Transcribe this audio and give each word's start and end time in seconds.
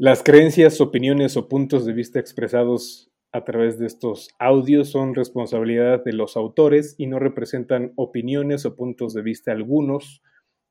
Las 0.00 0.22
creencias, 0.22 0.80
opiniones 0.80 1.36
o 1.36 1.48
puntos 1.48 1.84
de 1.84 1.92
vista 1.92 2.20
expresados 2.20 3.10
a 3.32 3.42
través 3.42 3.80
de 3.80 3.86
estos 3.86 4.28
audios 4.38 4.90
son 4.90 5.12
responsabilidad 5.12 6.04
de 6.04 6.12
los 6.12 6.36
autores 6.36 6.94
y 6.98 7.08
no 7.08 7.18
representan 7.18 7.94
opiniones 7.96 8.64
o 8.64 8.76
puntos 8.76 9.12
de 9.12 9.22
vista 9.22 9.50
algunos 9.50 10.22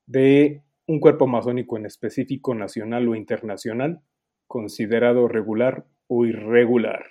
de 0.06 0.64
un 0.88 1.02
cuerpo 1.02 1.28
masónico 1.28 1.76
en 1.76 1.86
específico 1.86 2.56
nacional 2.56 3.10
o 3.10 3.16
internacional, 3.16 4.00
considerado 4.48 5.28
regular 5.28 5.86
o 6.08 6.26
irregular. 6.26 7.04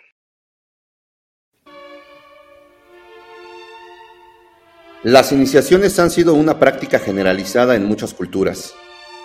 Las 5.03 5.33
iniciaciones 5.33 5.99
han 5.99 6.09
sido 6.09 6.33
una 6.33 6.59
práctica 6.59 6.99
generalizada 6.99 7.77
en 7.77 7.85
muchas 7.85 8.15
culturas. 8.15 8.75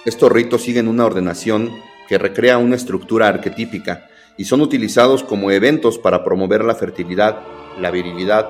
Estos 0.03 0.29
ritos 0.29 0.63
siguen 0.63 0.89
una 0.89 1.05
ordenación 1.05 1.69
que 2.11 2.17
recrea 2.17 2.57
una 2.57 2.75
estructura 2.75 3.29
arquetípica 3.29 4.09
y 4.35 4.43
son 4.43 4.59
utilizados 4.59 5.23
como 5.23 5.49
eventos 5.49 5.97
para 5.97 6.25
promover 6.25 6.61
la 6.65 6.75
fertilidad, 6.75 7.37
la 7.79 7.89
virilidad, 7.89 8.49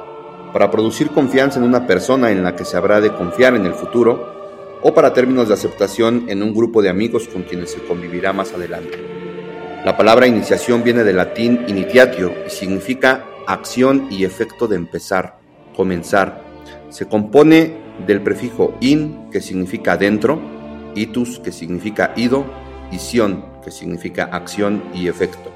para 0.52 0.72
producir 0.72 1.10
confianza 1.10 1.60
en 1.60 1.66
una 1.66 1.86
persona 1.86 2.32
en 2.32 2.44
la 2.44 2.56
que 2.56 2.66
se 2.66 2.76
habrá 2.76 3.00
de 3.02 3.14
confiar 3.14 3.56
en 3.56 3.68
el 3.68 3.76
futuro, 3.76 4.80
o 4.82 4.96
para 4.96 5.14
términos 5.14 5.48
de 5.48 5.54
aceptación 5.54 6.26
en 6.28 6.42
un 6.42 6.56
grupo 6.56 6.82
de 6.82 6.90
amigos 6.90 7.28
con 7.28 7.44
quienes 7.44 7.70
se 7.70 7.84
convivirá 7.84 8.34
más 8.34 8.52
adelante. 8.52 8.98
La 9.86 9.96
palabra 9.96 10.26
iniciación 10.26 10.84
viene 10.84 11.04
del 11.04 11.18
latín 11.18 11.64
initiatio 11.68 12.34
y 12.48 12.50
significa 12.50 13.28
acción 13.46 14.08
y 14.10 14.26
efecto 14.26 14.68
de 14.68 14.78
empezar, 14.78 15.38
comenzar. 15.76 16.42
Se 16.90 17.08
compone 17.08 17.78
del 18.08 18.24
prefijo 18.24 18.74
in, 18.82 19.30
que 19.30 19.40
significa 19.40 19.98
dentro, 19.98 20.42
itus, 20.96 21.38
que 21.38 21.52
significa 21.52 22.12
ido, 22.16 22.44
y 22.92 22.98
sion, 22.98 23.51
que 23.62 23.72
significa 23.72 24.26
acción 24.26 24.84
y 24.94 25.08
efecto. 25.08 25.52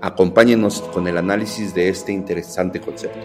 Acompáñenos 0.00 0.80
con 0.80 1.06
el 1.08 1.18
análisis 1.18 1.74
de 1.74 1.88
este 1.88 2.12
interesante 2.12 2.80
concepto. 2.80 3.20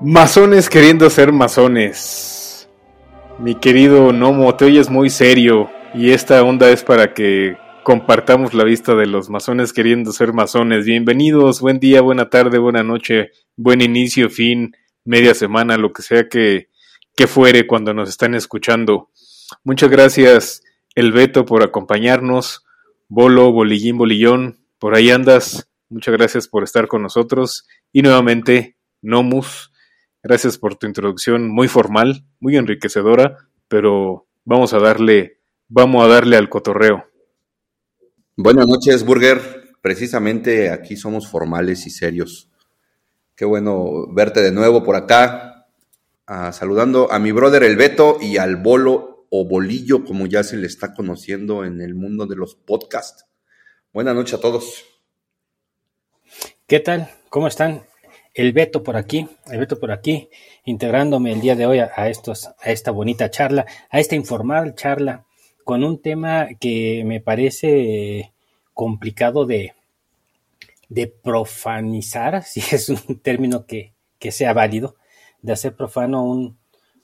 Masones 0.00 0.68
queriendo 0.68 1.08
ser 1.10 1.32
masones. 1.32 2.68
Mi 3.38 3.54
querido 3.56 4.12
Nomo, 4.12 4.54
te 4.54 4.66
oyes 4.66 4.90
muy 4.90 5.10
serio 5.10 5.70
y 5.92 6.10
esta 6.10 6.42
onda 6.42 6.70
es 6.70 6.84
para 6.84 7.14
que 7.14 7.56
compartamos 7.82 8.54
la 8.54 8.64
vista 8.64 8.94
de 8.94 9.06
los 9.06 9.28
masones 9.28 9.72
queriendo 9.72 10.12
ser 10.12 10.32
masones. 10.32 10.84
Bienvenidos, 10.84 11.60
buen 11.60 11.80
día, 11.80 12.00
buena 12.00 12.30
tarde, 12.30 12.58
buena 12.58 12.82
noche, 12.82 13.30
buen 13.56 13.80
inicio, 13.80 14.30
fin, 14.30 14.76
media 15.04 15.34
semana, 15.34 15.76
lo 15.76 15.92
que 15.92 16.02
sea 16.02 16.28
que, 16.28 16.68
que 17.16 17.26
fuere 17.26 17.66
cuando 17.66 17.92
nos 17.92 18.08
están 18.08 18.34
escuchando. 18.34 19.10
Muchas 19.64 19.90
gracias, 19.90 20.62
El 20.94 21.12
Beto, 21.12 21.44
por 21.44 21.62
acompañarnos. 21.62 22.64
Bolo, 23.08 23.52
Bolillín, 23.52 23.98
Bolillón, 23.98 24.66
por 24.78 24.94
ahí 24.94 25.10
andas. 25.10 25.68
Muchas 25.88 26.14
gracias 26.14 26.48
por 26.48 26.64
estar 26.64 26.88
con 26.88 27.02
nosotros. 27.02 27.66
Y 27.92 28.02
nuevamente, 28.02 28.76
Nomus, 29.02 29.72
gracias 30.22 30.58
por 30.58 30.76
tu 30.76 30.86
introducción 30.86 31.48
muy 31.48 31.68
formal, 31.68 32.24
muy 32.40 32.56
enriquecedora, 32.56 33.36
pero 33.68 34.26
vamos 34.44 34.72
a 34.72 34.78
darle, 34.78 35.40
vamos 35.68 36.04
a 36.04 36.08
darle 36.08 36.36
al 36.36 36.48
cotorreo. 36.48 37.04
Buenas 38.36 38.66
noches, 38.66 39.04
Burger. 39.04 39.74
Precisamente 39.80 40.70
aquí 40.70 40.96
somos 40.96 41.28
formales 41.28 41.86
y 41.86 41.90
serios. 41.90 42.50
Qué 43.36 43.44
bueno 43.44 44.06
verte 44.12 44.40
de 44.40 44.50
nuevo 44.50 44.82
por 44.82 44.96
acá. 44.96 45.66
Ah, 46.26 46.52
saludando 46.52 47.12
a 47.12 47.18
mi 47.18 47.32
brother 47.32 47.62
el 47.62 47.76
Beto 47.76 48.16
y 48.20 48.38
al 48.38 48.56
Bolo 48.56 49.13
o 49.36 49.44
bolillo, 49.44 50.04
como 50.04 50.26
ya 50.26 50.44
se 50.44 50.56
le 50.56 50.68
está 50.68 50.94
conociendo 50.94 51.64
en 51.64 51.80
el 51.80 51.96
mundo 51.96 52.24
de 52.26 52.36
los 52.36 52.54
podcasts. 52.54 53.26
Buenas 53.92 54.14
noches 54.14 54.34
a 54.34 54.40
todos. 54.40 54.84
¿Qué 56.68 56.78
tal? 56.78 57.10
¿Cómo 57.30 57.48
están? 57.48 57.82
El 58.32 58.52
Beto 58.52 58.84
por 58.84 58.96
aquí, 58.96 59.26
el 59.50 59.58
Beto 59.58 59.80
por 59.80 59.90
aquí, 59.90 60.28
integrándome 60.64 61.32
el 61.32 61.40
día 61.40 61.56
de 61.56 61.66
hoy 61.66 61.80
a, 61.80 62.08
esta 62.08 62.90
bonita 62.92 63.28
charla, 63.28 63.66
a 63.90 63.98
esta 63.98 64.14
informal 64.14 64.76
charla, 64.76 65.26
con 65.64 65.82
un 65.82 66.00
tema 66.00 66.50
que 66.60 67.02
me 67.04 67.20
parece 67.20 68.32
complicado 68.72 69.46
de, 69.46 69.74
de 70.88 71.08
profanizar, 71.08 72.40
si 72.44 72.60
es 72.60 72.88
un 72.88 73.18
término 73.18 73.66
que, 73.66 73.94
sea 74.30 74.52
válido, 74.52 74.94
de 75.42 75.54
hacer 75.54 75.74
profano 75.74 76.24
un, 76.24 76.56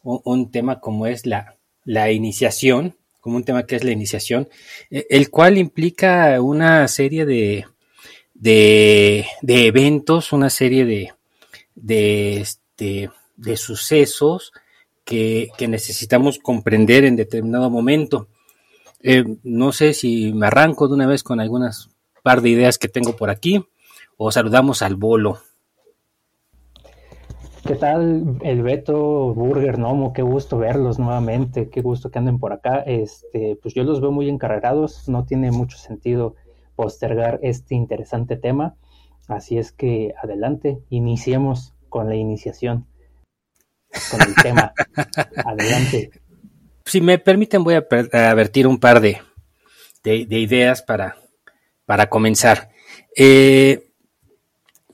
un 0.05 0.53
tema 0.53 0.79
como 0.79 1.07
es 1.07 1.27
la, 1.27 1.57
la 1.91 2.13
iniciación, 2.13 2.95
como 3.21 3.37
un 3.37 3.43
tema 3.43 3.67
que 3.67 3.75
es 3.75 3.83
la 3.83 3.91
iniciación, 3.91 4.49
e, 4.93 5.09
el 5.11 5.29
cual 5.29 5.59
implica 5.59 6.41
una 6.41 6.87
serie 6.87 7.27
de, 7.27 7.67
de, 8.33 9.27
eventos, 9.43 10.33
una 10.33 10.51
serie 10.51 10.85
de, 10.85 11.13
de, 11.75 12.41
este, 12.43 13.11
de 13.37 13.57
sucesos 13.57 14.53
que, 15.05 15.51
necesitamos 15.67 16.39
comprender 16.39 17.05
en 17.05 17.17
determinado 17.17 17.69
momento. 17.71 18.29
Eh, 19.03 19.25
no 19.43 19.73
sé 19.73 19.93
si 19.93 20.33
me 20.33 20.47
arranco 20.47 20.87
de 20.87 20.95
una 20.95 21.09
vez 21.09 21.25
con 21.25 21.41
algunas 21.41 21.91
par 22.23 22.41
de 22.41 22.51
ideas 22.51 22.79
que 22.79 22.87
tengo 22.87 23.17
por 23.17 23.31
aquí 23.31 23.65
o 24.17 24.31
saludamos 24.31 24.83
al 24.83 24.95
bolo. 24.95 25.43
¿Qué 27.67 27.75
tal, 27.75 28.39
el 28.43 28.63
Beto, 28.63 29.35
Burger, 29.35 29.79
Nomo? 29.79 30.13
Qué 30.13 30.23
gusto 30.23 30.59
verlos 30.59 30.99
nuevamente, 30.99 31.69
qué 31.69 31.83
gusto 31.83 32.11
que 32.11 32.19
anden 32.19 32.39
por 32.39 32.53
acá. 32.53 32.79
Este, 32.81 33.59
pues 33.61 33.75
yo 33.75 33.85
los 33.85 34.01
veo 34.01 34.11
muy 34.11 34.29
encarregados, 34.29 35.09
no 35.09 35.25
tiene 35.25 35.51
mucho 35.51 35.77
sentido 35.77 36.37
postergar 36.75 37.39
este 37.43 37.75
interesante 37.75 38.37
tema. 38.37 38.77
Así 39.29 39.59
es 39.59 39.73
que 39.73 40.15
adelante, 40.23 40.79
iniciemos 40.89 41.75
con 41.91 42.09
la 42.09 42.15
iniciación, 42.17 42.87
con 44.11 44.23
el 44.23 44.35
tema. 44.43 44.73
adelante. 45.45 46.11
Si 46.87 47.01
me 47.03 47.19
permiten, 47.19 47.63
voy 47.63 47.75
a 47.75 47.87
advertir 48.31 48.67
un 48.67 48.81
par 48.81 49.01
de, 49.01 49.19
de, 50.03 50.39
ideas 50.39 50.81
para, 50.83 51.17
para 51.85 52.09
comenzar. 52.09 52.71
Eh, 53.15 53.93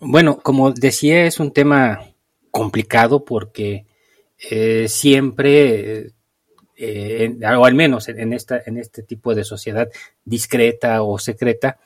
bueno, 0.01 0.39
como 0.43 0.73
decía, 0.73 1.25
es 1.25 1.39
un 1.39 1.53
tema 1.53 2.06
complicado 2.57 3.23
porque 3.23 3.85
eh, 4.51 4.89
siempre, 4.89 6.13
eh, 6.75 7.39
o 7.59 7.65
al 7.67 7.75
menos 7.75 8.09
en, 8.09 8.33
esta, 8.33 8.63
en 8.65 8.79
este 8.79 9.03
tipo 9.03 9.35
de 9.35 9.45
sociedad 9.45 9.91
discreta 10.25 11.03
o 11.03 11.19
secreta, 11.19 11.79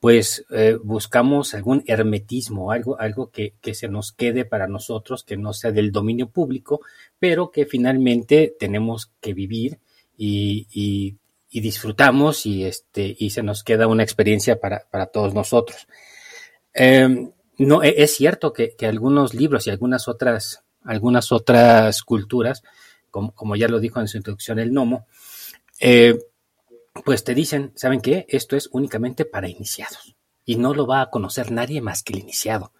pues 0.00 0.46
eh, 0.50 0.78
buscamos 0.82 1.52
algún 1.52 1.84
hermetismo, 1.86 2.72
algo, 2.72 2.98
algo 2.98 3.30
que, 3.30 3.52
se 3.74 3.88
nos 3.88 4.12
quede 4.12 4.46
para 4.46 4.66
nosotros, 4.66 5.24
que 5.24 5.36
no 5.36 5.52
sea 5.52 5.72
del 5.72 5.92
dominio 5.92 6.30
público, 6.30 6.80
pero 7.18 7.50
que 7.50 7.66
finalmente 7.66 8.56
tenemos 8.58 9.12
que 9.20 9.34
vivir 9.34 9.78
y, 10.16 11.18
disfrutamos 11.50 12.46
y, 12.46 12.64
este, 12.64 13.14
y 13.18 13.28
se 13.28 13.42
nos 13.42 13.62
queda 13.62 13.88
una 13.88 14.04
experiencia 14.04 14.58
para, 14.58 14.86
para 14.90 15.04
todos 15.06 15.34
nosotros. 15.34 15.86
Em, 16.72 17.30
no, 17.66 17.82
e, 17.82 18.02
es 18.02 18.14
cierto 18.14 18.52
que, 18.52 18.74
algunos 18.82 19.34
libros 19.34 19.66
y 19.66 19.70
algunas 19.70 20.08
otras, 20.08 20.64
algunas 20.84 21.32
otras 21.32 22.02
culturas, 22.02 22.62
como, 23.10 23.56
ya 23.56 23.68
lo 23.68 23.80
dijo 23.80 24.00
en 24.00 24.08
su 24.08 24.16
introducción 24.16 24.58
el 24.58 24.72
Nomo, 24.72 25.06
eh, 25.80 26.18
pues 27.04 27.24
te 27.24 27.34
dicen, 27.34 27.72
¿saben 27.74 28.00
qué? 28.00 28.26
Esto 28.28 28.56
es 28.56 28.68
únicamente 28.72 29.24
para 29.24 29.48
iniciados 29.48 30.16
y 30.44 30.56
no 30.56 30.72
lo 30.72 30.86
va 30.86 31.02
a 31.02 31.10
conocer 31.10 31.50
nadie 31.52 31.80
más 31.80 32.02
que 32.02 32.14
el 32.14 32.20
iniciado. 32.20 32.72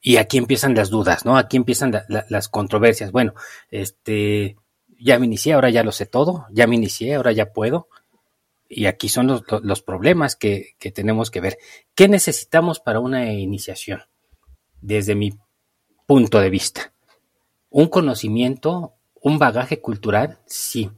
Y 0.00 0.18
aquí 0.18 0.38
empiezan 0.38 0.74
las 0.74 0.90
dudas, 0.90 1.24
¿no? 1.24 1.36
Aquí 1.36 1.56
empiezan 1.56 1.92
las 2.08 2.48
controversias. 2.48 3.10
Bueno, 3.10 3.34
este, 3.70 4.56
ya 5.00 5.18
me 5.18 5.26
inicié, 5.26 5.54
ahora 5.54 5.70
ya 5.70 5.82
lo 5.82 5.90
sé 5.90 6.06
todo, 6.06 6.46
ya 6.52 6.68
me 6.68 6.76
inicié, 6.76 7.16
ahora 7.16 7.32
ya 7.32 7.52
puedo. 7.52 7.88
Y 8.68 8.86
aquí 8.86 9.08
son 9.08 9.26
los, 9.26 9.42
los 9.62 9.82
problemas 9.82 10.36
que, 10.36 10.76
que 10.78 10.92
tenemos 10.92 11.30
que 11.32 11.40
ver. 11.40 11.58
¿Qué 11.96 12.08
necesitamos 12.08 12.78
para 12.78 13.00
una 13.00 13.32
iniciación? 13.32 14.02
Desde 14.86 15.16
mi 15.16 15.34
punto 16.06 16.40
de 16.40 16.48
vista. 16.48 16.92
Un 17.70 17.88
conocimiento, 17.88 18.94
un 19.20 19.38
bagaje 19.38 19.80
cultural, 19.80 20.38
sí. 20.46 20.90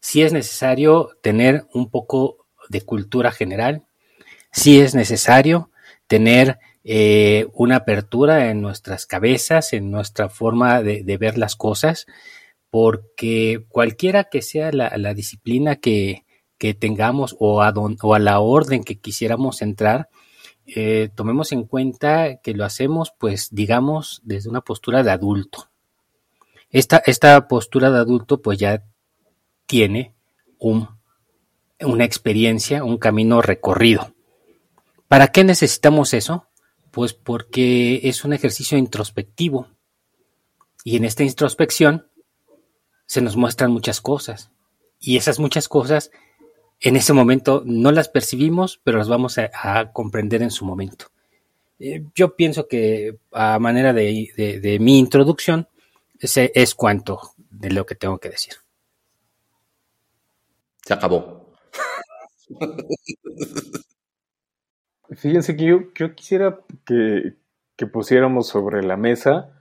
Sí 0.00 0.22
es 0.22 0.32
necesario 0.32 1.10
tener 1.22 1.66
un 1.72 1.88
poco 1.88 2.46
de 2.68 2.82
cultura 2.82 3.30
general, 3.30 3.84
sí 4.50 4.80
es 4.80 4.96
necesario 4.96 5.70
tener 6.08 6.58
eh, 6.82 7.46
una 7.52 7.76
apertura 7.76 8.50
en 8.50 8.60
nuestras 8.60 9.06
cabezas, 9.06 9.72
en 9.72 9.92
nuestra 9.92 10.28
forma 10.28 10.82
de, 10.82 11.16
ver 11.16 11.38
las 11.38 11.54
cosas, 11.54 12.06
porque 12.70 13.64
cualquiera 13.68 14.24
que 14.24 14.42
sea 14.42 14.72
la, 14.72 15.14
disciplina 15.14 15.76
que, 15.76 16.24
tengamos 16.80 17.36
o 17.38 17.62
a, 17.62 17.72
o 17.72 18.14
a 18.14 18.18
la 18.18 18.40
orden 18.40 18.82
que 18.82 18.98
quisiéramos 18.98 19.62
entrar, 19.62 20.08
eh, 20.66 21.10
tomemos 21.14 21.52
en 21.52 21.64
cuenta 21.64 22.40
que 22.42 22.54
lo 22.54 22.64
hacemos, 22.64 23.12
pues, 23.18 23.48
digamos, 23.52 24.20
desde 24.24 24.50
una 24.50 24.62
postura 24.62 25.02
de 25.02 25.10
adulto. 25.10 25.70
Esta, 26.70 27.02
esta 27.06 27.46
postura 27.48 27.90
de 27.90 27.98
adulto, 27.98 28.42
pues, 28.42 28.58
ya 28.58 28.84
tiene 29.66 30.14
un, 30.58 30.88
una 31.80 32.04
experiencia, 32.04 32.84
un 32.84 32.98
camino 32.98 33.42
recorrido. 33.42 34.14
¿Para 35.08 35.28
qué 35.28 35.44
necesitamos 35.44 36.14
eso? 36.14 36.48
Pues 36.90 37.12
porque 37.12 38.00
es 38.04 38.24
un 38.24 38.32
ejercicio 38.32 38.76
introspectivo. 38.76 39.68
Y 40.82 40.96
en 40.96 41.04
esta 41.04 41.22
introspección 41.22 42.08
se 43.06 43.20
nos 43.20 43.36
muestran 43.36 43.70
muchas 43.70 44.00
cosas. 44.00 44.50
Y 44.98 45.16
esas 45.16 45.38
muchas 45.38 45.68
cosas 45.68 46.10
en 46.80 46.96
ese 46.96 47.12
momento 47.12 47.62
no 47.64 47.92
las 47.92 48.08
percibimos, 48.08 48.80
pero 48.82 48.98
las 48.98 49.08
vamos 49.08 49.38
a, 49.38 49.92
comprender 49.92 50.42
en 50.42 50.50
su 50.50 50.64
momento. 50.64 51.06
Eh, 51.78 52.04
yo 52.14 52.36
pienso 52.36 52.68
que 52.68 53.18
a 53.32 53.58
manera 53.58 53.92
de, 53.92 54.78
mi 54.80 54.98
introducción, 54.98 55.68
ese 56.18 56.52
es 56.54 56.74
cuanto 56.74 57.20
de 57.50 57.70
lo 57.70 57.86
que 57.86 57.94
tengo 57.94 58.18
que 58.18 58.30
decir. 58.30 58.54
Se 60.84 60.94
acabó. 60.94 61.52
Fíjense 65.10 65.56
que 65.56 65.64
yo, 65.64 66.14
quisiera 66.14 66.60
que, 66.84 67.34
pusiéramos 67.92 68.48
sobre 68.48 68.82
la 68.82 68.96
mesa, 68.96 69.52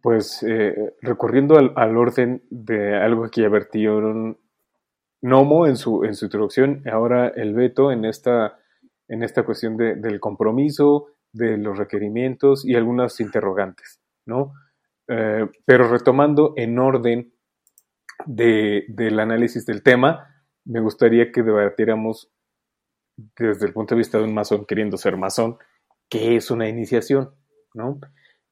pues 0.00 0.42
eh, 0.42 0.94
recorriendo 1.00 1.56
al, 1.58 1.96
orden 1.96 2.42
de 2.50 2.96
algo 2.96 3.28
que 3.30 3.42
ya 3.42 3.48
vertieron 3.48 4.38
Nomo 5.22 5.66
en 5.66 5.76
su, 5.76 6.04
en 6.04 6.14
su 6.14 6.26
introducción, 6.26 6.82
ahora 6.90 7.28
el 7.28 7.54
veto 7.54 7.92
en 7.92 8.04
esta, 8.04 8.58
en 9.08 9.22
esta 9.22 9.44
cuestión 9.44 9.76
del 9.76 10.20
compromiso, 10.20 11.06
de 11.32 11.56
los 11.56 11.78
requerimientos 11.78 12.64
y 12.64 12.74
algunas 12.74 13.18
interrogantes, 13.20 14.00
¿no? 14.26 14.52
Eh, 15.08 15.48
pero 15.64 15.88
retomando 15.88 16.52
en 16.56 16.78
orden 16.78 17.32
del 18.26 19.18
análisis 19.18 19.66
del 19.66 19.82
tema, 19.82 20.44
me 20.64 20.80
gustaría 20.80 21.32
que 21.32 21.42
debatiéramos 21.42 22.30
desde 23.36 23.66
el 23.66 23.72
punto 23.72 23.94
de 23.94 24.00
vista 24.00 24.18
de 24.18 24.24
un 24.24 24.34
masón 24.34 24.64
queriendo 24.64 24.96
ser 24.96 25.16
masón, 25.16 25.56
qué 26.08 26.36
es 26.36 26.50
una 26.50 26.68
iniciación, 26.68 27.30
¿no? 27.74 27.98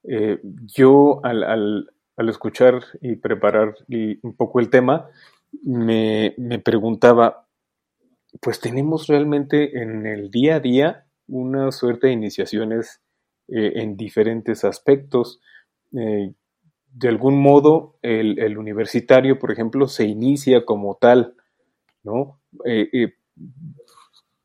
Eh, 0.03 0.39
yo 0.43 1.21
al, 1.23 1.43
al, 1.43 2.29
escuchar 2.29 2.83
y 3.01 3.15
preparar 3.15 3.75
un 3.87 4.35
poco 4.35 4.59
el 4.59 4.69
tema, 4.69 5.09
me, 5.63 6.59
preguntaba, 6.63 7.47
pues 8.41 8.59
tenemos 8.59 9.07
realmente 9.07 9.81
en 9.81 10.05
el 10.05 10.31
día 10.31 10.55
a 10.55 10.59
día 10.59 11.05
una 11.27 11.71
suerte 11.71 12.07
de 12.07 12.13
iniciaciones 12.13 13.01
eh, 13.47 13.73
en 13.75 13.97
diferentes 13.97 14.63
aspectos. 14.63 15.39
Eh, 15.97 16.33
de 16.93 17.07
algún 17.07 17.41
modo, 17.41 17.97
el, 18.01 18.57
universitario, 18.57 19.39
por 19.39 19.51
ejemplo, 19.51 19.87
se 19.87 20.05
inicia 20.05 20.65
como 20.65 20.95
tal, 20.95 21.35
¿no? 22.03 22.41
Eh, 22.65 23.13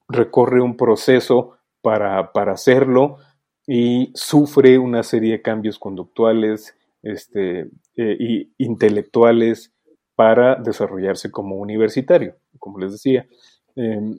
recorre 0.09 0.63
un 0.63 0.77
proceso 0.77 1.59
para, 1.83 2.31
para, 2.33 2.53
hacerlo 2.53 3.17
y 3.67 4.13
sufre 4.15 4.79
una 4.79 5.03
serie 5.03 5.33
de 5.33 5.43
cambios 5.43 5.81
conductuales, 5.81 6.77
este, 7.03 7.69
y 7.97 8.53
intelectuales, 8.59 9.76
para 10.17 10.57
desarrollarse 10.57 11.31
como 11.31 11.57
universitario, 11.57 12.37
como 12.59 12.79
les 12.79 12.93
decía. 12.93 13.27
Em, 13.77 14.19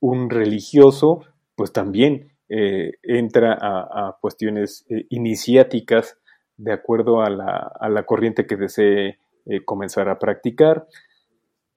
un 0.00 0.30
religioso, 0.30 1.20
pues 1.54 1.72
también 1.72 2.32
eh, 2.48 2.94
entra 3.02 3.56
a, 3.60 4.16
cuestiones 4.20 4.84
eh, 4.88 5.06
iniciáticas 5.10 6.18
de 6.56 6.72
acuerdo 6.72 7.22
a 7.22 7.30
la, 7.30 8.04
corriente 8.06 8.46
que 8.46 8.56
desee 8.56 9.18
eh, 9.46 9.64
comenzar 9.64 10.08
a 10.08 10.18
practicar. 10.18 10.86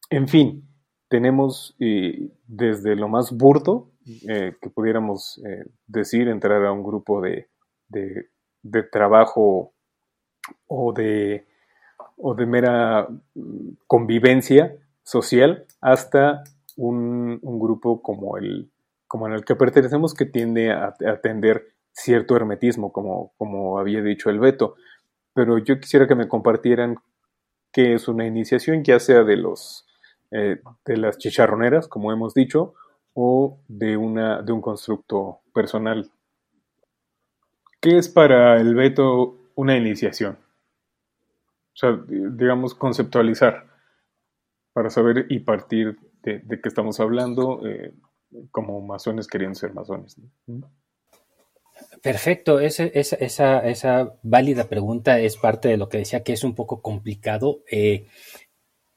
En 0.09 0.27
fin, 0.27 0.67
tenemos 1.07 1.75
desde 1.79 2.95
lo 2.95 3.07
más 3.07 3.31
burdo 3.31 3.91
que 4.27 4.69
pudiéramos 4.73 5.41
decir, 5.87 6.27
entrar 6.27 6.63
a 6.65 6.71
un 6.71 6.83
grupo 6.83 7.21
de 7.21 7.47
trabajo 8.91 9.73
o 10.67 10.93
de 10.93 11.45
o 12.17 12.35
de 12.35 12.45
mera 12.45 13.07
mm, 13.35 13.69
convivencia 13.87 14.75
social 15.03 15.65
hasta 15.81 16.43
un, 16.75 17.39
grupo 17.41 18.01
como 18.01 18.37
el, 18.37 18.71
como 19.07 19.27
en 19.27 19.41
que 19.43 19.55
pertenecemos 19.55 20.13
que 20.13 20.25
tiende 20.25 20.71
a, 20.71 20.95
atender 21.07 21.73
cierto 21.91 22.35
hermetismo, 22.35 22.91
como, 22.91 23.33
como 23.37 23.79
había 23.79 24.01
dicho 24.01 24.29
el 24.29 24.39
Beto. 24.39 24.75
Pero 25.33 25.57
yo 25.57 25.79
quisiera 25.79 26.07
que 26.07 26.15
me 26.15 26.27
compartieran 26.27 26.97
qué 27.71 27.93
es 27.93 28.07
una 28.07 28.25
iniciación, 28.25 28.83
ya 28.83 28.99
sea 28.99 29.23
de 29.23 29.37
los 29.37 29.85
eh, 30.31 30.59
de 30.85 30.97
las 30.97 31.17
chicharroneras, 31.17 31.87
como 31.87 32.11
hemos 32.11 32.33
dicho, 32.33 32.73
o 33.13 33.59
de 33.67 33.95
una 33.95 34.41
de 34.41 34.51
un 34.51 34.61
constructo 34.61 35.39
personal. 35.53 36.11
¿Qué 37.79 37.97
es 37.97 38.09
para 38.09 38.59
el 38.59 38.75
Beto 38.75 39.37
una 39.55 39.77
iniciación? 39.77 40.37
O 41.75 41.77
sea, 41.77 41.99
digamos, 42.07 42.73
conceptualizar 42.73 43.67
para 44.71 44.89
saber 44.89 45.25
y 45.29 45.39
partir 45.39 45.97
de, 46.23 46.41
qué 46.47 46.69
estamos 46.69 47.01
hablando 47.01 47.67
eh, 47.67 47.93
como 48.49 48.81
masones 48.81 49.27
queriendo 49.27 49.55
ser 49.55 49.73
masones. 49.73 50.17
Perfecto, 52.01 52.61
esa, 52.61 52.85
esa, 52.85 53.59
esa, 53.59 54.15
válida 54.23 54.69
pregunta 54.69 55.19
es 55.19 55.35
parte 55.35 55.67
de 55.67 55.77
lo 55.77 55.89
que 55.89 55.97
decía 55.97 56.23
que 56.23 56.33
es 56.33 56.43
un 56.45 56.55
poco 56.55 56.81
complicado 56.81 57.61
eh, 57.69 58.07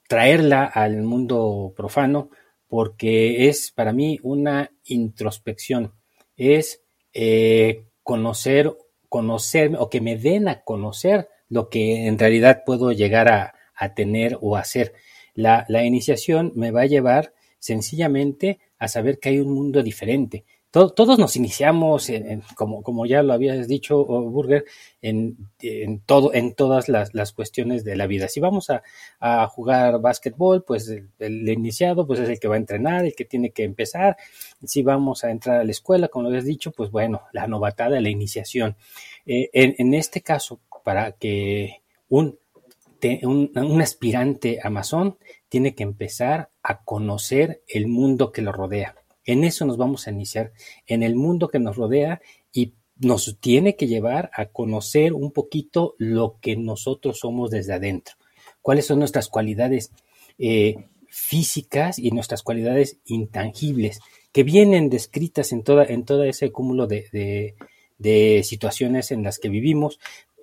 traerla 0.06 0.64
al 0.64 1.02
mundo 1.02 1.72
profano 1.76 2.30
porque 2.68 3.48
es 3.48 3.72
para 3.72 3.92
mí 3.92 4.20
una 4.22 4.70
introspección, 4.84 5.94
es 6.36 6.82
eh, 7.12 7.86
conocer, 8.02 8.76
conocerme 9.08 9.78
o 9.78 9.90
que 9.90 10.00
me 10.00 10.16
den 10.16 10.48
a 10.48 10.62
conocer 10.62 11.28
lo 11.48 11.68
que 11.68 12.06
en 12.06 12.18
realidad 12.18 12.62
puedo 12.64 12.92
llegar 12.92 13.28
a, 13.28 13.54
tener 13.94 14.36
o 14.40 14.56
hacer. 14.56 14.92
La, 15.34 15.64
la, 15.68 15.84
iniciación 15.84 16.52
me 16.56 16.72
va 16.72 16.80
a 16.80 16.86
llevar 16.86 17.32
sencillamente 17.60 18.58
a 18.78 18.88
saber 18.88 19.18
que 19.18 19.30
hay 19.30 19.38
un 19.38 19.52
mundo 19.52 19.82
diferente. 19.82 20.44
todos 20.70 21.18
nos 21.18 21.36
iniciamos, 21.36 22.10
como, 22.54 22.82
como, 22.82 23.06
ya 23.06 23.22
lo 23.22 23.32
habías 23.32 23.66
dicho, 23.66 24.04
Burger, 24.04 24.64
en, 25.00 25.36
en, 25.60 26.00
todo, 26.00 26.34
en 26.34 26.54
todas 26.54 26.88
las, 26.88 27.14
las, 27.14 27.32
cuestiones 27.32 27.84
de 27.84 27.96
la 27.96 28.06
vida. 28.06 28.28
Si 28.28 28.40
vamos 28.40 28.70
a, 28.70 28.82
a 29.20 29.46
jugar 29.46 30.00
básquetbol, 30.00 30.64
pues 30.64 30.88
el, 31.18 31.48
iniciado 31.48 32.06
pues 32.06 32.20
es 32.20 32.28
el 32.28 32.38
que 32.38 32.48
va 32.48 32.56
a 32.56 32.58
entrenar, 32.58 33.04
el 33.04 33.14
que 33.14 33.24
tiene 33.24 33.50
que 33.50 33.64
empezar. 33.64 34.16
Si 34.64 34.82
vamos 34.82 35.24
a 35.24 35.30
entrar 35.30 35.60
a 35.60 35.64
la 35.64 35.70
escuela, 35.70 36.08
como 36.08 36.24
lo 36.24 36.28
habías 36.30 36.44
dicho, 36.44 36.72
pues 36.72 36.90
bueno, 36.90 37.22
la 37.32 37.46
novatada, 37.46 38.00
la 38.00 38.10
iniciación. 38.10 38.76
Eh, 39.26 39.50
en, 39.52 39.74
en 39.78 39.94
este 39.94 40.20
caso, 40.20 40.60
para 40.88 41.12
que 41.12 41.82
un, 42.08 42.38
aspirante 43.78 44.58
amazon 44.62 45.18
tiene 45.50 45.74
que 45.74 45.82
empezar 45.82 46.48
a 46.62 46.82
conocer 46.82 47.62
el 47.68 47.88
mundo 47.88 48.32
que 48.32 48.40
lo 48.40 48.52
rodea. 48.52 48.96
En 49.26 49.44
eso 49.44 49.66
nos 49.66 49.76
vamos 49.76 50.06
a 50.06 50.12
iniciar, 50.12 50.54
en 50.86 51.02
el 51.02 51.14
mundo 51.14 51.48
que 51.48 51.58
nos 51.58 51.76
rodea 51.76 52.22
y 52.54 52.72
nos 52.96 53.36
tiene 53.38 53.76
que 53.76 53.86
llevar 53.86 54.30
a 54.32 54.46
conocer 54.46 55.12
un 55.12 55.30
poquito 55.30 55.94
lo 55.98 56.38
que 56.40 56.56
nosotros 56.56 57.18
somos 57.18 57.50
desde 57.50 57.74
adentro, 57.74 58.14
cuáles 58.62 58.86
son 58.86 58.98
nuestras 58.98 59.28
cualidades 59.28 59.92
eh, 60.38 60.86
físicas 61.06 61.98
y 61.98 62.12
nuestras 62.12 62.42
cualidades 62.42 62.96
intangibles 63.04 64.00
que 64.32 64.42
vienen 64.42 64.88
descritas 64.88 65.52
en, 65.52 65.64
toda, 65.64 65.84
en 65.84 66.06
todo 66.06 66.24
ese 66.24 66.50
cúmulo 66.50 66.86
de 66.86 67.54
situaciones 68.42 69.10
en 69.10 69.22
las 69.22 69.38
que 69.38 69.50
vivimos, 69.50 69.98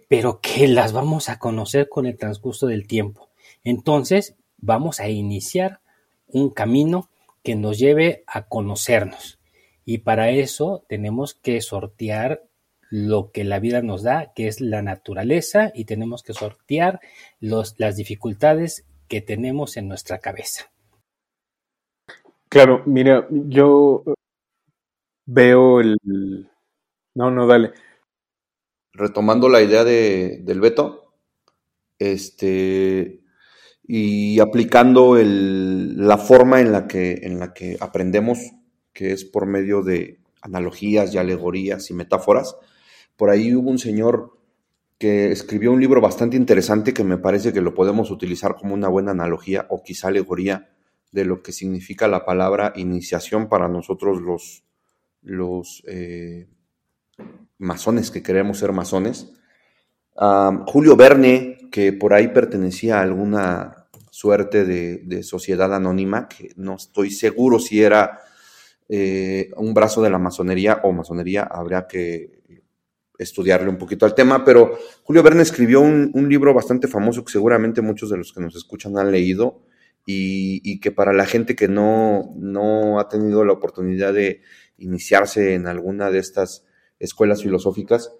pero 0.08 0.40
que 0.42 0.68
las 0.68 0.94
vamos 0.94 1.30
a 1.30 1.40
conocer 1.40 1.90
con 1.90 2.06
el 2.06 2.18
transcurso 2.18 2.68
del 2.68 2.88
tiempo. 2.88 3.30
Entonces, 3.64 4.36
vamos 4.58 5.00
a 5.00 5.10
iniciar 5.10 5.80
un 6.28 6.50
camino 6.50 7.10
que 7.44 7.56
nos 7.56 7.78
lleve 7.78 8.24
a 8.28 8.48
conocernos. 8.48 9.40
Y 9.84 10.00
para 10.00 10.30
eso 10.30 10.84
tenemos 10.88 11.34
que 11.34 11.62
sortear 11.62 12.44
lo 12.90 13.32
que 13.32 13.44
la 13.44 13.60
vida 13.60 13.82
nos 13.82 14.04
da, 14.04 14.32
que 14.34 14.48
es 14.48 14.62
la 14.62 14.82
naturaleza, 14.82 15.72
y 15.74 15.86
tenemos 15.86 16.24
que 16.24 16.34
sortear 16.34 17.00
los, 17.40 17.76
las 17.78 17.96
dificultades 17.96 18.86
que 19.08 19.22
tenemos 19.22 19.78
en 19.78 19.88
nuestra 19.88 20.20
cabeza. 20.20 20.72
Claro, 22.50 22.84
mira, 22.86 23.28
yo 23.30 24.04
veo 25.26 25.82
el... 25.82 25.98
No, 27.16 27.32
no, 27.32 27.48
dale 27.48 27.74
retomando 28.96 29.50
la 29.50 29.62
idea 29.62 29.84
de, 29.84 30.40
del 30.44 30.62
veto, 30.62 31.14
este, 32.00 33.22
y 33.88 34.40
aplicando 34.40 35.18
la 35.22 36.18
forma 36.18 36.62
en 36.62 36.72
la, 36.72 36.88
que, 36.88 37.20
en 37.24 37.40
la 37.40 37.54
que 37.54 37.78
aprendemos, 37.80 38.40
que 38.94 39.12
es 39.12 39.26
por 39.26 39.46
medio 39.46 39.82
de 39.82 40.20
analogías 40.42 41.14
y 41.14 41.18
alegorías 41.18 41.90
y 41.90 41.94
metáforas. 41.94 42.56
Por 43.16 43.30
ahí 43.30 43.54
hubo 43.54 43.70
un 43.70 43.80
señor 43.80 44.38
que 44.98 45.32
escribió 45.32 45.72
un 45.72 45.82
libro 45.82 46.00
bastante 46.02 46.38
interesante 46.38 46.94
que 46.94 47.04
me 47.04 47.18
parece 47.18 47.52
que 47.52 47.62
lo 47.62 47.74
podemos 47.74 48.12
utilizar 48.12 48.56
como 48.56 48.74
una 48.74 48.88
buena 48.88 49.12
analogía 49.12 49.68
o 49.70 49.84
quizá 49.84 50.08
alegoría 50.08 50.70
de 51.12 51.26
lo 51.26 51.42
que 51.42 51.52
significa 51.52 52.08
la 52.08 52.26
palabra 52.26 52.74
iniciación 52.76 53.50
para 53.50 53.68
nosotros 53.68 54.22
los, 54.22 54.64
los 55.22 55.84
eh, 55.88 56.48
masones 57.58 58.12
que 58.12 58.24
queremos 58.24 58.60
ser 58.60 58.72
masones. 58.72 59.34
Julio 60.68 60.96
Verne, 60.96 61.70
que 61.72 61.94
por 61.94 62.14
ahí 62.14 62.30
pertenecía 62.30 63.00
a 63.00 63.02
alguna 63.02 63.88
suerte 64.10 64.64
de, 64.64 65.24
sociedad 65.24 65.74
anónima, 65.74 66.28
que 66.28 66.54
no 66.56 66.76
estoy 66.76 67.12
seguro 67.12 67.60
si 67.60 67.84
era 67.84 68.22
eh, 68.88 69.52
un 69.58 69.74
brazo 69.74 70.02
de 70.02 70.10
la 70.10 70.20
masonería 70.20 70.80
o 70.84 70.94
masonería, 70.94 71.44
habría 71.44 71.86
que 71.88 72.36
estudiarle 73.18 73.70
un 73.70 73.78
poquito 73.78 74.06
al 74.06 74.16
tema, 74.16 74.44
pero 74.44 74.78
Julio 75.04 75.24
Verne 75.24 75.42
escribió 75.42 75.82
un, 75.82 76.12
libro 76.30 76.54
bastante 76.54 76.88
famoso 76.88 77.24
que 77.24 77.32
seguramente 77.32 77.82
muchos 77.82 78.10
de 78.10 78.18
los 78.18 78.34
que 78.34 78.42
nos 78.42 78.56
escuchan 78.56 78.98
han 78.98 79.12
leído 79.12 79.64
y, 80.06 80.80
que 80.80 80.92
para 80.92 81.14
la 81.14 81.26
gente 81.26 81.56
que 81.56 81.68
no, 81.68 82.34
no, 82.38 83.00
ha 83.00 83.10
tenido 83.10 83.44
la 83.44 83.54
oportunidad 83.54 84.14
de 84.14 84.42
iniciarse 84.78 85.56
en 85.56 85.68
alguna 85.68 86.12
de 86.12 86.20
estas 86.20 86.65
escuelas 87.00 87.42
filosóficas, 87.44 88.12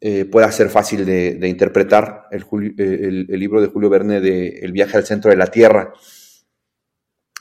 eh, 0.00 0.24
pueda 0.24 0.50
ser 0.52 0.70
fácil 0.70 1.04
de, 1.04 1.48
interpretar 1.48 2.28
el, 2.30 2.44
el, 2.78 3.40
libro 3.40 3.60
de 3.60 3.66
Julio 3.66 3.90
Verne 3.90 4.20
de 4.20 4.60
El 4.60 4.72
viaje 4.72 4.96
al 4.96 5.06
centro 5.06 5.30
de 5.30 5.36
la 5.36 5.48
Tierra. 5.48 5.92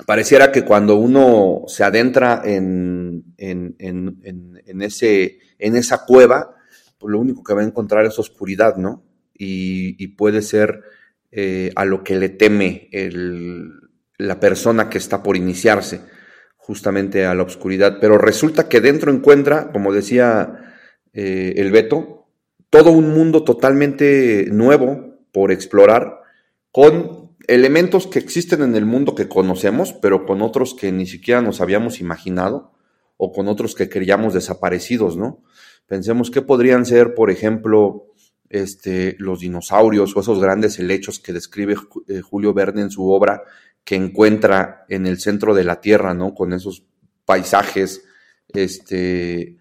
Pareciera 0.06 0.52
que 0.52 0.64
cuando 0.64 0.96
uno 0.96 1.64
se 1.68 1.84
adentra 1.84 2.42
en, 2.46 3.34
en, 3.38 3.76
en 3.80 4.82
ese, 4.82 5.40
en 5.60 5.76
esa 5.76 6.06
cueva, 6.06 6.56
pues 6.98 7.12
lo 7.12 7.20
único 7.20 7.44
que 7.44 7.54
va 7.54 7.62
a 7.62 7.66
encontrar 7.66 8.06
es 8.06 8.20
oscuridad, 8.20 8.78
¿no? 8.78 9.04
Y, 9.34 10.08
puede 10.16 10.42
ser 10.42 10.82
eh, 11.32 11.72
a 11.76 11.86
lo 11.86 12.04
que 12.04 12.16
le 12.16 12.30
teme 12.30 12.90
la 14.18 14.40
persona 14.40 14.90
que 14.90 14.98
está 14.98 15.22
por 15.22 15.38
iniciarse, 15.38 16.02
justamente 16.56 17.26
a 17.26 17.36
la 17.36 17.44
oscuridad. 17.44 17.98
Pero 18.02 18.18
resulta 18.18 18.68
que 18.68 18.82
dentro 18.82 19.12
encuentra, 19.12 19.72
como 19.72 19.94
decía 19.94 20.67
eh, 21.14 21.54
el 21.58 21.72
Beto, 21.72 22.28
todo 22.70 22.92
un 22.92 23.14
mundo 23.14 23.44
totalmente 23.44 24.48
nuevo 24.52 25.18
por 25.32 25.52
explorar, 25.52 26.22
con 26.72 27.36
elementos 27.48 28.08
que 28.08 28.20
existen 28.20 28.62
en 28.62 28.76
el 28.76 28.86
mundo 28.86 29.16
que 29.16 29.28
conocemos, 29.28 29.94
pero 29.94 30.26
con 30.26 30.42
otros 30.42 30.74
que 30.74 30.92
ni 30.92 31.06
siquiera 31.08 31.42
nos 31.42 31.62
habíamos 31.62 32.00
imaginado, 32.02 32.74
o 33.18 33.32
con 33.32 33.48
otros 33.48 33.74
que 33.74 33.90
creíamos 33.90 34.34
desaparecidos, 34.34 35.18
¿no? 35.18 35.44
Pensemos 35.88 36.30
que 36.30 36.42
podrían 36.42 36.86
ser, 36.86 37.16
por 37.16 37.32
ejemplo, 37.32 38.14
este, 38.50 39.16
los 39.20 39.40
dinosaurios 39.40 40.16
o 40.16 40.22
esos 40.22 40.40
grandes 40.40 40.80
helechos 40.80 41.20
que 41.20 41.34
describe 41.34 41.76
eh, 42.08 42.22
Julio 42.22 42.54
Verne 42.54 42.82
en 42.82 42.92
su 42.92 43.10
obra 43.10 43.44
que 43.84 43.96
encuentra 43.96 44.86
en 44.90 45.06
el 45.06 45.20
centro 45.20 45.54
de 45.54 45.64
la 45.64 45.82
Tierra, 45.82 46.14
¿no? 46.14 46.34
Con 46.34 46.54
esos 46.54 46.84
paisajes 47.26 48.04
este, 48.50 49.58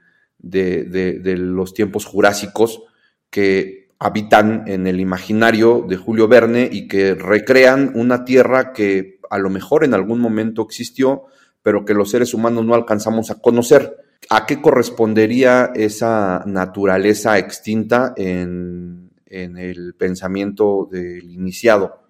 de, 0.50 0.84
de 0.84 1.36
los 1.36 1.74
tiempos 1.74 2.04
jurásicos 2.04 2.82
que 3.30 3.86
habitan 3.98 4.64
en 4.66 4.86
el 4.86 5.00
imaginario 5.00 5.84
de 5.88 5.96
Julio 5.96 6.28
Verne 6.28 6.68
y 6.70 6.86
que 6.88 7.14
recrean 7.14 7.92
una 7.94 8.24
Tierra 8.24 8.72
que 8.72 9.20
a 9.30 9.38
lo 9.38 9.50
mejor 9.50 9.84
en 9.84 9.94
algún 9.94 10.20
momento 10.20 10.62
existió, 10.62 11.24
pero 11.62 11.84
que 11.84 11.94
los 11.94 12.10
seres 12.10 12.34
humanos 12.34 12.64
no 12.64 12.74
alcanzamos 12.74 13.30
a 13.30 13.40
conocer. 13.40 13.96
¿A 14.30 14.46
qué 14.46 14.60
correspondería 14.60 15.72
esa 15.74 16.42
naturaleza 16.46 17.38
extinta 17.38 18.14
en, 18.16 19.10
el 19.28 19.94
pensamiento 19.94 20.88
del 20.90 21.30
iniciado? 21.30 22.02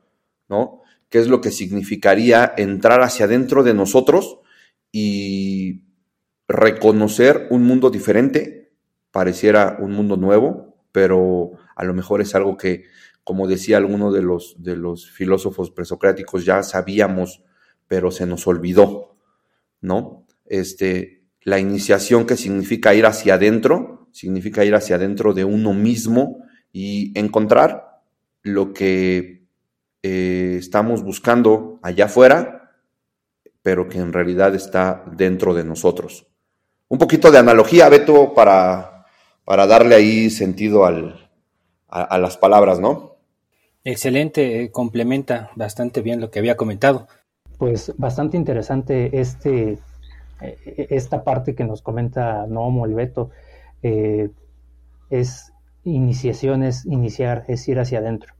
¿No? 0.49 0.83
¿Qué 1.09 1.19
es 1.19 1.29
lo 1.29 1.41
que 1.41 1.51
significaría 1.51 2.53
entrar 2.57 3.03
hacia 3.03 3.27
adentro 3.27 3.63
de 3.63 3.75
nosotros 3.75 4.39
y 4.93 5.85
reconocer 6.49 7.49
un 7.51 7.65
mundo 7.65 7.91
diferente? 7.91 8.73
Pareciera 9.11 9.79
un 9.81 9.93
mundo 9.93 10.17
nuevo, 10.17 10.77
pero 10.93 11.53
a 11.75 11.85
lo 11.85 11.95
mejor 11.95 12.21
es 12.21 12.35
algo 12.35 12.57
que, 12.57 12.85
como 13.25 13.47
decía 13.47 13.77
alguno 13.77 14.13
de 14.13 14.23
los, 14.23 14.57
de 14.59 14.77
los 14.77 15.11
filósofos 15.11 15.71
presocráticos, 15.71 16.45
ya 16.45 16.63
sabíamos, 16.63 17.43
pero 17.89 18.11
se 18.11 18.27
nos 18.27 18.47
olvidó, 18.47 19.17
¿no? 19.81 20.27
Este, 20.45 21.25
la 21.43 21.59
iniciación 21.59 22.27
que 22.27 22.37
significa 22.37 22.95
ir 22.95 23.07
hacia 23.07 23.35
adentro, 23.35 24.09
significa 24.13 24.65
ir 24.65 24.75
hacia 24.75 24.97
adentro 24.97 25.35
de 25.35 25.45
uno 25.45 25.75
mismo 25.75 26.39
y 26.73 27.17
encontrar 27.19 28.03
lo 28.43 28.73
que 28.73 29.47
eh, 30.03 30.57
estamos 30.59 31.03
buscando 31.03 31.79
allá 31.83 32.07
afuera, 32.07 32.73
pero 33.63 33.89
que 33.89 33.99
en 33.99 34.13
realidad 34.13 34.55
está 34.55 35.05
dentro 35.17 35.55
de 35.55 35.65
nosotros. 35.65 36.26
Un 36.89 36.99
poquito 36.99 37.31
de 37.31 37.39
analogía, 37.39 37.89
Beto, 37.89 38.35
para, 38.35 39.07
para 39.45 39.67
darle 39.67 39.95
ahí 39.95 40.31
sentido 40.31 40.85
al, 40.85 41.31
a, 41.89 42.19
las 42.19 42.37
palabras, 42.37 42.81
¿no? 42.81 43.17
Excelente, 43.85 44.63
eh, 44.63 44.71
complementa 44.71 45.51
bastante 45.55 46.03
bien 46.03 46.21
lo 46.21 46.31
que 46.31 46.39
había 46.39 46.57
comentado. 46.57 47.09
Pues 47.59 47.93
bastante 47.97 48.37
interesante 48.37 49.19
este 49.19 49.79
eh, 50.41 50.89
esta 50.91 51.25
parte 51.25 51.55
que 51.55 51.65
nos 51.65 51.83
comenta 51.83 52.47
Nomo, 52.47 52.87
el 52.87 52.95
Beto, 52.95 53.31
eh, 53.83 54.31
es 55.11 55.53
iniciación, 55.85 56.63
es 56.63 56.85
iniciar, 56.85 57.45
es 57.49 57.67
ir 57.69 57.79
hacia 57.79 57.99
adentro. 57.99 58.35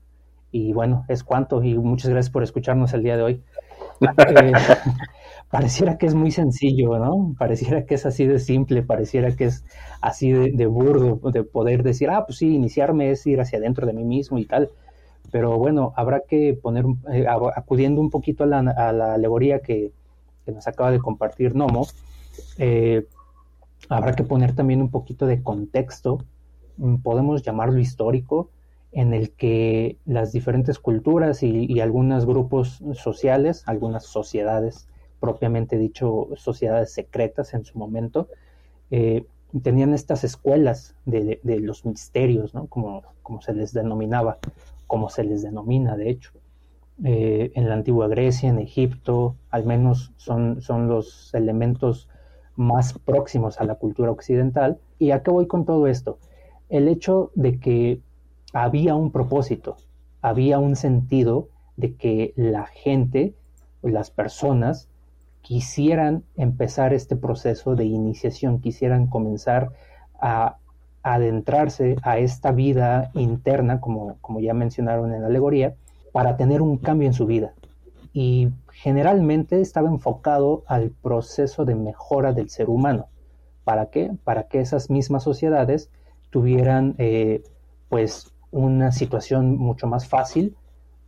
Y 0.51 0.73
bueno, 0.73 1.05
es 1.07 1.23
cuanto, 1.23 1.63
y 1.63 1.77
muchas 1.77 2.11
gracias 2.11 2.31
por 2.31 2.43
escucharnos 2.43 2.93
el 2.93 3.03
día 3.03 3.17
de 3.17 3.23
hoy. 3.23 3.43
Eh, 3.99 4.51
pareciera 5.49 5.97
que 5.97 6.05
es 6.05 6.15
muy 6.15 6.31
sencillo, 6.31 6.97
¿no? 6.99 7.35
Pareciera 7.37 7.85
que 7.85 7.95
es 7.95 8.05
así 8.05 8.25
de 8.25 8.39
simple, 8.39 8.83
pareciera 8.83 9.35
que 9.35 9.45
es 9.45 9.63
así 10.01 10.31
de, 10.31 10.65
burdo, 10.65 11.31
de 11.31 11.43
poder 11.43 11.83
decir, 11.83 12.09
ah, 12.09 12.25
pues 12.25 12.39
sí, 12.39 12.53
iniciarme 12.53 13.11
es 13.11 13.25
ir 13.27 13.39
hacia 13.41 13.59
adentro 13.59 13.87
de 13.87 13.93
mí 13.93 14.03
mismo 14.03 14.37
y 14.37 14.45
tal. 14.45 14.69
Pero 15.31 15.57
bueno, 15.57 15.93
habrá 15.95 16.21
que 16.21 16.57
poner, 16.61 16.85
acudiendo 17.55 18.01
un 18.01 18.09
poquito 18.09 18.43
a 18.45 18.47
la 18.47 19.13
alegoría 19.13 19.59
que, 19.59 19.91
que 20.47 20.53
nos 20.53 20.65
acaba 20.65 20.91
de 20.91 20.99
compartir 20.99 21.55
Nomo, 21.55 21.87
eh, 22.57 23.05
habrá 23.89 24.13
que 24.13 24.23
poner 24.23 24.55
también 24.55 24.81
un 24.81 24.89
poquito 24.89 25.27
de 25.27 25.43
contexto, 25.43 26.19
mm, 26.77 26.95
podemos 26.97 27.43
llamarlo 27.43 27.79
histórico, 27.79 28.49
en 28.93 29.13
el 29.13 29.31
que 29.31 29.97
las 30.05 30.31
diferentes 30.31 30.79
culturas 30.79 31.43
y, 31.43 31.79
algunos 31.81 32.25
grupos 32.25 32.81
sociales, 32.93 33.63
algunas 33.65 34.05
sociedades, 34.05 34.87
propiamente 35.19 35.77
dicho, 35.77 36.29
sociedades 36.35 36.93
secretas 36.93 37.53
en 37.53 37.65
su 37.65 37.77
momento, 37.77 38.27
eh, 38.91 39.25
tenían 39.63 39.93
estas 39.93 40.23
escuelas 40.23 40.95
de, 41.05 41.39
los 41.43 41.85
misterios, 41.85 42.53
¿no? 42.53 42.67
como, 42.67 43.03
se 43.41 43.53
les 43.53 43.73
denominaba, 43.73 44.37
como 44.85 45.09
se 45.09 45.23
les 45.23 45.41
denomina, 45.41 45.95
de 45.95 46.09
hecho. 46.09 46.31
Eh, 47.03 47.51
en 47.53 47.69
la 47.69 47.75
antigua 47.75 48.07
Grecia, 48.07 48.49
en 48.49 48.57
Egipto, 48.57 49.35
al 49.51 49.65
menos 49.65 50.13
son, 50.17 50.61
son 50.61 50.87
los 50.87 51.33
elementos 51.35 52.09
más 52.55 52.97
próximos 52.97 53.61
a 53.61 53.65
la 53.65 53.75
cultura 53.75 54.11
occidental. 54.11 54.79
¿Y 54.97 55.11
a 55.11 55.21
qué 55.21 55.31
voy 55.31 55.47
con 55.47 55.65
todo 55.65 55.87
esto? 55.87 56.17
El 56.69 56.87
hecho 56.87 57.31
de 57.35 57.59
que 57.59 58.01
había 58.51 58.95
un 58.95 59.11
propósito, 59.11 59.77
había 60.21 60.59
un 60.59 60.75
sentido 60.75 61.49
de 61.77 61.95
que 61.95 62.33
la 62.35 62.65
gente, 62.65 63.35
las 63.81 64.09
personas, 64.09 64.89
quisieran 65.47 66.25
empezar 66.35 66.93
este 66.93 67.15
proceso 67.15 67.77
de 67.77 67.85
iniciación, 67.85 68.59
quisieran 68.59 69.07
comenzar 69.07 69.71
a 70.19 70.57
adentrarse 71.03 71.95
a 72.01 72.17
esta 72.17 72.51
vida 72.51 73.11
interna, 73.13 73.79
como, 73.79 74.17
como 74.19 74.41
ya 74.41 74.53
mencionaron 74.53 75.13
en 75.13 75.21
la 75.21 75.27
alegoría, 75.27 75.73
para 76.11 76.35
tener 76.35 76.61
un 76.61 76.77
cambio 76.77 77.07
en 77.07 77.13
su 77.13 77.25
vida. 77.25 77.53
Y 78.11 78.49
generalmente 78.73 79.61
estaba 79.61 79.87
enfocado 79.87 80.65
al 80.67 80.89
proceso 80.89 81.63
de 81.63 81.75
mejora 81.75 82.33
del 82.33 82.49
ser 82.49 82.67
humano. 82.69 83.07
¿Para 83.63 83.85
qué? 83.85 84.11
Para 84.25 84.49
que 84.49 84.59
esas 84.59 84.89
mismas 84.89 85.23
sociedades 85.23 85.89
tuvieran 86.29 86.93
eh, 86.97 87.41
pues 87.87 88.33
una 88.51 88.91
situación 88.91 89.57
mucho 89.57 89.87
más 89.87 90.09
fácil 90.09 90.57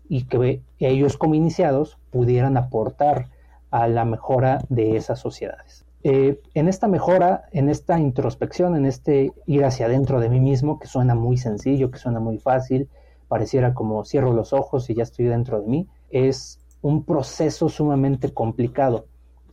y 0.07 0.23
que 0.23 0.61
ellos 0.79 1.17
como 1.17 1.35
iniciados 1.35 1.97
pudieran 2.09 2.55
aportar 2.55 3.27
a 3.71 3.87
la 3.87 4.05
mejora 4.05 4.59
de 4.69 4.95
esas 4.95 5.19
sociedades. 5.19 5.85
Eh, 6.03 6.39
en 6.53 6.69
esta 6.69 6.87
mejora, 6.87 7.49
en 7.51 7.69
esta 7.69 7.99
introspección, 7.99 8.75
en 8.75 8.85
este 8.85 9.33
ir 9.45 9.65
hacia 9.65 9.87
adentro 9.87 10.19
de 10.21 10.29
mí 10.29 10.39
mismo, 10.39 10.79
que 10.79 10.87
suena 10.87 11.13
muy 11.13 11.37
sencillo, 11.37 11.91
que 11.91 11.99
suena 11.99 12.19
muy 12.19 12.37
fácil, 12.37 12.89
pareciera 13.27 13.73
como 13.73 14.05
cierro 14.05 14.33
los 14.33 14.53
ojos 14.53 14.89
y 14.89 14.95
ya 14.95 15.03
estoy 15.03 15.25
dentro 15.25 15.59
de 15.61 15.67
mí, 15.67 15.87
es 16.09 16.59
un 16.81 17.03
proceso 17.03 17.67
sumamente 17.67 18.33
complicado, 18.33 19.07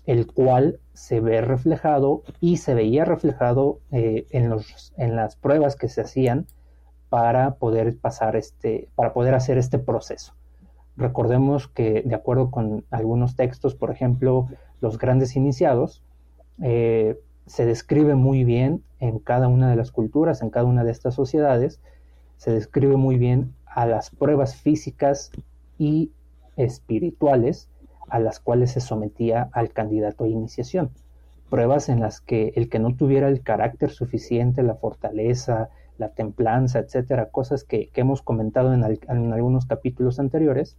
el 0.06 0.32
cual 0.32 0.78
se 0.92 1.20
ve 1.20 1.40
reflejado 1.40 2.22
y 2.40 2.58
se 2.58 2.74
veía 2.74 3.04
reflejado 3.04 3.80
eh, 3.90 4.26
en, 4.30 4.48
los, 4.48 4.92
en 4.96 5.16
las 5.16 5.34
pruebas 5.34 5.74
que 5.74 5.88
se 5.88 6.02
hacían 6.02 6.46
para 7.08 7.56
poder 7.56 7.98
pasar 7.98 8.36
este, 8.36 8.88
para 8.94 9.12
poder 9.12 9.34
hacer 9.34 9.58
este 9.58 9.78
proceso. 9.78 10.34
Recordemos 10.96 11.68
que 11.68 12.02
de 12.02 12.14
acuerdo 12.14 12.50
con 12.50 12.84
algunos 12.90 13.36
textos, 13.36 13.74
por 13.74 13.90
ejemplo, 13.90 14.48
los 14.80 14.98
grandes 14.98 15.36
iniciados, 15.36 16.02
eh, 16.62 17.18
se 17.46 17.66
describe 17.66 18.14
muy 18.14 18.44
bien 18.44 18.82
en 18.98 19.18
cada 19.18 19.48
una 19.48 19.68
de 19.70 19.76
las 19.76 19.92
culturas, 19.92 20.42
en 20.42 20.50
cada 20.50 20.66
una 20.66 20.84
de 20.84 20.90
estas 20.90 21.14
sociedades, 21.14 21.80
se 22.38 22.50
describe 22.50 22.96
muy 22.96 23.18
bien 23.18 23.54
a 23.66 23.86
las 23.86 24.10
pruebas 24.10 24.56
físicas 24.56 25.30
y 25.78 26.12
espirituales 26.56 27.68
a 28.08 28.18
las 28.18 28.40
cuales 28.40 28.72
se 28.72 28.80
sometía 28.80 29.48
al 29.52 29.72
candidato 29.72 30.24
a 30.24 30.28
iniciación. 30.28 30.90
Pruebas 31.50 31.88
en 31.88 32.00
las 32.00 32.20
que 32.20 32.52
el 32.56 32.68
que 32.68 32.78
no 32.78 32.94
tuviera 32.96 33.28
el 33.28 33.42
carácter 33.42 33.90
suficiente, 33.90 34.62
la 34.62 34.74
fortaleza, 34.74 35.68
la 35.98 36.10
templanza, 36.10 36.78
etcétera, 36.78 37.30
cosas 37.30 37.64
que, 37.64 37.90
hemos 37.94 38.22
comentado 38.22 38.72
en, 38.72 38.84
algunos 39.32 39.66
capítulos 39.66 40.18
anteriores, 40.18 40.76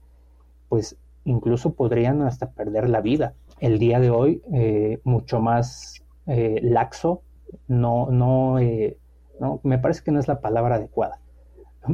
pues 0.70 0.98
incluso 1.26 1.74
podrían 1.74 2.22
hasta 2.22 2.52
perder 2.52 2.90
la 2.90 3.02
vida. 3.02 3.34
El 3.60 3.80
día 3.80 4.00
de 4.00 4.10
hoy, 4.10 4.42
eh, 4.54 5.00
mucho 5.04 5.40
más 5.40 6.04
eh, 6.26 6.60
laxo, 6.62 7.22
no, 7.68 8.10
no, 8.12 8.60
eh, 8.60 8.98
no, 9.40 9.60
me 9.64 9.78
parece 9.78 10.04
que 10.04 10.12
no 10.12 10.20
es 10.20 10.28
la 10.28 10.42
palabra 10.42 10.76
adecuada, 10.76 11.20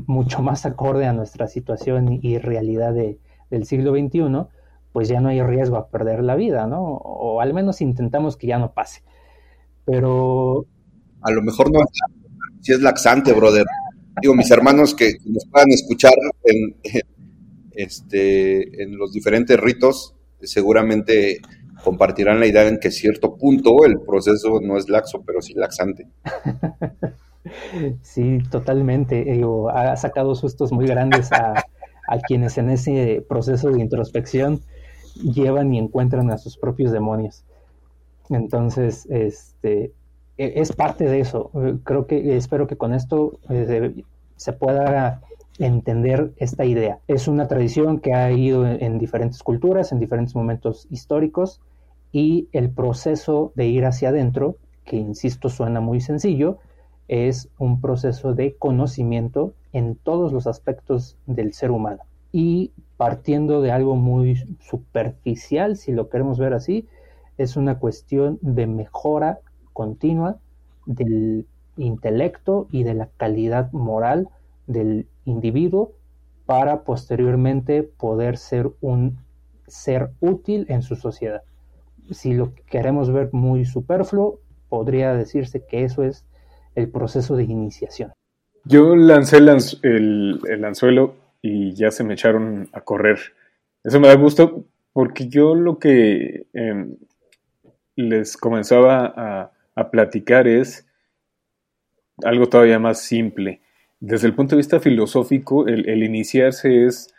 mucho 0.08 0.42
más 0.42 0.66
acorde 0.66 1.06
a 1.06 1.14
nuestra 1.14 1.48
situación 1.48 2.20
y, 2.22 2.38
realidad 2.38 2.94
del 2.94 3.66
siglo 3.66 3.92
XXI, 3.92 4.48
pues 4.92 5.08
ya 5.08 5.20
no 5.20 5.30
hay 5.30 5.42
riesgo 5.42 5.78
a 5.78 5.88
perder 5.88 6.24
la 6.24 6.36
vida, 6.36 6.68
¿no? 6.68 6.84
O 6.84 7.42
al 7.42 7.54
menos 7.54 7.82
intentamos 7.82 8.38
que 8.38 8.48
ya 8.48 8.60
no 8.60 8.74
pase. 8.74 9.04
Pero... 9.86 10.66
A 11.22 11.32
lo 11.32 11.42
mejor 11.42 11.72
no 11.72 11.80
si 12.64 12.72
es 12.72 12.82
laxante, 12.82 13.34
brother. 13.34 13.66
Digo, 14.22 14.36
mis 14.36 14.50
hermanos 14.50 14.96
que, 14.96 15.18
nos 15.26 15.46
puedan 15.52 15.70
escuchar 15.70 16.14
en, 16.46 16.76
este, 17.74 18.84
en 18.84 18.98
los 18.98 19.12
diferentes 19.12 19.60
ritos, 19.60 20.16
seguramente 20.42 21.40
compartirán 21.84 22.40
la 22.40 22.48
idea 22.48 22.68
en 22.68 22.80
que 22.80 22.90
cierto 22.90 23.36
punto 23.36 23.86
el 23.86 24.00
proceso 24.00 24.62
no 24.62 24.78
es 24.78 24.88
laxo, 24.88 25.24
pero 25.26 25.42
sí 25.42 25.54
laxante. 25.54 26.08
Sí, 28.02 28.38
totalmente. 28.50 29.26
ha 29.74 29.98
sacado 29.98 30.34
sustos 30.34 30.72
muy 30.72 30.88
grandes 30.88 31.30
a, 31.34 31.62
a, 32.08 32.20
quienes 32.26 32.58
en 32.58 32.70
ese 32.70 33.22
proceso 33.28 33.70
de 33.70 33.82
introspección 33.82 34.62
llevan 35.16 35.74
y 35.74 35.80
encuentran 35.80 36.32
a 36.32 36.38
sus 36.38 36.58
propios 36.58 36.94
demonios. 36.94 37.44
Entonces, 38.30 39.06
este, 39.10 39.92
es 40.38 40.72
parte 40.74 41.06
de 41.06 41.20
eso. 41.20 41.52
Eh, 41.56 41.78
creo 41.84 42.08
que 42.08 42.36
espero 42.36 42.68
que 42.68 42.78
con 42.78 42.94
esto 42.94 43.40
eh, 43.50 44.04
se 44.36 44.54
pueda 44.54 45.22
entender 45.60 46.34
esta 46.38 46.66
idea. 46.66 47.00
Es 47.08 47.28
una 47.28 47.48
tradición 47.48 48.00
que 48.00 48.14
ha 48.14 48.32
ido 48.32 48.66
en, 48.66 48.98
diferentes 48.98 49.44
culturas, 49.44 49.92
en 49.92 50.00
diferentes 50.00 50.36
momentos 50.36 50.88
históricos, 50.90 51.62
y 52.12 52.48
el 52.52 52.70
proceso 52.70 53.52
de 53.56 53.68
ir 53.68 53.86
hacia 53.86 54.10
adentro, 54.10 54.58
que 54.86 54.98
insisto 54.98 55.50
suena 55.50 55.80
muy 55.80 56.02
sencillo, 56.02 56.58
es 57.08 57.50
un 57.58 57.82
proceso 57.82 58.34
de 58.34 58.56
conocimiento 58.56 59.54
en 59.72 59.96
todos 59.96 60.32
los 60.32 60.48
aspectos 60.48 61.18
del 61.26 61.54
ser 61.54 61.72
humano. 61.72 62.04
Y 62.32 62.72
partiendo 62.98 63.62
de 63.62 63.72
algo 63.72 63.96
muy 63.96 64.36
superficial, 64.60 65.78
si 65.78 65.92
lo 65.92 66.10
queremos 66.10 66.40
ver 66.40 66.54
así, 66.54 66.88
es 67.38 67.58
una 67.58 67.80
cuestión 67.80 68.40
de 68.42 68.68
mejora 68.68 69.40
continua 69.74 70.38
del 70.86 71.46
intelecto 71.78 72.68
y 72.72 72.84
de 72.84 72.94
la 72.94 73.10
calidad 73.18 73.72
moral 73.72 74.30
del 74.68 75.08
individuo 75.26 75.94
para 76.46 76.84
posteriormente 76.84 77.84
poder 77.84 78.38
ser 78.38 78.70
un 78.82 79.18
ser 79.68 80.12
útil 80.20 80.66
en 80.70 80.82
su 80.82 80.96
sociedad. 80.96 81.42
Si 82.12 82.34
lo 82.34 82.54
queremos 82.70 83.12
ver 83.12 83.30
muy 83.32 83.66
superfluo, 83.66 84.40
podría 84.70 85.14
decirse 85.14 85.66
que 85.66 85.84
eso 85.84 86.04
es 86.04 86.26
el 86.76 86.90
proceso 86.90 87.36
de 87.36 87.44
iniciación. 87.44 88.12
Yo 88.66 88.96
lancé 88.96 89.38
el, 89.38 90.40
el, 90.50 90.66
anzuelo 90.66 91.16
y 91.42 91.74
ya 91.74 91.92
se 91.92 92.04
me 92.04 92.14
echaron 92.14 92.70
a 92.72 92.82
correr. 92.82 93.20
Eso 93.84 94.00
me 94.00 94.08
da 94.08 94.16
gusto 94.16 94.66
porque 94.94 95.28
yo 95.28 95.56
lo 95.56 95.80
que 95.80 96.48
em, 96.54 96.96
les 97.96 98.38
comenzaba 98.38 99.14
a, 99.16 99.52
a 99.76 99.90
platicar 99.90 100.48
es 100.48 100.88
algo 102.24 102.48
todavía 102.48 102.80
más 102.80 103.02
simple. 103.02 103.62
Desde 104.00 104.28
el 104.28 104.36
punto 104.36 104.56
de 104.56 104.60
vista 104.60 104.80
filosófico, 104.80 105.68
el, 105.68 106.04
iniciarse 106.04 106.86
es 106.86 107.14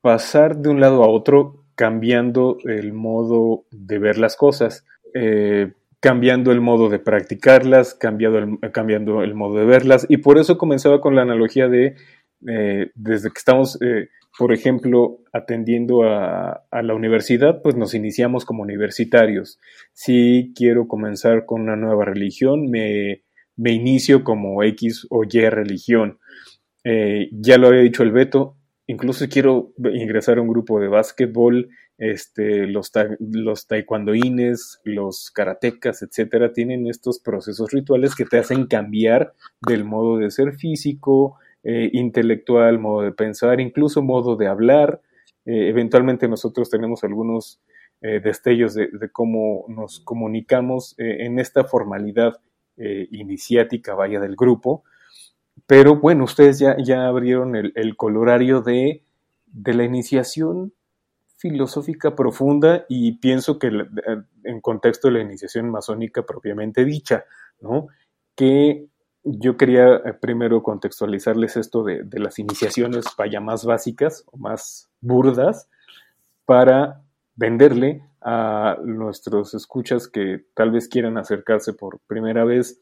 pasar 0.00 0.56
de 0.56 0.70
un 0.70 0.80
lado 0.80 1.04
a 1.04 1.08
otro 1.08 1.64
cambiando 1.74 2.56
el 2.64 2.92
modo 2.92 3.66
de 3.70 3.98
ver 3.98 4.16
las 4.16 4.34
cosas, 4.36 4.86
eh, 5.14 5.74
cambiando 6.00 6.52
el 6.52 6.60
modo 6.60 6.88
de 6.88 6.98
practicarlas, 6.98 7.94
cambiando 7.94 8.38
el, 8.38 8.72
cambiando 8.72 9.22
el 9.22 9.34
modo 9.34 9.58
de 9.58 9.66
verlas. 9.66 10.06
Y 10.08 10.18
por 10.18 10.38
eso 10.38 10.56
comenzaba 10.56 11.00
con 11.00 11.14
la 11.14 11.22
analogía 11.22 11.68
de, 11.68 11.96
eh, 12.48 12.90
desde 12.94 13.28
que 13.28 13.38
estamos 13.38 13.78
eh, 13.82 14.08
por 14.38 14.52
ejemplo, 14.52 15.20
atendiendo 15.32 16.02
a, 16.02 16.64
la 16.70 16.94
universidad, 16.94 17.62
pues 17.62 17.74
nos 17.74 17.94
iniciamos 17.94 18.44
como 18.44 18.62
universitarios. 18.62 19.58
Si 19.92 20.52
quiero 20.54 20.88
comenzar 20.88 21.46
con 21.46 21.62
una 21.62 21.76
nueva 21.76 22.04
religión, 22.04 22.70
me, 22.70 23.22
inicio 23.56 24.24
como 24.24 24.62
X 24.62 25.06
o 25.10 25.24
Y 25.24 25.48
religión. 25.48 26.18
Eh, 26.84 27.30
ya 27.32 27.56
lo 27.56 27.68
había 27.68 27.80
dicho 27.80 28.02
el 28.02 28.12
Beto, 28.12 28.56
incluso 28.86 29.26
quiero 29.28 29.72
ingresar 29.92 30.38
a 30.38 30.42
un 30.42 30.48
grupo 30.48 30.80
de 30.80 30.88
básquetbol, 30.88 31.70
este, 31.98 32.66
los, 32.66 32.92
los 33.18 33.66
taekwondoines, 33.66 34.80
los 34.84 35.30
karatecas, 35.30 36.02
etcétera, 36.02 36.52
tienen 36.52 36.86
estos 36.86 37.20
procesos 37.20 37.72
rituales 37.72 38.14
que 38.14 38.26
te 38.26 38.38
hacen 38.38 38.66
cambiar 38.66 39.32
del 39.66 39.84
modo 39.84 40.18
de 40.18 40.30
ser 40.30 40.52
físico, 40.52 41.38
eh, 41.68 41.90
intelectual, 41.94 42.78
modo 42.78 43.02
de 43.02 43.10
pensar, 43.10 43.60
incluso 43.60 44.00
modo 44.00 44.36
de 44.36 44.46
hablar. 44.46 45.00
Eh, 45.44 45.68
eventualmente 45.68 46.28
nosotros 46.28 46.70
tenemos 46.70 47.02
algunos 47.02 47.60
eh, 48.02 48.20
destellos 48.20 48.74
de, 48.74 48.88
cómo 49.10 49.64
nos 49.66 49.98
comunicamos 49.98 50.94
en 50.96 51.40
esta 51.40 51.64
formalidad 51.64 52.34
iniciática, 52.76 53.96
vaya, 53.96 54.20
del 54.20 54.36
grupo. 54.36 54.84
Pero 55.66 55.96
bueno, 55.96 56.22
ustedes 56.22 56.60
ya, 56.60 56.76
ya 56.78 57.08
abrieron 57.08 57.56
el, 57.56 57.72
el 57.74 57.96
colorario 57.96 58.60
de, 58.60 59.02
de, 59.46 59.74
la 59.74 59.82
iniciación 59.82 60.72
filosófica 61.36 62.14
profunda 62.14 62.86
y 62.88 63.12
pienso 63.18 63.58
que 63.58 63.72
en 64.44 64.60
contexto 64.60 65.08
de 65.08 65.14
la 65.14 65.20
iniciación 65.22 65.68
masónica 65.70 66.24
propiamente 66.24 66.84
dicha, 66.84 67.24
¿no? 67.60 67.88
Que 68.36 68.86
yo 69.26 69.56
quería 69.56 69.96
eh, 69.96 70.14
primero 70.14 70.62
contextualizarles 70.62 71.56
esto 71.56 71.82
de, 71.82 72.04
las 72.12 72.38
iniciaciones 72.38 73.04
vaya 73.18 73.40
más 73.40 73.64
básicas 73.64 74.24
o 74.30 74.36
más 74.36 74.88
burdas 75.00 75.68
para 76.44 77.02
venderle 77.34 78.02
a 78.22 78.78
nuestros 78.84 79.54
escuchas 79.54 80.08
que 80.08 80.44
tal 80.54 80.70
vez 80.70 80.88
quieran 80.88 81.18
acercarse 81.18 81.72
por 81.72 81.98
primera 82.06 82.44
vez 82.44 82.80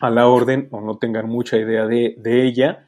a 0.00 0.10
la 0.10 0.26
orden 0.28 0.68
o 0.72 0.80
no 0.80 0.98
tengan 0.98 1.28
mucha 1.28 1.56
idea 1.56 1.86
de, 1.86 2.16
ella, 2.24 2.86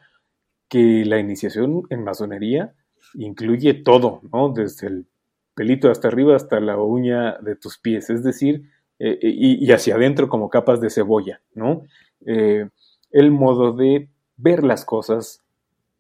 que 0.69 1.05
la 1.05 1.19
iniciación 1.19 1.83
en 1.91 2.05
masonería 2.05 2.75
incluye 3.15 3.75
todo, 3.75 4.21
¿no? 4.33 4.51
Desde 4.51 4.87
el 4.87 5.07
pelito 5.55 5.91
hasta 5.91 6.09
arriba 6.09 6.37
hasta 6.37 6.61
la 6.61 6.77
uña 6.77 7.39
de 7.39 7.57
tus 7.57 7.79
pies, 7.79 8.11
es 8.11 8.23
decir, 8.23 8.71
eh, 9.01 9.19
y, 9.23 9.73
hacia 9.73 9.97
adentro 9.97 10.29
como 10.29 10.51
capas 10.51 10.81
de 10.81 10.91
cebolla, 10.91 11.41
¿no? 11.55 11.87
Eh, 12.27 12.69
el 13.11 13.31
modo 13.31 13.73
de 13.73 14.09
ver 14.37 14.65
las 14.65 14.85
cosas, 14.85 15.43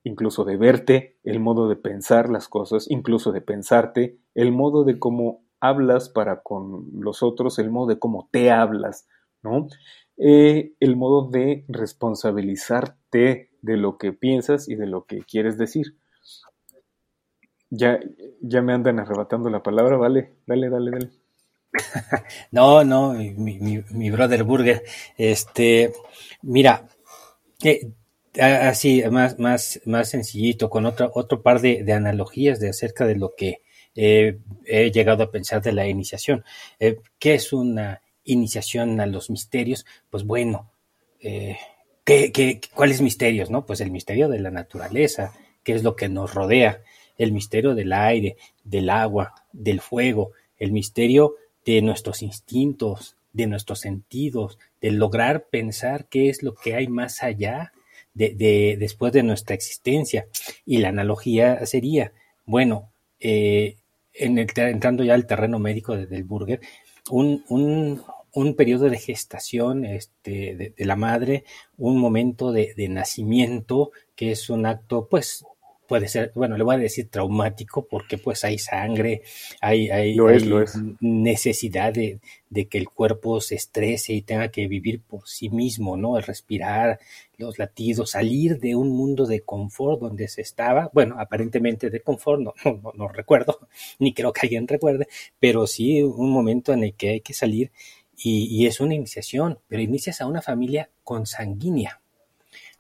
incluso 0.04 0.44
de 0.44 0.56
verte, 0.56 1.16
el 1.24 1.40
modo 1.40 1.68
de 1.68 1.76
pensar 1.76 2.30
las 2.30 2.48
cosas, 2.48 2.90
incluso 2.90 3.33
de 3.33 3.40
pensarte, 3.40 4.18
el 4.35 4.52
modo 4.52 4.85
de 4.85 4.98
cómo 4.98 5.42
hablas 5.61 6.09
para 6.09 6.42
con 6.42 6.88
los 7.00 7.22
otros, 7.22 7.59
el 7.59 7.70
modo 7.70 7.88
de 7.88 7.98
cómo 7.98 8.28
te 8.30 8.50
hablas, 8.50 9.06
¿no? 9.42 9.68
Eh, 10.16 10.74
el 10.80 10.96
modo 10.96 11.28
de 11.28 11.64
responsabilizarte 11.68 13.50
de 13.62 13.76
lo 13.76 13.98
que 13.98 14.12
piensas 14.12 14.68
y 14.68 14.74
de 14.74 14.87
lo 14.87 15.04
que 15.04 15.20
quieres 15.20 15.59
decir. 15.59 15.96
Ya, 17.70 17.98
ya 18.42 18.62
me 18.62 18.72
andan 18.74 18.98
arrebatando 19.00 19.48
la 19.50 19.62
palabra, 19.62 19.96
vale, 19.96 20.35
dale, 20.46 20.68
dale, 20.70 20.90
dale. 20.90 21.11
no, 22.50 22.85
no, 22.85 23.12
mi, 23.12 24.11
brother 24.11 24.44
Burger, 24.44 24.83
este, 25.16 25.92
mira, 26.42 26.88
eh, 27.62 27.92
así, 28.40 29.02
más, 29.11 29.38
más, 29.38 29.80
más 29.85 30.09
sencillito, 30.09 30.70
con 30.70 30.87
otro, 30.87 31.11
otro 31.14 31.42
par 31.42 31.61
de, 31.61 31.85
analogías 31.92 32.61
de 32.61 32.70
acerca 32.70 33.06
de 33.06 33.16
lo 33.16 33.35
que 33.37 33.62
he 33.94 34.90
llegado 34.92 35.24
a 35.24 35.30
pensar 35.30 35.62
de 35.62 35.72
la 35.72 35.87
iniciación. 35.87 36.44
Eh, 36.78 36.98
¿Qué 37.18 37.35
es 37.35 37.52
una 37.52 38.02
iniciación 38.24 39.00
a 39.00 39.06
los 39.06 39.30
misterios? 39.30 39.85
Pues 40.09 40.24
bueno, 40.24 40.72
eh, 41.20 41.59
¿qué, 42.04 42.33
qué, 42.33 42.61
cuáles 42.74 43.00
misterios? 43.00 43.50
No? 43.50 43.66
Pues 43.66 43.80
el 43.80 43.90
misterio 43.90 44.28
de 44.28 44.40
la 44.40 44.50
naturaleza, 44.50 45.33
que 45.62 45.74
es 45.74 45.83
lo 45.83 45.96
que 45.96 46.09
nos 46.09 46.35
rodea, 46.35 46.83
el 47.18 47.33
misterio 47.33 47.74
del 47.74 47.92
aire, 47.92 48.37
del 48.64 48.88
agua, 48.88 49.35
del 49.52 49.80
fuego, 49.80 50.33
el 50.56 50.72
misterio 50.72 51.35
de 51.74 51.83
nuestros 51.83 52.22
instintos, 52.22 53.16
de 53.33 53.46
nuestros 53.46 53.78
sentidos, 53.78 54.59
de 54.80 54.90
lograr 54.90 55.44
pensar 55.44 56.06
qué 56.06 56.28
es 56.28 56.42
lo 56.42 56.52
que 56.54 56.74
hay 56.74 56.88
más 56.88 57.22
allá 57.22 57.72
de, 58.12 58.76
después 58.76 59.12
de 59.12 59.22
nuestra 59.22 59.54
existencia. 59.54 60.26
Y 60.66 60.78
la 60.78 60.88
analogía 60.88 61.64
sería, 61.66 62.12
bueno, 62.44 62.90
eh, 63.20 63.76
en 64.14 64.38
el, 64.38 64.48
entrando 64.56 65.04
ya 65.04 65.14
al 65.14 65.26
terreno 65.26 65.61
médico 65.61 65.96
del 65.96 66.24
burger, 66.24 66.61
un, 67.09 67.44
un, 67.48 68.02
un 68.33 68.56
periodo 68.56 68.90
de 68.90 68.98
gestación 68.98 69.85
este, 69.85 70.74
de, 70.76 70.85
la 70.85 70.96
madre, 70.96 71.44
un 71.78 71.98
momento 71.98 72.50
de, 72.50 72.74
de, 72.76 72.88
nacimiento, 72.88 73.92
que 74.16 74.33
es 74.33 74.50
un 74.50 74.66
acto, 74.66 75.06
pues, 75.09 75.44
puede 75.90 76.07
ser, 76.07 76.31
bueno, 76.37 76.57
le 76.57 76.62
voy 76.62 76.76
a 76.76 76.79
decir 76.79 77.11
traumático 77.11 77.85
porque 77.85 78.16
pues 78.16 78.44
hay 78.44 78.59
sangre, 78.59 79.22
hay, 79.61 79.90
hay, 79.90 80.16
necesidad 81.00 81.92
de, 81.92 82.20
que 82.68 82.79
el 82.79 82.88
cuerpo 82.88 83.40
se 83.40 83.57
estrese 83.57 84.12
y 84.12 84.22
tenga 84.22 84.53
que 84.53 84.68
vivir 84.68 85.03
por 85.03 85.26
sí 85.26 85.50
mismo, 85.50 85.96
¿no? 85.96 86.16
El 86.16 86.22
respirar, 86.22 87.00
los 87.38 87.59
latidos, 87.59 88.12
salir 88.12 88.61
de 88.61 88.76
un 88.76 88.90
mundo 88.90 89.26
de 89.26 89.40
confort 89.40 90.00
donde 90.00 90.29
se 90.29 90.42
estaba, 90.42 90.90
bueno, 90.94 91.16
aparentemente 91.18 91.90
de 91.90 92.03
confort, 92.03 92.40
no, 92.40 92.55
no, 92.94 93.09
recuerdo, 93.09 93.59
ni 93.98 94.14
creo 94.14 94.33
que 94.33 94.42
alguien 94.42 94.68
recuerde, 94.68 95.09
pero 95.40 95.66
sí 95.66 96.05
un 96.05 96.31
momento 96.31 96.72
en 96.72 96.85
el 96.85 96.94
que 96.94 97.09
hay 97.09 97.20
que 97.20 97.35
salir 97.35 97.72
y, 98.16 98.44
y 98.44 98.68
es 98.68 98.79
una 98.79 98.94
iniciación, 98.94 99.59
pero 99.66 99.83
inicias 99.83 100.20
a 100.20 100.26
una 100.26 100.40
familia 100.40 100.88
consanguínea 101.03 101.99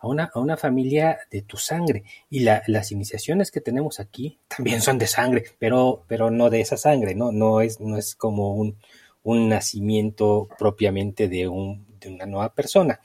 a 0.00 0.08
una, 0.08 0.30
a 0.34 0.40
una 0.40 0.56
familia 0.56 1.18
de 1.30 1.42
tu 1.42 1.56
sangre. 1.56 2.04
Y 2.28 2.40
la, 2.40 2.62
las 2.66 2.90
iniciaciones 2.90 3.50
que 3.50 3.60
tenemos 3.60 4.00
aquí 4.00 4.38
también 4.48 4.80
son 4.80 4.98
de 4.98 5.06
sangre, 5.06 5.44
pero, 5.58 6.02
pero 6.08 6.30
no 6.30 6.50
de 6.50 6.60
esa 6.60 6.76
sangre, 6.76 7.14
¿no? 7.14 7.32
No 7.32 7.60
es, 7.60 7.80
no 7.80 7.96
es 7.96 8.14
como 8.14 8.54
un, 8.54 8.76
un 9.22 9.48
nacimiento 9.48 10.48
propiamente 10.58 11.28
de, 11.28 11.48
un, 11.48 11.86
de 12.00 12.08
una 12.08 12.26
nueva 12.26 12.54
persona. 12.54 13.00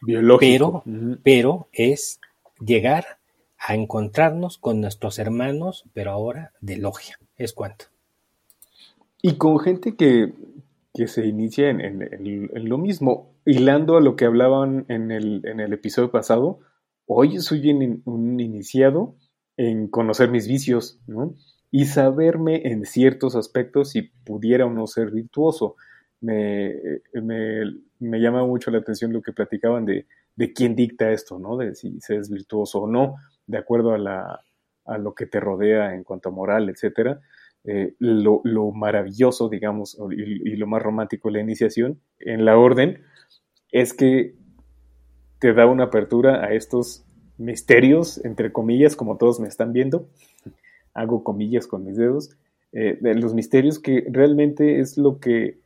Biológico. 0.00 0.82
Pero, 0.84 1.18
pero 1.22 1.68
es 1.72 2.20
llegar 2.60 3.18
a 3.58 3.74
encontrarnos 3.74 4.58
con 4.58 4.80
nuestros 4.80 5.18
hermanos, 5.18 5.84
pero 5.92 6.12
ahora 6.12 6.52
de 6.60 6.76
logia. 6.76 7.18
Es 7.36 7.52
cuanto. 7.52 7.86
Y 9.20 9.34
con 9.34 9.58
gente 9.58 9.96
que, 9.96 10.32
que 10.94 11.08
se 11.08 11.26
inicia 11.26 11.70
en, 11.70 11.82
en, 12.02 12.68
lo 12.68 12.78
mismo 12.78 13.28
hilando 13.46 13.96
a 13.96 14.00
lo 14.00 14.16
que 14.16 14.24
hablaban 14.24 14.84
en 14.88 15.12
el, 15.12 15.72
episodio 15.72 16.10
pasado, 16.10 16.58
hoy 17.06 17.38
soy 17.38 17.70
un, 18.04 18.40
iniciado 18.40 19.16
en 19.56 19.88
conocer 19.88 20.30
mis 20.30 20.48
vicios, 20.48 21.00
¿no? 21.06 21.34
Y 21.70 21.86
saberme 21.86 22.62
en 22.68 22.84
ciertos 22.84 23.36
aspectos 23.36 23.90
si 23.90 24.02
pudiera 24.02 24.66
o 24.66 24.70
no 24.70 24.86
ser 24.86 25.10
virtuoso. 25.10 25.76
Me, 26.20 26.74
me, 27.12 28.20
llama 28.20 28.44
mucho 28.44 28.70
la 28.70 28.78
atención 28.78 29.12
lo 29.12 29.22
que 29.22 29.32
platicaban 29.32 29.84
de, 29.84 30.06
de, 30.34 30.52
quién 30.52 30.74
dicta 30.74 31.12
esto, 31.12 31.38
¿no? 31.38 31.56
De 31.56 31.74
si 31.74 32.00
se 32.00 32.16
es 32.16 32.28
virtuoso 32.28 32.80
o 32.82 32.86
no, 32.88 33.14
de 33.46 33.58
acuerdo 33.58 33.92
a, 33.92 33.98
la, 33.98 34.40
lo 34.98 35.14
que 35.14 35.26
te 35.26 35.38
rodea 35.38 35.94
en 35.94 36.02
cuanto 36.02 36.30
a 36.30 36.32
moral, 36.32 36.68
etcétera. 36.68 37.20
Eh, 37.64 37.94
lo, 37.98 38.40
lo, 38.44 38.72
maravilloso, 38.72 39.48
digamos, 39.48 39.98
y, 40.10 40.52
y, 40.52 40.56
lo 40.56 40.66
más 40.66 40.82
romántico 40.82 41.30
la 41.30 41.40
iniciación 41.40 42.00
en 42.20 42.44
la 42.44 42.56
orden 42.56 43.02
es 43.72 43.92
que 43.92 44.34
te 45.38 45.52
da 45.52 45.66
una 45.66 45.84
apertura 45.84 46.44
a 46.44 46.52
estos 46.52 47.04
misterios, 47.38 48.24
entre 48.24 48.52
comillas, 48.52 48.96
como 48.96 49.16
todos 49.16 49.40
me 49.40 49.48
están 49.48 49.72
viendo, 49.72 50.08
hago 50.94 51.22
comillas 51.22 51.66
con 51.66 51.84
mis 51.84 51.96
dedos, 51.96 52.36
eh, 52.72 52.98
de 53.00 53.14
los 53.14 53.34
misterios 53.34 53.78
que 53.78 54.06
realmente 54.10 54.80
es 54.80 54.96
lo 54.98 55.20
que 55.20 55.60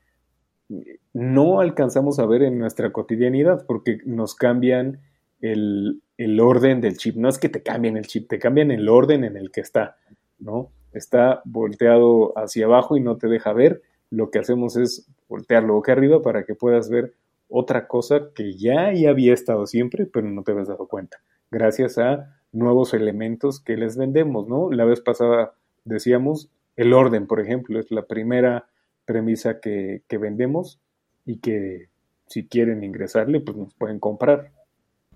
no 1.13 1.61
alcanzamos 1.61 2.19
a 2.19 2.27
ver 2.27 2.43
en 2.43 2.59
nuestra 2.59 2.93
cotidianidad, 2.93 3.65
porque 3.67 3.99
nos 4.05 4.35
cambian 4.35 5.01
el, 5.41 6.03
el, 6.17 6.41
orden 6.41 6.81
del 6.81 6.97
chip. 6.97 7.17
No 7.17 7.29
es 7.29 7.39
que 7.39 7.49
te 7.49 7.63
cambien 7.63 7.97
el 7.97 8.07
chip, 8.07 8.29
te 8.29 8.39
cambian 8.39 8.71
el 8.71 8.89
orden 8.89 9.25
en 9.25 9.37
el 9.37 9.51
que 9.51 9.61
está, 9.61 9.97
¿no? 10.39 10.71
Está 10.93 11.43
volteado 11.45 12.37
hacia 12.37 12.67
abajo 12.67 12.97
y 12.97 13.01
no 13.01 13.17
te 13.17 13.29
deja 13.29 13.53
ver. 13.53 13.83
Lo 14.11 14.31
que 14.31 14.39
hacemos 14.39 14.77
es 14.77 15.09
voltearlo 15.29 15.75
boca 15.75 15.93
arriba 15.93 16.23
para 16.23 16.45
que 16.45 16.55
puedas 16.55 16.91
ver 16.91 17.15
otra 17.51 17.87
cosa 17.89 18.31
que 18.35 18.55
ya, 18.55 18.89
había 19.09 19.35
estado 19.35 19.67
siempre, 19.67 20.07
pero 20.07 20.29
no 20.29 20.43
te 20.43 20.53
habías 20.53 20.69
dado 20.69 20.87
cuenta, 20.89 21.19
gracias 21.51 21.99
a 21.99 22.37
nuevos 22.53 22.95
elementos 22.95 23.61
que 23.61 23.77
les 23.77 23.97
vendemos, 23.97 24.49
¿no? 24.49 24.71
La 24.71 24.85
vez 24.85 25.01
pasada 25.01 25.55
decíamos, 25.85 26.51
el 26.77 26.93
orden, 26.93 27.27
por 27.27 27.41
ejemplo, 27.41 27.79
es 27.79 27.91
la 27.91 28.07
primera 28.07 28.67
premisa 29.05 29.61
que, 29.61 30.03
que 30.09 30.19
vendemos 30.19 30.81
y 31.27 31.39
que 31.39 31.89
si 32.27 32.47
quieren 32.47 32.85
ingresarle, 32.85 33.41
pues 33.41 33.57
nos 33.57 33.75
pueden 33.75 33.99
comprar. 33.99 34.53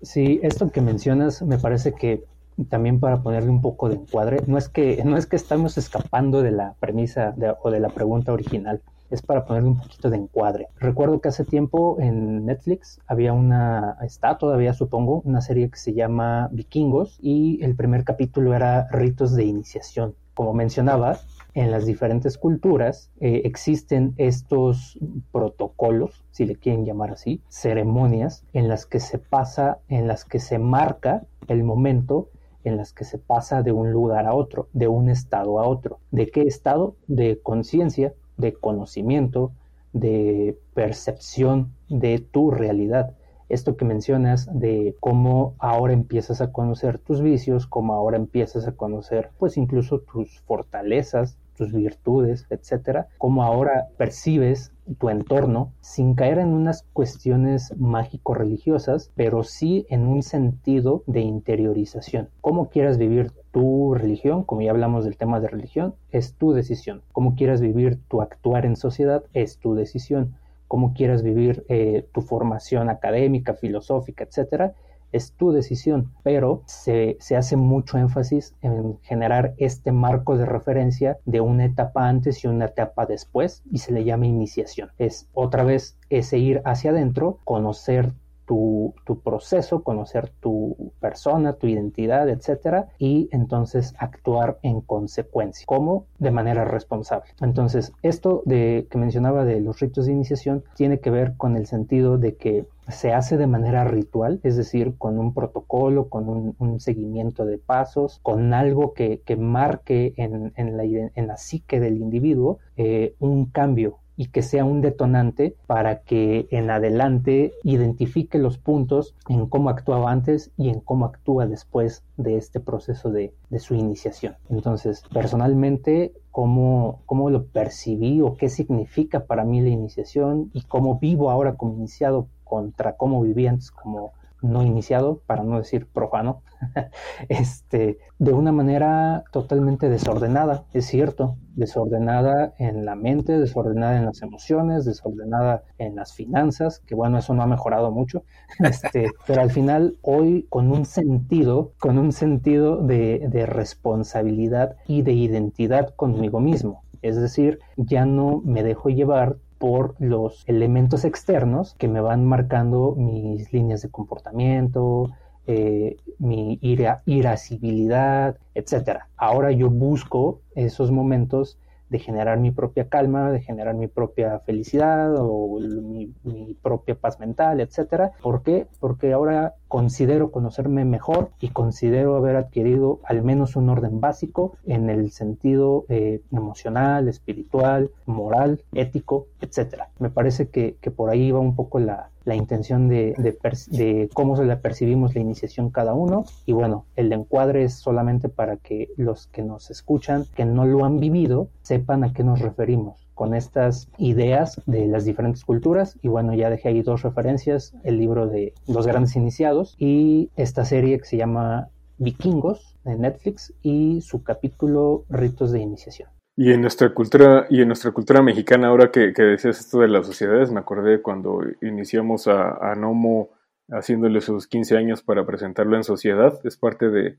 Sí, 0.01 0.39
esto 0.43 0.69
que 0.69 0.81
mencionas 0.81 1.41
me 1.41 1.57
parece 1.57 1.93
que 1.93 2.25
también 2.69 2.99
para 2.99 3.21
ponerle 3.21 3.49
un 3.49 3.61
poco 3.61 3.89
de 3.89 3.95
encuadre, 3.95 4.39
no 4.47 4.57
es 4.57 4.69
que, 4.69 5.03
no 5.03 5.17
es 5.17 5.25
que 5.25 5.35
estamos 5.35 5.77
escapando 5.77 6.41
de 6.41 6.51
la 6.51 6.73
premisa 6.79 7.35
o 7.61 7.71
de 7.71 7.79
la 7.79 7.89
pregunta 7.89 8.33
original, 8.33 8.81
es 9.09 9.21
para 9.21 9.45
ponerle 9.45 9.69
un 9.69 9.79
poquito 9.79 10.09
de 10.09 10.17
encuadre. 10.17 10.67
Recuerdo 10.79 11.21
que 11.21 11.29
hace 11.29 11.45
tiempo 11.45 11.97
en 11.99 12.45
Netflix 12.45 12.99
había 13.07 13.33
una, 13.33 13.97
está 14.01 14.37
todavía 14.37 14.73
supongo, 14.73 15.21
una 15.25 15.41
serie 15.41 15.69
que 15.69 15.77
se 15.77 15.93
llama 15.93 16.49
Vikingos 16.51 17.17
y 17.21 17.63
el 17.63 17.75
primer 17.75 18.03
capítulo 18.03 18.53
era 18.53 18.87
ritos 18.89 19.35
de 19.35 19.45
iniciación. 19.45 20.15
Como 20.33 20.53
mencionaba, 20.53 21.19
en 21.53 21.71
las 21.71 21.85
diferentes 21.85 22.37
culturas 22.37 23.09
eh, 23.21 23.43
existen 23.45 24.13
estos 24.17 24.99
protocolos, 25.31 26.25
si 26.31 26.45
le 26.45 26.57
quieren 26.57 26.85
llamar 26.85 27.11
así, 27.11 27.41
ceremonias 27.47 28.43
en 28.51 28.67
las 28.67 28.85
que 28.85 28.99
se 28.99 29.17
pasa, 29.17 29.79
en 29.87 30.07
las 30.07 30.25
que 30.25 30.39
se 30.39 30.59
marca 30.59 31.23
el 31.47 31.63
momento 31.63 32.29
en 32.65 32.77
las 32.77 32.91
que 32.91 33.05
se 33.05 33.19
pasa 33.19 33.61
de 33.61 33.71
un 33.71 33.91
lugar 33.91 34.25
a 34.25 34.33
otro, 34.33 34.67
de 34.73 34.87
un 34.87 35.09
estado 35.09 35.59
a 35.59 35.67
otro. 35.67 35.99
¿De 36.11 36.29
qué 36.29 36.41
estado? 36.41 36.95
De 37.07 37.39
conciencia 37.41 38.13
de 38.37 38.53
conocimiento, 38.53 39.51
de 39.93 40.57
percepción 40.73 41.71
de 41.89 42.19
tu 42.19 42.51
realidad. 42.51 43.15
Esto 43.47 43.77
que 43.77 43.85
mencionas 43.85 44.49
de 44.51 44.95
cómo 44.99 45.53
ahora 45.59 45.93
empiezas 45.93 46.41
a 46.41 46.51
conocer 46.51 46.97
tus 46.99 47.21
vicios, 47.21 47.67
cómo 47.67 47.93
ahora 47.93 48.17
empiezas 48.17 48.67
a 48.67 48.73
conocer 48.73 49.29
pues 49.37 49.55
incluso 49.55 49.99
tus 49.99 50.39
fortalezas, 50.41 51.37
tus 51.55 51.71
virtudes, 51.71 52.45
etcétera, 52.49 53.07
cómo 53.17 53.43
ahora 53.43 53.87
percibes 53.97 54.71
tu 54.99 55.09
entorno 55.09 55.73
sin 55.81 56.15
caer 56.15 56.39
en 56.39 56.49
unas 56.49 56.83
cuestiones 56.93 57.73
mágico-religiosas, 57.77 59.11
pero 59.15 59.43
sí 59.43 59.85
en 59.89 60.07
un 60.07 60.23
sentido 60.23 61.03
de 61.07 61.21
interiorización. 61.21 62.29
Cómo 62.41 62.69
quieras 62.69 62.97
vivir 62.97 63.31
tu 63.51 63.93
religión, 63.93 64.43
como 64.43 64.61
ya 64.61 64.71
hablamos 64.71 65.05
del 65.05 65.17
tema 65.17 65.39
de 65.39 65.47
religión, 65.47 65.95
es 66.11 66.33
tu 66.35 66.53
decisión. 66.53 67.01
Cómo 67.11 67.35
quieras 67.35 67.61
vivir 67.61 67.99
tu 68.07 68.21
actuar 68.21 68.65
en 68.65 68.75
sociedad, 68.75 69.23
es 69.33 69.59
tu 69.59 69.75
decisión. 69.75 70.35
Cómo 70.67 70.93
quieras 70.93 71.23
vivir 71.23 71.65
eh, 71.69 72.07
tu 72.11 72.21
formación 72.21 72.89
académica, 72.89 73.53
filosófica, 73.53 74.23
etcétera, 74.23 74.73
es 75.11 75.31
tu 75.33 75.51
decisión, 75.51 76.11
pero 76.23 76.63
se, 76.65 77.17
se, 77.19 77.35
hace 77.35 77.55
mucho 77.55 77.97
énfasis 77.97 78.55
en 78.61 78.97
generar 79.01 79.53
este 79.57 79.91
marco 79.91 80.37
de 80.37 80.45
referencia 80.45 81.17
de 81.25 81.41
una 81.41 81.65
etapa 81.65 82.07
antes 82.07 82.43
y 82.43 82.47
una 82.47 82.65
etapa 82.65 83.05
después 83.05 83.63
y 83.71 83.79
se 83.79 83.91
le 83.91 84.03
llama 84.03 84.25
iniciación. 84.27 84.91
Es 84.97 85.29
otra 85.33 85.63
vez 85.63 85.97
ese 86.09 86.37
ir 86.37 86.61
hacia 86.65 86.91
adentro, 86.91 87.39
conocer 87.43 88.13
tu, 88.45 88.93
proceso, 89.23 89.83
conocer 89.83 90.29
tu 90.39 90.84
persona, 90.99 91.53
tu 91.53 91.67
identidad, 91.67 92.29
etcétera, 92.29 92.89
y 92.97 93.29
entonces 93.31 93.93
actuar 93.97 94.57
en 94.61 94.81
consecuencia, 94.81 95.65
como 95.65 96.05
de 96.19 96.31
manera 96.31 96.65
responsable. 96.65 97.31
Entonces, 97.41 97.93
esto 98.01 98.41
de 98.45 98.87
que 98.89 98.97
mencionaba 98.97 99.45
de 99.45 99.59
los 99.61 99.79
ritos 99.79 100.05
de 100.05 100.13
iniciación 100.13 100.63
tiene 100.75 100.99
que 100.99 101.09
ver 101.09 101.35
con 101.37 101.55
el 101.55 101.67
sentido 101.67 102.17
de 102.17 102.35
que 102.35 102.65
se 102.87 103.13
hace 103.13 103.37
de 103.37 103.47
manera 103.47 103.83
ritual, 103.83 104.39
es 104.43 104.57
decir, 104.57 104.93
con 104.97 105.17
un 105.17 105.33
protocolo, 105.33 106.07
con 106.09 106.55
un, 106.57 106.79
seguimiento 106.79 107.45
de 107.45 107.57
pasos, 107.57 108.19
con 108.21 108.53
algo 108.53 108.93
que, 108.93 109.21
marque 109.37 110.13
en, 110.17 110.53
la, 110.77 110.83
en, 110.83 111.27
la, 111.27 111.37
psique 111.37 111.79
del 111.79 111.97
individuo 111.97 112.59
eh, 112.77 113.15
un 113.19 113.45
cambio, 113.45 113.97
y 114.17 114.27
que 114.27 114.41
sea 114.41 114.65
un 114.65 114.81
detonante 114.81 115.55
para 115.67 116.01
que 116.01 116.47
en 116.51 116.69
adelante 116.69 117.53
identifique 117.63 118.37
los 118.37 118.57
puntos 118.57 119.15
en 119.27 119.47
cómo 119.47 119.69
actuaba 119.69 120.11
antes 120.11 120.51
y 120.57 120.69
en 120.69 120.79
cómo 120.79 121.05
actúa 121.05 121.47
después 121.47 122.03
de 122.17 122.37
este 122.37 122.59
proceso 122.59 123.11
de, 123.11 123.33
su 123.59 123.73
iniciación. 123.73 124.35
Entonces, 124.49 125.03
personalmente, 125.13 126.13
cómo, 126.29 127.01
cómo 127.05 127.29
lo 127.29 127.45
percibí 127.45 128.21
o 128.21 128.35
qué 128.35 128.49
significa 128.49 129.25
para 129.25 129.45
mí 129.45 129.61
la 129.61 129.69
iniciación 129.69 130.51
y 130.53 130.63
cómo 130.63 130.99
vivo 130.99 131.31
ahora 131.31 131.55
como 131.55 131.73
iniciado 131.73 132.27
contra 132.43 132.95
cómo 132.97 133.21
viví 133.21 133.47
antes 133.47 133.71
como 133.71 134.11
no 134.51 134.63
iniciado, 134.63 135.21
para 135.25 135.43
no 135.43 135.57
decir 135.57 135.87
profano, 135.87 136.41
este, 137.29 137.97
de 138.19 138.33
una 138.33 138.51
manera 138.51 139.23
totalmente 139.31 139.89
desordenada, 139.89 140.65
es 140.73 140.85
cierto, 140.85 141.37
desordenada 141.55 142.53
en 142.57 142.85
la 142.85 142.95
mente, 142.95 143.37
desordenada 143.39 143.97
en 143.97 144.05
las 144.05 144.21
emociones, 144.21 144.85
desordenada 144.85 145.63
en 145.77 145.95
las 145.95 146.13
finanzas, 146.13 146.79
que 146.79 146.95
bueno, 146.95 147.17
eso 147.17 147.33
no 147.33 147.43
ha 147.43 147.47
mejorado 147.47 147.91
mucho, 147.91 148.23
este, 148.59 149.11
pero 149.25 149.41
al 149.41 149.51
final 149.51 149.97
hoy 150.01 150.45
con 150.49 150.71
un 150.71 150.85
sentido, 150.85 151.73
con 151.79 151.97
un 151.97 152.11
sentido 152.11 152.77
de, 152.77 153.27
de 153.29 153.45
responsabilidad 153.45 154.77
y 154.87 155.01
de 155.01 155.13
identidad 155.13 155.93
conmigo 155.95 156.39
mismo. 156.39 156.83
Es 157.01 157.17
decir, 157.17 157.59
ya 157.77 158.05
no 158.05 158.41
me 158.43 158.63
dejo 158.63 158.89
llevar 158.89 159.37
por 159.65 159.95
los 159.97 160.43
elementos 160.45 161.05
externos 161.05 161.73
que 161.79 161.87
me 161.87 161.99
van 161.99 162.23
marcando 162.23 162.93
mis 162.95 163.51
líneas 163.51 163.81
de 163.81 163.89
comportamiento, 163.89 165.09
eh, 165.47 165.97
mi 166.19 166.59
ira, 166.61 167.01
irascibilidad, 167.07 168.37
etc. 168.53 168.99
Ahora 169.17 169.51
yo 169.51 169.71
busco 169.71 170.41
esos 170.53 170.91
momentos 170.91 171.57
de 171.89 171.97
generar 171.97 172.37
mi 172.37 172.51
propia 172.51 172.89
calma, 172.89 173.31
de 173.31 173.41
generar 173.41 173.73
mi 173.73 173.87
propia 173.87 174.37
felicidad 174.41 175.15
o 175.17 175.59
mi, 175.59 176.13
propia 176.61 176.93
paz 176.93 177.19
mental, 177.19 177.59
etcétera. 177.59 178.11
¿Por 178.21 178.43
qué? 178.43 178.67
Porque 178.79 179.13
ahora 179.13 179.55
considero 179.75 180.31
conocerme 180.31 180.85
mejor 180.85 181.31
y 181.41 181.49
considero 181.49 182.15
haber 182.15 182.37
adquirido 182.37 183.01
al 183.03 183.23
menos 183.23 183.57
un 183.57 183.69
orden 183.69 183.99
básico 183.99 184.55
en 184.65 184.89
el 184.89 185.11
sentido 185.11 185.83
eh, 185.89 186.21
emocional, 186.31 187.09
espiritual, 187.09 187.91
moral, 188.05 188.61
ético, 188.71 189.27
etcétera. 189.41 189.89
Me 189.99 190.09
parece 190.09 190.47
que, 190.47 190.77
que 190.79 190.91
por 190.91 191.09
ahí 191.09 191.29
va 191.29 191.41
un 191.41 191.57
poco 191.57 191.79
la, 191.79 192.09
la 192.23 192.35
intención 192.35 192.87
de, 192.87 193.15
de, 193.17 194.09
cómo 194.13 194.37
se 194.37 194.45
la 194.45 194.61
percibimos 194.61 195.13
la 195.13 195.19
iniciación 195.19 195.71
cada 195.71 195.93
uno. 195.93 196.23
Y 196.45 196.53
bueno, 196.53 196.85
el 196.95 197.11
encuadre 197.11 197.65
es 197.65 197.73
solamente 197.73 198.29
para 198.29 198.55
que 198.55 198.87
los 198.95 199.27
que 199.27 199.43
nos 199.43 199.71
escuchan, 199.71 200.23
que 200.35 200.45
no 200.45 200.63
lo 200.65 200.85
han 200.85 201.01
vivido, 201.01 201.49
sepan 201.63 202.05
a 202.05 202.13
qué 202.13 202.23
nos 202.23 202.39
referimos 202.39 203.04
con 203.15 203.33
estas 203.33 203.89
ideas 203.97 204.61
de 204.65 204.85
las 204.85 205.05
diferentes 205.05 205.43
culturas. 205.43 205.97
Y 206.01 206.09
bueno, 206.09 206.33
ya 206.35 206.49
dejé 206.49 206.69
ahí 206.69 206.81
dos 206.81 207.01
referencias, 207.01 207.73
el 207.83 207.97
libro 207.97 208.27
de 208.27 208.53
Los 208.67 208.85
Grandes 208.85 209.15
Iniciados 209.15 209.75
y 209.79 210.29
esta 210.35 210.65
serie 210.65 210.99
que 210.99 211.05
se 211.05 211.17
llama 211.17 211.69
Vikingos 211.97 212.77
de 212.83 212.97
Netflix 212.97 213.53
y 213.61 214.01
su 214.01 214.21
capítulo 214.23 215.05
Ritos 215.09 215.51
de 215.51 215.61
Iniciación. 215.61 216.09
Y 216.37 216.51
en 216.51 216.61
nuestra 216.61 216.93
cultura, 216.93 217.47
y 217.49 217.61
en 217.61 217.67
nuestra 217.69 217.91
cultura 217.91 218.21
mexicana, 218.21 218.67
ahora 218.67 218.91
que, 218.91 219.13
decías 219.13 219.59
esto 219.59 219.79
de 219.79 219.87
las 219.87 220.05
sociedades, 220.05 220.51
me 220.51 220.59
acordé 220.59 221.01
cuando 221.01 221.39
iniciamos 221.61 222.27
a, 222.27 222.75
Nomo 222.75 223.29
haciéndole 223.69 224.19
sus 224.19 224.45
15 224.45 224.77
años 224.77 225.01
para 225.01 225.25
presentarlo 225.25 225.77
en 225.77 225.85
sociedad, 225.85 226.37
es 226.43 226.57
parte 226.57 226.89
de, 226.89 227.17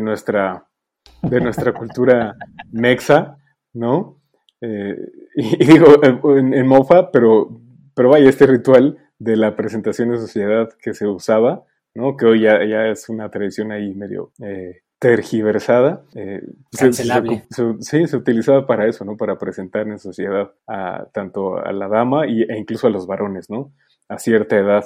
nuestra, 0.00 0.66
de 1.22 1.40
nuestra 1.40 1.72
cultura 1.72 2.34
mexa, 2.72 3.38
¿no? 3.72 4.17
Eh, 4.60 4.96
y, 5.34 5.64
digo, 5.64 5.86
en, 6.04 6.66
mofa, 6.66 7.10
pero, 7.10 7.60
pero 7.94 8.10
vaya, 8.10 8.28
este 8.28 8.46
ritual 8.46 8.98
de 9.18 9.36
la 9.36 9.56
presentación 9.56 10.10
en 10.12 10.20
sociedad 10.20 10.68
que 10.80 10.94
se 10.94 11.06
usaba, 11.06 11.64
¿no? 11.94 12.16
Que 12.16 12.26
hoy 12.26 12.42
ya, 12.42 12.64
ya 12.64 12.88
es 12.88 13.08
una 13.08 13.30
tradición 13.30 13.72
ahí 13.72 13.94
medio 13.94 14.32
eh, 14.42 14.82
tergiversada. 14.98 16.04
Eh, 16.14 16.42
se, 16.70 16.92
sí, 16.92 18.06
se 18.06 18.16
utilizaba 18.16 18.66
para 18.66 18.86
eso, 18.86 19.04
¿no? 19.04 19.16
Para 19.16 19.38
presentar 19.38 19.88
en 19.88 19.98
sociedad 19.98 20.52
a, 20.66 21.06
tanto 21.12 21.58
a 21.58 21.72
la 21.72 21.88
dama 21.88 22.26
y, 22.26 22.42
e 22.42 22.58
incluso 22.58 22.86
a 22.86 22.90
los 22.90 23.06
varones, 23.06 23.50
¿no? 23.50 23.72
A 24.08 24.18
cierta 24.18 24.56
edad. 24.56 24.84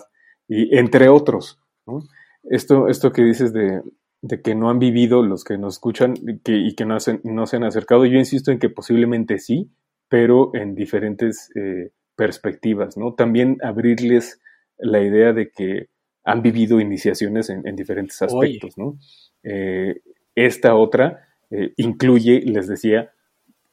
Y 0.49 0.77
entre 0.77 1.09
otros, 1.09 1.61
¿no? 1.87 2.01
Esto, 2.45 2.89
esto 2.89 3.13
que 3.13 3.23
dices 3.23 3.53
de, 3.53 3.83
de 4.23 4.41
que 4.41 4.55
no 4.55 4.71
han 4.71 4.79
vivido 4.79 5.23
los 5.23 5.45
que 5.45 5.59
nos 5.59 5.75
escuchan 5.75 6.15
que, 6.45 6.57
y 6.57 6.75
que 6.75 6.85
no, 6.85 6.97
no 7.25 7.47
se 7.47 7.57
han 7.57 7.65
acercado, 7.65 8.07
yo 8.07 8.19
insisto 8.19 8.53
en 8.53 8.61
que 8.61 8.71
posiblemente 8.71 9.39
sí, 9.39 9.71
pero 10.09 10.55
en 10.55 10.75
diferentes 10.75 11.51
eh, 11.57 11.91
perspectivas, 12.15 12.97
¿no? 12.97 13.15
También 13.15 13.59
abrirles 13.63 14.41
la 14.79 15.01
idea 15.01 15.33
de 15.33 15.51
que 15.51 15.89
han 16.25 16.41
vivido 16.41 16.81
iniciaciones 16.81 17.51
en, 17.51 17.75
diferentes 17.75 18.23
aspectos, 18.23 18.79
¿no? 18.79 18.97
Eh, 19.43 20.03
esta 20.37 20.77
otra 20.77 21.29
eh, 21.51 21.73
incluye, 21.77 22.43
les 22.43 22.69
decía, 22.69 23.11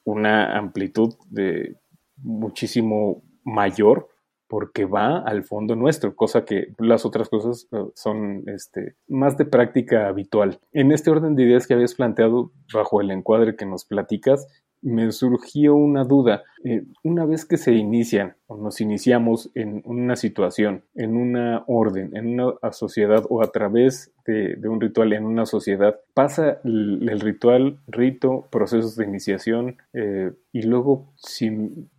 una 0.04 0.58
amplitud 0.58 1.14
de 1.30 1.76
muchísimo 2.18 3.22
mayor 3.44 4.09
porque 4.50 4.86
va 4.86 5.20
al 5.20 5.44
fondo 5.44 5.76
nuestro, 5.76 6.16
cosa 6.16 6.44
que 6.44 6.74
las 6.80 7.06
otras 7.06 7.30
cosas 7.30 7.68
eh, 7.72 7.86
son 7.94 8.44
este, 8.48 8.96
más 9.08 9.38
de 9.38 9.46
práctica 9.46 10.08
habitual. 10.08 10.60
En 10.74 10.92
este 10.92 11.12
orden 11.12 11.36
de 11.36 11.44
ideas 11.44 11.68
que 11.68 11.76
habías 11.76 11.94
planteado 11.94 12.52
bajo 12.74 13.00
el 13.00 13.12
encuadre 13.12 13.56
que 13.56 13.68
nos 13.68 13.86
platicas, 13.86 14.48
me 14.82 15.12
surgió 15.12 15.76
una 15.76 16.04
duda. 16.04 16.44
Eh, 16.64 16.84
una 17.04 17.26
vez 17.26 17.46
que 17.46 17.58
se 17.58 17.74
inician 17.74 18.36
o 18.48 18.58
nos 18.58 18.82
iniciamos 18.82 19.52
en 19.54 19.82
una 19.86 20.16
situación, 20.16 20.84
en 20.96 21.16
una 21.16 21.64
orden, 21.68 22.16
en 22.16 22.40
una 22.40 22.54
sociedad 22.72 23.26
o 23.30 23.44
a 23.44 23.52
través 23.52 24.12
de, 24.26 24.58
un 24.68 24.80
ritual 24.80 25.14
en 25.14 25.26
una 25.26 25.46
sociedad, 25.46 26.00
pasa 26.14 26.60
el, 26.64 27.20
ritual, 27.20 27.80
rito, 27.88 28.48
procesos 28.52 28.96
de 28.96 29.06
iniciación 29.06 29.78
eh, 29.94 30.32
y 30.52 30.62
luego 30.64 31.12
si 31.16 31.50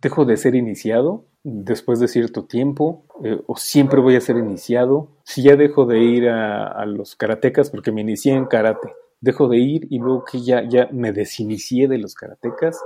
dejo 0.01 0.25
de 0.25 0.37
ser 0.37 0.55
iniciado 0.55 1.25
después 1.43 1.99
de 1.99 2.07
cierto 2.07 2.45
tiempo 2.45 3.05
eh, 3.23 3.39
o 3.47 3.55
siempre 3.55 3.99
voy 3.99 4.15
a 4.15 4.21
ser 4.21 4.37
iniciado, 4.37 5.17
si 5.23 5.43
ya 5.43 5.55
dejo 5.55 5.85
de 5.85 5.99
ir 5.99 6.29
a, 6.29 6.85
los 6.85 7.15
karatecas 7.15 7.69
porque 7.69 7.91
me 7.91 8.01
inicié 8.01 8.33
en 8.33 8.45
karate 8.45 8.93
dejo 9.21 9.47
de 9.47 9.57
ir 9.57 9.87
y 9.89 9.99
luego 9.99 10.25
que 10.29 10.41
ya, 10.43 10.67
ya 10.67 10.89
me 10.91 11.13
desinicié 11.13 11.87
de 11.87 11.99
los 11.99 12.15
karatecas, 12.15 12.79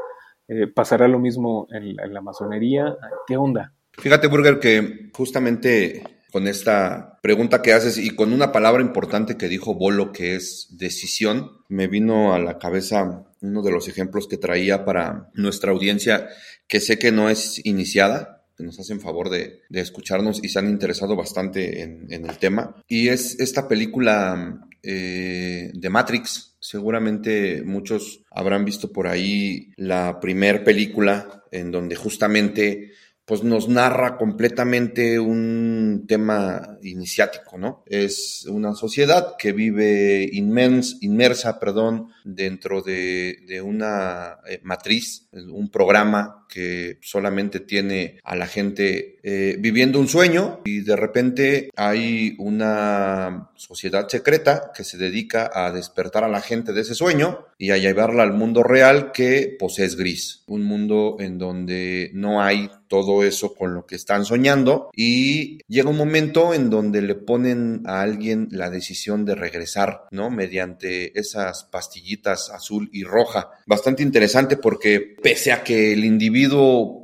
eh, 0.48 0.68
pasará 0.68 1.08
lo 1.08 1.18
mismo 1.18 1.68
en, 1.72 1.96
la 1.96 2.22
masonería. 2.22 2.96
¿Qué 3.26 3.38
onda? 3.38 3.74
Fíjate, 3.94 4.28
Burger, 4.28 4.60
que 4.60 5.10
justamente 5.14 6.04
con 6.32 6.48
esta 6.48 7.18
pregunta 7.24 7.62
que 7.62 7.72
haces 7.72 7.98
y 7.98 8.10
con 8.10 8.34
una 8.34 8.52
palabra 8.52 8.82
importante 8.82 9.38
que 9.38 9.48
dijo 9.48 9.74
Bolo, 9.74 10.12
que 10.12 10.36
es 10.36 10.68
decisión, 10.78 11.52
me 11.70 11.88
vino 11.88 12.34
a 12.34 12.40
la 12.40 12.60
cabeza 12.60 13.24
uno 13.40 13.62
de 13.62 13.72
los 13.72 13.88
ejemplos 13.88 14.28
que 14.28 14.38
traía 14.38 14.84
para 14.84 15.30
nuestra 15.34 15.72
audiencia, 15.72 16.28
que 16.68 16.82
sé 16.82 17.00
que 17.00 17.14
no 17.14 17.30
es 17.30 17.66
iniciada, 17.66 18.35
que 18.58 18.64
nos 18.64 18.80
hacen 18.80 19.00
favor 19.00 19.30
de, 19.30 19.62
escucharnos 19.70 20.44
y 20.44 20.50
se 20.50 20.60
han 20.60 20.70
interesado 20.70 21.16
bastante 21.16 21.82
en, 21.82 22.08
en, 22.10 22.26
el 22.26 22.38
tema. 22.38 22.76
Y 22.88 23.10
es 23.10 23.40
esta 23.40 23.68
película 23.68 24.68
eh, 24.88 25.72
de 25.74 25.90
Matrix. 25.90 26.56
Seguramente 26.60 27.64
muchos 27.64 28.24
habrán 28.32 28.66
visto 28.66 28.92
por 28.92 29.08
ahí 29.08 29.72
la 29.78 30.20
primer 30.20 30.64
película 30.64 31.44
en 31.52 31.72
donde 31.72 31.96
justamente 31.96 32.92
pues 33.26 33.44
nos 33.44 33.68
narra 33.68 34.18
completamente 34.18 35.20
un 35.20 36.06
tema 36.08 36.78
iniciático, 36.84 37.58
¿no? 37.58 37.84
Es 37.88 38.46
una 38.48 38.76
sociedad 38.76 39.36
que 39.40 39.52
vive 39.52 40.30
inmersa, 40.32 41.60
perdón, 41.60 42.10
dentro 42.24 42.84
de, 42.84 43.40
de 43.48 43.62
una 43.64 44.38
eh, 44.48 44.60
matriz, 44.62 45.28
un 45.32 45.72
programa 45.72 46.45
que 46.56 47.00
solamente 47.02 47.60
tiene 47.60 48.22
a 48.24 48.34
la 48.38 48.48
gente 48.48 49.18
eh, 49.24 49.58
viviendo 49.60 50.00
un 50.00 50.08
sueño 50.08 50.62
y 50.64 50.80
de 50.80 50.96
repente 50.96 51.70
hay 51.76 52.34
una 52.40 53.50
sociedad 53.58 54.08
secreta 54.08 54.72
que 54.74 54.86
se 54.86 54.98
dedica 54.98 55.52
a 55.54 55.74
despertar 55.74 56.24
a 56.24 56.30
la 56.30 56.40
gente 56.40 56.72
de 56.72 56.82
ese 56.82 56.96
sueño 56.96 57.48
y 57.58 57.72
a 57.72 57.78
llevarla 57.78 58.24
al 58.24 58.32
mundo 58.32 58.64
real 58.64 59.12
que 59.12 59.58
pues 59.60 59.80
es 59.80 59.98
gris, 59.98 60.44
un 60.48 60.64
mundo 60.64 61.18
en 61.20 61.38
donde 61.38 62.12
no 62.14 62.42
hay 62.42 62.70
todo 62.88 63.24
eso 63.24 63.56
con 63.56 63.74
lo 63.74 63.86
que 63.86 63.96
están 63.96 64.26
soñando 64.26 64.90
y 64.96 65.60
llega 65.68 65.90
un 65.90 65.98
momento 65.98 66.54
en 66.54 66.70
donde 66.70 67.02
le 67.02 67.16
ponen 67.16 67.82
a 67.86 68.02
alguien 68.02 68.48
la 68.52 68.70
decisión 68.70 69.26
de 69.26 69.36
regresar, 69.36 70.06
¿no? 70.12 70.30
Mediante 70.30 71.18
esas 71.20 71.64
pastillitas 71.66 72.50
azul 72.52 72.90
y 72.94 73.04
roja. 73.04 73.50
Bastante 73.66 74.04
interesante 74.04 74.58
porque 74.58 75.16
pese 75.22 75.52
a 75.52 75.64
que 75.64 75.94
el 75.94 76.06
individuo 76.06 76.45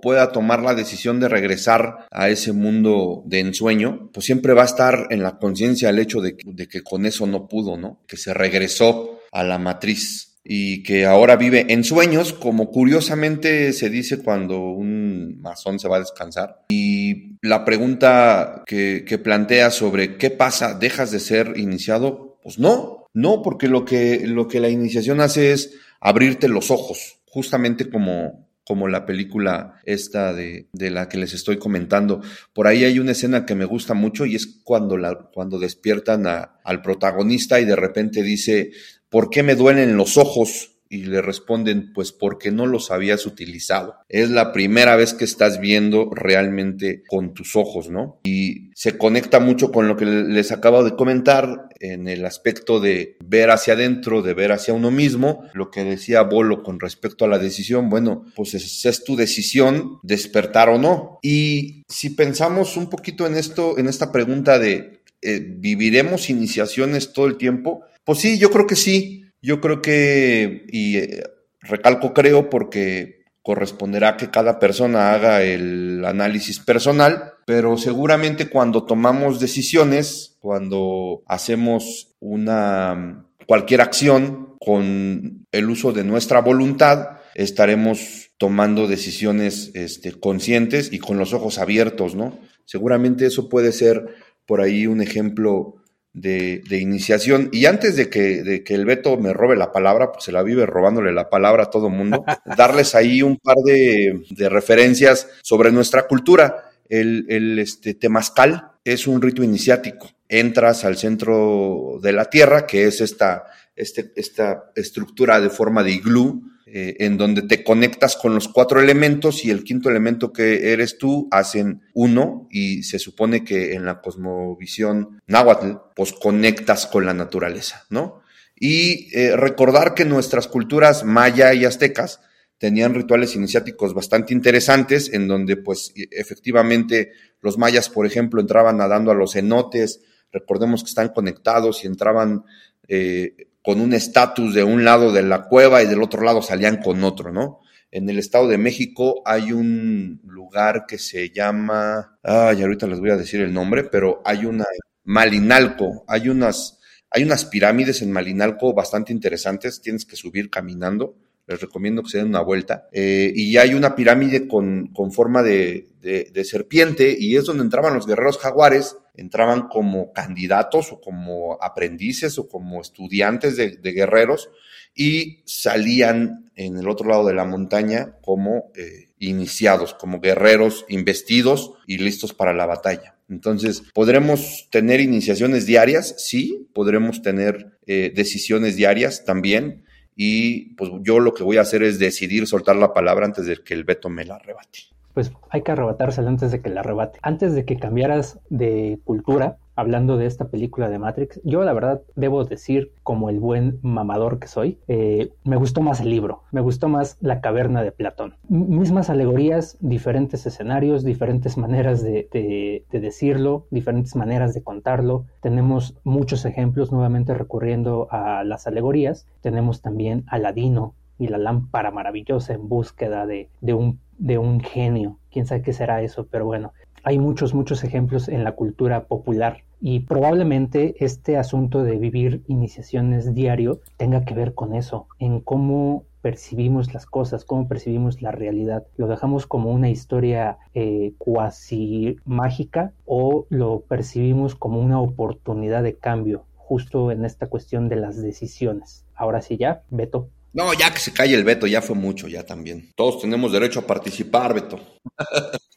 pueda 0.02 0.32
tomar 0.32 0.62
la 0.62 0.76
decisión 0.76 1.20
de 1.20 1.30
regresar 1.30 2.08
a 2.12 2.30
ese 2.30 2.54
mundo 2.54 3.24
de 3.26 3.40
ensueño, 3.40 4.10
pues 4.14 4.26
siempre 4.26 4.54
va 4.54 4.64
a 4.64 4.66
estar 4.66 5.08
en 5.10 5.24
la 5.24 5.38
conciencia 5.38 5.90
el 5.90 6.00
hecho 6.00 6.22
de, 6.22 6.38
de 6.44 6.68
que 6.68 6.84
con 6.84 7.06
eso 7.06 7.28
no 7.28 7.48
pudo, 7.48 7.78
¿no? 7.78 8.02
Que 8.08 8.18
se 8.18 8.34
regresó 8.34 9.20
a 9.32 9.44
la 9.44 9.58
matriz 9.58 10.32
y 10.44 10.84
que 10.84 11.06
ahora 11.06 11.36
vive 11.36 11.68
en 11.70 11.84
sueños, 11.84 12.34
como 12.34 12.72
curiosamente 12.72 13.74
se 13.74 13.90
dice 13.90 14.20
cuando 14.20 14.60
un 14.60 15.40
masón 15.40 15.80
se 15.80 15.88
va 15.88 15.98
a 15.98 16.02
descansar. 16.02 16.66
Y 16.70 17.38
la 17.42 17.64
pregunta 17.64 18.64
que, 18.66 19.06
que 19.08 19.18
plantea 19.18 19.70
sobre 19.70 20.18
qué 20.18 20.32
pasa, 20.32 20.74
dejas 20.74 21.12
de 21.12 21.20
ser 21.20 21.54
iniciado, 21.58 22.40
pues 22.44 22.58
no, 22.58 23.06
no, 23.14 23.42
porque 23.42 23.68
lo 23.68 23.86
que, 23.86 24.26
lo 24.26 24.48
que 24.48 24.60
la 24.60 24.70
iniciación 24.70 25.22
hace 25.22 25.52
es 25.52 25.74
abrirte 26.00 26.48
los 26.48 26.72
ojos, 26.72 27.20
justamente 27.26 27.90
como, 27.90 28.48
como 28.66 28.88
la 28.88 29.06
película 29.06 29.82
esta 29.86 30.34
de, 30.34 30.68
la 30.74 31.10
que 31.10 31.18
les 31.18 31.34
estoy 31.34 31.58
comentando. 31.58 32.22
Por 32.54 32.68
ahí 32.68 32.84
hay 32.84 33.00
una 33.00 33.12
escena 33.12 33.46
que 33.46 33.56
me 33.56 33.66
gusta 33.66 33.94
mucho 33.94 34.26
y 34.26 34.36
es 34.36 34.62
cuando, 34.64 34.98
la, 34.98 35.30
cuando 35.34 35.60
despiertan 35.60 36.26
al 36.28 36.82
protagonista 36.82 37.60
y 37.60 37.66
de 37.66 37.76
repente 37.76 38.24
dice, 38.24 38.72
¿por 39.10 39.30
qué 39.30 39.44
me 39.44 39.56
duelen 39.56 39.98
los 39.98 40.18
ojos? 40.18 40.71
Y 40.92 41.04
le 41.06 41.22
responden, 41.22 41.94
pues 41.94 42.12
porque 42.12 42.52
no 42.52 42.68
los 42.68 42.92
habías 42.92 43.26
utilizado. 43.26 43.96
Es 44.10 44.30
la 44.30 44.52
primera 44.52 44.98
vez 44.98 45.14
que 45.14 45.24
estás 45.24 45.62
viendo 45.62 46.10
realmente 46.14 47.04
con 47.08 47.34
tus 47.34 47.56
ojos, 47.56 47.90
¿no? 47.90 48.20
Y 48.24 48.72
se 48.76 48.98
conecta 48.98 49.40
mucho 49.40 49.72
con 49.72 49.88
lo 49.88 49.96
que 49.96 50.06
les 50.06 50.52
acabo 50.52 50.84
de 50.84 50.98
comentar 50.98 51.70
en 51.80 52.10
el 52.10 52.26
aspecto 52.26 52.82
de 52.82 53.16
ver 53.24 53.52
hacia 53.52 53.74
adentro, 53.74 54.22
de 54.22 54.34
ver 54.34 54.52
hacia 54.52 54.74
uno 54.74 54.92
mismo, 54.92 55.46
lo 55.54 55.72
que 55.72 55.86
decía 55.86 56.24
Bolo 56.24 56.62
con 56.62 56.80
respecto 56.80 57.24
a 57.24 57.30
la 57.30 57.40
decisión, 57.40 57.90
bueno, 57.90 58.26
pues 58.36 58.54
es, 58.54 59.04
tu 59.06 59.16
decisión 59.16 60.00
despertar 60.04 60.68
o 60.68 60.78
no. 60.78 61.20
Y 61.22 61.84
si 61.88 62.10
pensamos 62.10 62.76
un 62.76 62.90
poquito 62.90 63.26
en 63.26 63.36
esto, 63.36 63.78
en 63.78 63.88
esta 63.88 64.12
pregunta 64.12 64.60
de 64.60 65.02
eh, 65.22 65.40
¿viviremos 65.40 66.30
iniciaciones 66.30 67.14
todo 67.14 67.28
el 67.28 67.38
tiempo? 67.38 67.86
Pues 68.04 68.20
sí, 68.20 68.38
yo 68.40 68.52
creo 68.52 68.68
que 68.68 68.76
sí, 68.76 69.26
yo 69.42 69.62
creo 69.62 69.82
que, 69.82 70.66
y 70.70 70.98
eh, 70.98 71.24
recalco 71.62 72.14
creo 72.14 72.50
porque 72.50 73.22
corresponderá 73.42 74.18
que 74.18 74.30
cada 74.30 74.60
persona 74.60 75.14
haga 75.14 75.44
el 75.44 76.06
análisis 76.06 76.60
personal, 76.60 77.34
pero 77.46 77.78
seguramente 77.78 78.50
cuando 78.50 78.84
tomamos 78.86 79.40
decisiones, 79.40 80.38
cuando 80.40 81.24
hacemos 81.26 82.16
una 82.20 83.26
cualquier 83.48 83.82
acción 83.82 84.56
con 84.60 85.48
el 85.52 85.70
uso 85.70 85.92
de 85.92 86.04
nuestra 86.04 86.40
voluntad, 86.40 87.18
estaremos 87.34 88.30
tomando 88.38 88.88
decisiones 88.88 89.72
este, 89.74 90.14
conscientes 90.14 90.94
y 90.94 91.00
con 91.00 91.18
los 91.18 91.34
ojos 91.34 91.58
abiertos, 91.58 92.16
¿no? 92.16 92.38
Seguramente 92.66 93.26
eso 93.26 93.50
puede 93.50 93.72
ser 93.72 94.16
por 94.46 94.62
ahí 94.62 94.86
un 94.86 95.02
ejemplo 95.02 95.81
de, 96.14 96.62
iniciación. 96.72 97.50
Y 97.52 97.66
antes 97.66 97.96
de 97.96 98.10
que, 98.10 98.44
de 98.44 98.64
que, 98.64 98.76
el 98.76 98.86
Beto 98.86 99.18
me 99.18 99.34
robe 99.34 99.56
la 99.56 99.72
palabra, 99.72 100.12
pues 100.12 100.26
se 100.26 100.32
la 100.32 100.44
vive 100.44 100.66
robándole 100.66 101.12
la 101.12 101.30
palabra 101.30 101.64
a 101.64 101.70
todo 101.70 101.90
mundo, 101.90 102.24
darles 102.58 102.96
ahí 102.96 103.22
un 103.22 103.38
par 103.38 103.58
de, 103.66 104.24
de 104.30 104.50
referencias 104.50 105.30
sobre 105.42 105.72
nuestra 105.72 106.08
cultura. 106.08 106.72
El, 106.90 107.26
el 107.30 107.60
este, 107.60 107.94
temazcal 107.94 108.72
es 108.84 109.08
un 109.08 109.22
rito 109.22 109.44
iniciático. 109.44 110.10
Entras 110.28 110.86
al 110.86 110.98
centro 110.98 112.00
de 112.02 112.14
la 112.14 112.26
tierra, 112.26 112.66
que 112.66 112.86
es 112.86 113.02
esta, 113.02 113.46
este, 113.76 114.12
esta 114.16 114.72
estructura 114.76 115.40
de 115.40 115.50
forma 115.50 115.84
de 115.84 115.92
iglú, 115.92 116.44
eh, 116.74 116.96
en 117.06 117.18
donde 117.18 117.42
te 117.42 117.66
conectas 117.66 118.16
con 118.16 118.34
los 118.34 118.48
cuatro 118.48 118.80
elementos 118.80 119.44
y 119.44 119.52
el 119.52 119.66
quinto 119.66 119.90
elemento 119.90 120.32
que 120.32 120.72
eres 120.72 120.98
tú 120.98 121.28
hacen 121.30 121.82
uno 121.94 122.48
y 122.50 122.84
se 122.84 122.98
supone 122.98 123.44
que 123.44 123.74
en 123.74 123.84
la 123.84 124.00
cosmovisión 124.00 125.22
náhuatl, 125.28 125.74
pues 125.94 126.14
conectas 126.14 126.88
con 126.88 127.06
la 127.06 127.14
naturaleza, 127.14 127.86
¿no? 127.90 128.22
Y 128.56 129.10
eh, 129.14 129.36
recordar 129.36 129.96
que 129.96 130.06
nuestras 130.06 130.48
culturas 130.48 131.04
maya 131.04 131.54
y 131.54 131.66
aztecas 131.66 132.22
tenían 132.58 132.94
rituales 132.94 133.36
iniciáticos 133.36 133.94
bastante 133.94 134.34
interesantes 134.34 135.12
en 135.12 135.28
donde 135.28 135.58
pues 135.58 135.92
e, 135.98 136.08
efectivamente 136.12 137.12
los 137.42 137.58
mayas, 137.58 137.90
por 137.90 138.06
ejemplo, 138.06 138.40
entraban 138.40 138.78
nadando 138.78 139.12
a 139.12 139.16
los 139.16 139.34
cenotes, 139.34 140.00
recordemos 140.32 140.84
que 140.84 140.90
están 140.90 141.10
conectados 141.10 141.84
y 141.84 141.88
entraban 141.88 142.46
eh, 142.88 143.50
con 143.64 143.80
un 143.80 143.94
estatus 143.94 144.54
de 144.54 144.64
un 144.64 144.84
lado 144.84 145.12
de 145.12 145.24
la 145.24 145.44
cueva 145.44 145.84
y 145.84 145.88
del 145.88 146.02
otro 146.02 146.24
lado 146.24 146.42
salían 146.42 146.78
con 146.78 147.04
otro, 147.04 147.32
¿no? 147.32 147.60
En 147.92 148.10
el 148.10 148.20
Estado 148.20 148.48
de 148.48 148.58
México 148.58 149.22
hay 149.26 149.52
un 149.52 150.22
lugar 150.24 150.86
que 150.88 150.98
se 150.98 151.30
llama, 151.30 152.18
ay, 152.24 152.62
ahorita 152.62 152.88
les 152.88 153.00
voy 153.00 153.12
a 153.12 153.18
decir 153.18 153.42
el 153.42 153.54
nombre, 153.54 153.84
pero 153.84 154.22
hay 154.24 154.46
una, 154.46 154.66
Malinalco, 155.04 156.06
hay 156.08 156.30
unas, 156.30 156.80
hay 157.10 157.24
unas 157.24 157.46
pirámides 157.46 158.02
en 158.02 158.12
Malinalco 158.12 158.74
bastante 158.74 159.12
interesantes, 159.12 159.82
tienes 159.82 160.06
que 160.06 160.16
subir 160.16 160.50
caminando, 160.50 161.18
les 161.48 161.60
recomiendo 161.60 162.02
que 162.04 162.12
se 162.12 162.20
den 162.20 162.28
una 162.28 162.42
vuelta, 162.42 162.88
eh, 162.94 163.32
y 163.36 163.58
hay 163.58 163.74
una 163.74 163.94
pirámide 163.94 164.48
con, 164.48 164.88
con 164.94 165.12
forma 165.12 165.44
de, 165.44 165.90
de, 166.00 166.46
serpiente, 166.46 167.14
y 167.18 167.36
es 167.36 167.44
donde 167.44 167.64
entraban 167.64 167.94
los 167.94 168.08
guerreros 168.08 168.38
jaguares, 168.38 168.96
entraban 169.14 169.68
como 169.68 170.14
candidatos 170.14 170.92
o 170.92 171.02
como 171.02 171.58
aprendices 171.62 172.38
o 172.38 172.48
como 172.48 172.82
estudiantes 172.82 173.58
de, 173.58 173.78
guerreros 173.92 174.50
y 174.96 175.42
salían 175.46 176.52
en 176.56 176.78
el 176.78 176.88
otro 176.88 177.10
lado 177.10 177.26
de 177.26 177.34
la 177.34 177.46
montaña 177.46 178.18
como 178.22 178.72
eh, 178.76 179.10
iniciados, 179.20 179.94
como 179.94 180.20
guerreros 180.20 180.86
investidos 180.90 181.74
y 181.88 181.98
listos 181.98 182.34
para 182.34 182.54
la 182.54 182.66
batalla. 182.66 183.16
Entonces, 183.30 183.84
¿podremos 183.94 184.68
tener 184.70 185.00
iniciaciones 185.00 185.66
diarias? 185.66 186.16
Sí, 186.18 186.68
podremos 186.74 187.22
tener 187.22 187.80
eh, 187.88 188.12
decisiones 188.14 188.76
diarias 188.76 189.24
también. 189.24 189.86
Y 190.16 190.76
pues 190.76 190.92
yo 191.02 191.20
lo 191.20 191.34
que 191.34 191.44
voy 191.44 191.58
a 191.58 191.62
hacer 191.62 191.84
es 191.84 191.98
decidir 191.98 192.46
soltar 192.46 192.76
la 192.76 192.94
palabra 192.94 193.26
antes 193.26 193.46
de 193.46 193.58
que 193.64 193.74
el 193.74 193.86
veto 193.86 194.10
me 194.10 194.26
la 194.26 194.36
arrebate 194.36 194.92
pues 195.14 195.32
hay 195.50 195.62
que 195.62 195.72
arrebatársela 195.72 196.30
antes 196.30 196.52
de 196.52 196.62
que 196.62 196.70
la 196.70 196.82
arrebate. 196.82 197.20
Antes 197.22 197.54
de 197.54 197.66
que 197.66 197.78
cambiaras 197.78 198.40
de 198.50 199.00
cultura, 199.04 199.58
hablando 199.76 200.18
de 200.18 200.26
esta 200.26 200.50
película 200.50 200.90
de 200.90 201.00
Matrix, 201.00 201.42
yo 201.44 201.64
la 201.64 201.74
verdad 201.74 202.02
debo 202.16 202.44
decir, 202.44 202.92
como 203.04 203.30
el 203.30 203.40
buen 203.40 203.80
mamador 203.82 204.40
que 204.40 204.48
soy, 204.48 204.80
eh, 204.88 205.32
me 205.44 205.56
gustó 205.56 205.82
más 205.82 206.02
el 206.02 206.10
libro, 206.10 206.44
me 206.52 206.62
gustó 206.62 206.88
más 206.88 207.18
la 207.22 207.42
caverna 207.42 207.84
de 207.84 207.92
Platón. 207.92 208.36
mismas 208.48 209.10
alegorías, 209.10 209.78
diferentes 209.80 210.46
escenarios, 210.46 211.04
diferentes 211.04 211.58
maneras 211.58 212.04
de, 212.04 212.28
de, 212.32 213.00
decirlo, 213.00 213.66
diferentes 213.72 214.16
maneras 214.16 214.54
de 214.54 214.62
contarlo. 214.62 215.26
Tenemos 215.42 215.96
muchos 216.04 216.46
ejemplos, 216.46 216.92
nuevamente 216.92 217.34
recurriendo 217.34 218.08
a 218.12 218.44
las 218.44 218.68
alegorías. 218.68 219.26
Tenemos 219.42 219.82
también 219.82 220.26
Aladino 220.28 220.94
y 221.18 221.28
la 221.28 221.38
lámpara 221.38 221.92
maravillosa 221.92 222.54
en 222.54 222.68
búsqueda 222.68 223.26
de 223.26 223.74
un 223.74 224.00
de 224.22 224.38
un 224.38 224.62
genio. 224.62 225.18
Quién 225.32 225.46
sabe 225.46 225.64
qué 225.64 225.74
será 225.74 226.02
eso, 226.02 226.28
pero 226.30 226.46
bueno, 226.46 226.74
hay 227.04 227.18
muchos, 227.18 227.54
muchos 227.54 227.84
ejemplos 227.84 228.30
en 228.30 228.44
la 228.44 228.54
cultura 228.54 229.06
popular 229.06 229.64
y 229.82 230.02
probablemente 230.02 230.96
este 231.04 231.38
asunto 231.38 231.84
de 231.84 231.98
vivir 231.98 232.44
iniciaciones 232.48 233.34
diario 233.34 233.80
tenga 233.98 234.24
que 234.24 234.36
ver 234.36 234.54
con 234.54 234.76
eso, 234.76 235.08
en 235.18 235.40
cómo 235.40 236.04
percibimos 236.22 236.94
las 236.94 237.08
cosas, 237.08 237.46
cómo 237.46 237.68
percibimos 237.68 238.22
la 238.22 238.32
realidad. 238.32 238.86
¿Lo 238.96 239.08
dejamos 239.08 239.48
como 239.48 239.72
una 239.72 239.90
historia 239.90 240.60
eh, 240.76 241.14
cuasi 241.18 242.18
mágica 242.26 242.94
o 243.08 243.48
lo 243.50 243.80
percibimos 243.80 244.54
como 244.54 244.80
una 244.80 245.02
oportunidad 245.02 245.82
de 245.82 245.96
cambio 245.96 246.46
justo 246.56 247.10
en 247.10 247.26
esta 247.26 247.48
cuestión 247.48 247.90
de 247.90 247.96
las 247.96 248.22
decisiones? 248.22 249.04
Ahora 249.16 249.42
sí 249.42 249.58
ya, 249.58 249.82
Beto. 249.90 250.30
No, 250.54 250.74
ya 250.74 250.94
que 250.94 251.00
se 251.00 251.14
calle 251.14 251.36
el 251.36 251.44
veto, 251.44 251.66
ya 251.68 251.82
fue 251.82 251.96
mucho, 251.96 252.28
ya 252.28 252.46
también. 252.46 252.92
Todos 252.96 253.22
tenemos 253.22 253.52
derecho 253.52 253.80
a 253.80 253.88
participar, 253.88 254.54
Beto. 254.54 254.80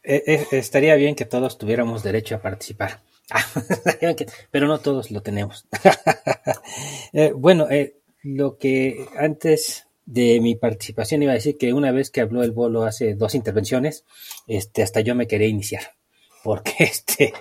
Eh, 0.02 0.22
eh, 0.26 0.46
estaría 0.52 0.96
bien 0.96 1.14
que 1.14 1.24
todos 1.24 1.58
tuviéramos 1.58 2.02
derecho 2.02 2.34
a 2.34 2.42
participar. 2.42 3.02
Pero 4.50 4.66
no 4.66 4.78
todos 4.78 5.10
lo 5.10 5.22
tenemos. 5.22 5.66
Eh, 7.16 7.32
bueno, 7.32 7.68
lo 8.24 8.58
que 8.58 9.06
antes 9.16 9.86
de 10.04 10.40
mi 10.40 10.56
participación 10.56 11.22
iba 11.22 11.30
a 11.30 11.36
decir 11.36 11.56
que 11.56 11.72
una 11.72 11.92
vez 11.92 12.10
que 12.10 12.20
habló 12.20 12.42
el 12.42 12.50
bolo 12.50 12.82
hace 12.82 13.14
dos 13.14 13.36
intervenciones, 13.36 14.04
este, 14.48 14.82
hasta 14.82 15.00
yo 15.00 15.14
me 15.14 15.28
quería 15.28 15.46
iniciar. 15.46 15.94
Porque 16.42 16.74
este, 16.80 17.32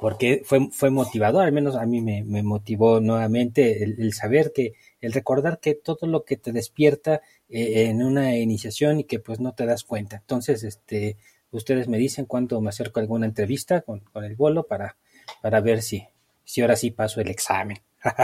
porque 0.00 0.42
fue, 0.44 0.68
fue 0.70 0.90
motivador, 0.90 1.44
al 1.44 1.52
menos 1.52 1.76
a 1.76 1.84
mí 1.86 2.00
me, 2.00 2.42
motivó 2.42 3.00
nuevamente 3.00 3.82
el, 3.82 4.12
saber 4.12 4.52
que, 4.54 4.74
el 5.00 5.12
recordar 5.12 5.60
que 5.60 5.74
todo 5.74 6.06
lo 6.06 6.24
que 6.24 6.36
te 6.36 6.52
despierta 6.52 7.20
eh, 7.48 7.88
en 7.88 8.02
una 8.02 8.36
iniciación 8.36 9.00
y 9.00 9.04
que 9.04 9.18
pues 9.18 9.40
no 9.40 9.52
te 9.54 9.66
das 9.66 9.84
cuenta. 9.84 10.16
Entonces, 10.16 10.64
este, 10.64 11.16
ustedes 11.50 11.88
me 11.88 11.98
dicen 11.98 12.26
cuándo 12.26 12.60
me 12.60 12.70
acerco 12.70 13.00
a 13.00 13.02
alguna 13.02 13.26
entrevista 13.26 13.80
con, 13.82 14.02
el 14.14 14.36
bolo 14.36 14.64
para, 14.64 14.96
para 15.42 15.60
ver 15.60 15.82
si, 15.82 16.06
si 16.44 16.60
ahora 16.60 16.76
sí 16.76 16.90
paso 16.90 17.20
el 17.20 17.28
examen. 17.28 17.78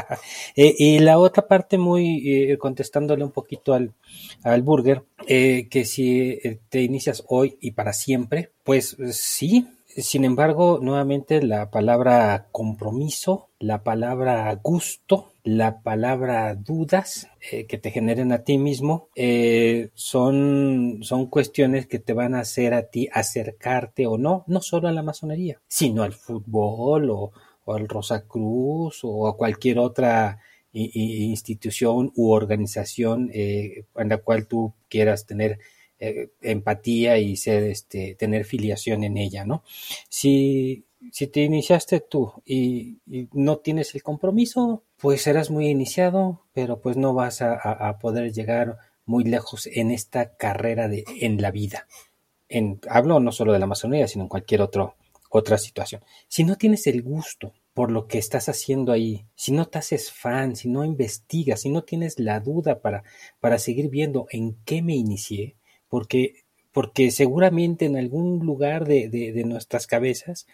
Eh, 0.57 0.73
y 0.79 0.99
la 1.01 1.19
otra 1.19 1.49
parte, 1.49 1.79
muy 1.79 2.23
eh, 2.31 2.59
contestándole 2.59 3.25
un 3.25 3.33
poquito 3.33 3.75
al, 3.75 3.93
al 4.45 4.63
burger, 4.63 5.03
que 5.27 5.85
si 5.85 6.39
te 6.69 6.83
inicias 6.83 7.25
hoy 7.27 7.59
y 7.61 7.73
para 7.73 7.93
siempre, 7.93 8.53
pues 8.63 8.97
sí, 9.11 9.67
sin 9.97 10.25
embargo, 10.25 10.79
nuevamente 10.81 11.43
la 11.43 11.71
palabra 11.71 12.49
compromiso, 12.51 13.49
la 13.59 13.83
palabra 13.83 14.53
gusto, 14.63 15.34
la 15.45 15.83
palabra 15.83 16.55
dudas 16.55 17.29
eh, 17.53 17.67
que 17.67 17.77
te 17.77 17.91
generen 17.91 18.33
a 18.33 18.45
ti 18.45 18.57
mismo 18.57 19.11
eh, 19.15 19.91
son, 19.93 21.01
son 21.03 21.27
cuestiones 21.27 21.87
que 21.87 21.99
te 21.99 22.15
van 22.15 22.35
a 22.35 22.41
hacer 22.41 22.73
a 22.73 22.89
ti 22.89 23.11
acercarte 23.13 24.07
o 24.07 24.17
no, 24.17 24.45
no 24.47 24.63
solo 24.63 24.89
a 24.89 24.93
la 24.93 25.03
masonería, 25.03 25.61
sino 25.69 26.03
al 26.03 26.15
fútbol 26.15 27.11
o, 27.11 27.33
al 27.67 27.89
Rosacruz 27.89 29.01
o 29.05 29.29
a 29.29 29.37
cualquier 29.37 29.79
otra 29.79 30.41
institución 30.73 32.11
u 32.17 32.33
organización 32.33 33.31
eh, 33.33 33.85
en 33.95 34.09
la 34.09 34.19
cual 34.19 34.49
tú 34.49 34.75
quieras 34.89 35.25
tener 35.27 35.59
empatía 36.43 37.17
y 37.19 37.37
ser, 37.37 37.63
este, 37.63 38.15
tener 38.17 38.45
filiación 38.45 39.05
en 39.05 39.17
ella, 39.17 39.47
¿no? 39.47 39.63
Si, 40.11 40.85
si 41.13 41.27
te 41.27 41.41
iniciaste 41.41 42.01
tú 42.01 42.33
y, 42.45 42.99
no 43.33 43.59
tienes 43.59 43.95
el 43.95 44.03
compromiso, 44.03 44.83
pues 44.99 45.23
serás 45.23 45.51
muy 45.51 45.69
iniciado, 45.69 46.43
pero 46.53 46.81
pues 46.81 46.97
no 46.97 47.15
vas 47.15 47.43
a, 47.43 47.99
poder 48.01 48.33
llegar 48.33 48.79
muy 49.07 49.25
lejos 49.25 49.67
en 49.67 49.91
esta 49.91 50.37
carrera 50.37 50.89
de, 50.89 51.05
en 51.21 51.41
la 51.41 51.51
vida. 51.51 51.87
En, 52.49 52.81
hablo 52.89 53.21
no 53.21 53.33
solo 53.33 53.53
de 53.53 53.59
la 53.59 53.67
masonería, 53.67 54.09
sino 54.09 54.25
en 54.25 54.29
cualquier 54.29 54.63
otro, 54.63 54.97
otra 55.31 55.59
situación. 55.59 56.03
Si 56.29 56.45
no 56.45 56.57
tienes 56.57 56.87
el 56.87 57.03
gusto 57.03 57.53
por 57.75 57.91
lo 57.91 58.07
que 58.07 58.19
estás 58.19 58.49
haciendo 58.49 58.93
ahí, 58.93 59.27
si 59.35 59.51
no 59.53 59.67
te 59.67 59.79
haces 59.79 60.13
fan, 60.13 60.55
si 60.55 60.69
no 60.69 60.85
investigas, 60.85 61.63
si 61.63 61.71
no 61.71 61.83
tienes 61.83 62.21
la 62.21 62.39
duda 62.41 62.81
para, 62.81 63.03
para 63.41 63.59
seguir 63.59 63.91
viendo 63.91 64.27
en 64.31 64.57
qué 64.65 64.81
me 64.81 64.95
inicié, 64.95 65.57
porque, 65.89 66.44
porque 66.75 67.13
seguramente 67.13 67.85
en 67.85 67.97
algún 67.97 68.45
lugar 68.45 68.85
de, 68.85 69.09
de, 69.09 69.45
nuestras 69.45 69.87
cabezas 69.87 70.49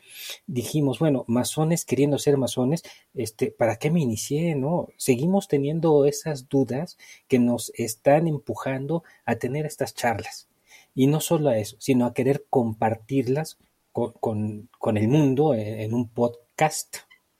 dijimos, 0.46 0.98
bueno, 0.98 1.24
masones 1.28 1.86
queriendo 1.86 2.18
ser 2.18 2.36
masones, 2.36 2.82
este, 3.14 3.50
¿para 3.50 3.76
qué 3.76 3.90
me 3.90 4.02
inicié? 4.02 4.54
No, 4.54 4.90
seguimos 4.98 5.48
teniendo 5.48 6.04
esas 6.04 6.50
dudas 6.50 6.98
que 7.26 7.38
nos 7.38 7.72
están 7.74 8.28
empujando 8.28 9.02
a 9.24 9.36
tener 9.36 9.64
estas 9.64 9.94
charlas. 9.94 10.46
Y 10.94 11.06
no 11.06 11.20
solo 11.20 11.48
a 11.48 11.56
eso, 11.56 11.76
sino 11.80 12.04
a 12.04 12.12
querer 12.12 12.44
compartirlas 12.50 13.56
con, 13.92 14.68
con, 14.78 14.96
el 14.98 15.08
mundo 15.08 15.54
en 15.54 15.94
un 15.94 16.06
podcast 16.10 16.96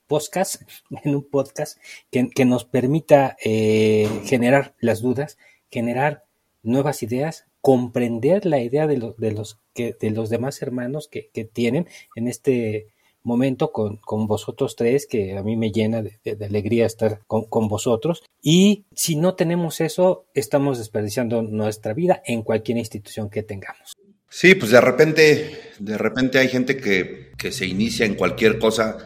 podcast, 0.07 0.62
en 1.05 1.14
un 1.14 1.28
podcast 1.28 1.78
que, 2.11 2.45
nos 2.47 2.64
permita 2.64 3.37
eh, 3.45 4.09
generar 4.24 4.74
las 4.81 5.03
dudas, 5.03 5.37
generar 5.70 6.24
nuevas 6.62 7.03
ideas, 7.03 7.49
comprender 7.61 8.46
la 8.46 8.61
idea 8.61 8.86
de, 8.86 8.96
los 8.96 9.16
de, 9.16 9.32
los, 9.32 9.58
que, 9.74 9.96
de 9.98 10.11
los 10.11 10.30
demás 10.30 10.62
hermanos 10.62 11.08
que, 11.08 11.30
tienen 11.52 11.86
en 12.14 12.28
este 12.28 12.88
momento 13.22 13.70
con, 13.70 13.96
con, 13.98 14.26
vosotros 14.26 14.76
tres, 14.76 15.06
que 15.06 15.36
a 15.36 15.42
mí 15.42 15.56
me 15.56 15.72
llena 15.72 16.02
de, 16.02 16.44
alegría 16.44 16.86
estar 16.86 17.20
con, 17.26 17.44
con, 17.44 17.68
vosotros. 17.68 18.22
Y 18.42 18.84
si 18.94 19.16
no 19.16 19.34
tenemos 19.34 19.80
eso, 19.80 20.24
estamos 20.34 20.78
desperdiciando 20.78 21.42
nuestra 21.42 21.92
vida 21.92 22.22
en 22.24 22.42
cualquier 22.42 22.78
institución 22.78 23.28
que 23.28 23.42
tengamos. 23.42 23.92
Sí, 24.30 24.54
pues 24.54 24.70
de 24.70 24.80
repente, 24.80 25.58
de 25.80 25.98
repente 25.98 26.38
hay 26.38 26.48
gente 26.48 26.76
que, 26.76 27.32
que 27.36 27.50
se 27.50 27.66
inicia 27.66 28.06
en 28.06 28.14
cualquier 28.14 28.58
cosa 28.58 28.96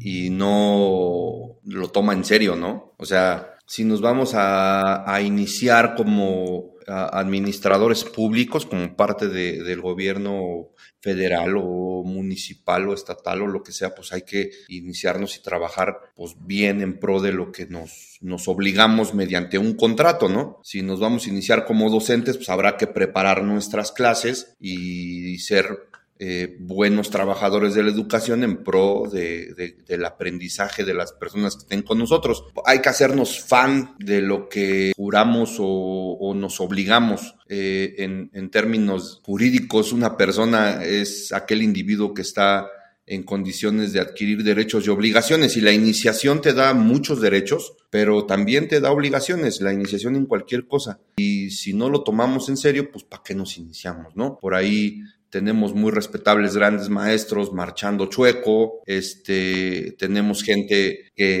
y 0.00 0.30
no 0.30 1.56
lo 1.64 1.88
toma 1.88 2.12
en 2.12 2.24
serio, 2.24 2.56
¿no? 2.56 2.92
O 2.98 3.06
sea, 3.06 3.54
si 3.66 3.84
nos 3.84 4.00
vamos 4.00 4.32
a, 4.34 5.20
iniciar 5.22 5.94
como 5.94 6.73
administradores 6.86 8.04
públicos, 8.04 8.66
como 8.66 8.96
parte 8.96 9.28
del 9.28 9.80
gobierno 9.80 10.70
federal 11.00 11.56
o 11.58 12.02
municipal 12.04 12.88
o 12.88 12.94
estatal 12.94 13.42
o 13.42 13.46
lo 13.46 13.62
que 13.62 13.72
sea, 13.72 13.94
pues 13.94 14.12
hay 14.12 14.22
que 14.22 14.50
iniciarnos 14.68 15.36
y 15.36 15.42
trabajar 15.42 15.98
pues 16.16 16.34
bien 16.40 16.80
en 16.80 16.98
pro 16.98 17.20
de 17.20 17.32
lo 17.32 17.52
que 17.52 17.66
nos, 17.66 18.18
nos 18.20 18.48
obligamos 18.48 19.14
mediante 19.14 19.58
un 19.58 19.74
contrato, 19.74 20.28
¿no? 20.28 20.60
Si 20.62 20.82
nos 20.82 21.00
vamos 21.00 21.26
a 21.26 21.30
iniciar 21.30 21.66
como 21.66 21.90
docentes, 21.90 22.36
pues 22.36 22.48
habrá 22.48 22.76
que 22.76 22.86
preparar 22.86 23.44
nuestras 23.44 23.92
clases 23.92 24.54
y 24.58 25.38
ser 25.38 25.93
eh, 26.18 26.56
buenos 26.60 27.10
trabajadores 27.10 27.74
de 27.74 27.82
la 27.82 27.90
educación 27.90 28.44
en 28.44 28.62
pro 28.62 29.04
de, 29.12 29.76
del 29.86 30.04
aprendizaje 30.04 30.84
de 30.84 30.94
las 30.94 31.12
personas 31.12 31.56
que 31.56 31.62
estén 31.62 31.82
con 31.82 31.98
nosotros. 31.98 32.44
Hay 32.64 32.80
que 32.80 32.88
hacernos 32.88 33.40
fan 33.40 33.96
de 33.98 34.20
lo 34.20 34.48
que 34.48 34.92
juramos 34.96 35.56
o, 35.58 36.32
nos 36.36 36.60
obligamos. 36.60 37.34
Eh, 37.48 37.94
en, 37.98 38.30
en 38.32 38.50
términos 38.50 39.20
jurídicos, 39.24 39.92
una 39.92 40.16
persona 40.16 40.84
es 40.84 41.32
aquel 41.32 41.62
individuo 41.62 42.14
que 42.14 42.22
está 42.22 42.68
en 43.06 43.22
condiciones 43.22 43.92
de 43.92 44.00
adquirir 44.00 44.42
derechos 44.42 44.86
y 44.86 44.90
obligaciones. 44.90 45.56
Y 45.56 45.60
la 45.60 45.72
iniciación 45.72 46.40
te 46.40 46.52
da 46.52 46.74
muchos 46.74 47.20
derechos, 47.20 47.74
pero 47.90 48.24
también 48.24 48.68
te 48.68 48.80
da 48.80 48.90
obligaciones, 48.90 49.60
la 49.60 49.72
iniciación 49.72 50.16
en 50.16 50.26
cualquier 50.26 50.66
cosa. 50.66 51.00
Y 51.16 51.50
si 51.50 51.74
no 51.74 51.90
lo 51.90 52.02
tomamos 52.02 52.48
en 52.48 52.56
serio, 52.56 52.90
pues 52.90 53.04
¿para 53.04 53.22
qué 53.22 53.34
nos 53.34 53.58
iniciamos? 53.58 54.16
¿No? 54.16 54.38
Por 54.38 54.54
ahí 54.54 55.02
tenemos 55.34 55.74
muy 55.74 55.90
respetables 55.90 56.54
grandes 56.54 56.88
maestros 56.88 57.52
marchando 57.52 58.06
chueco, 58.06 58.82
este, 58.86 59.96
tenemos 59.98 60.44
gente 60.44 61.10
que 61.16 61.40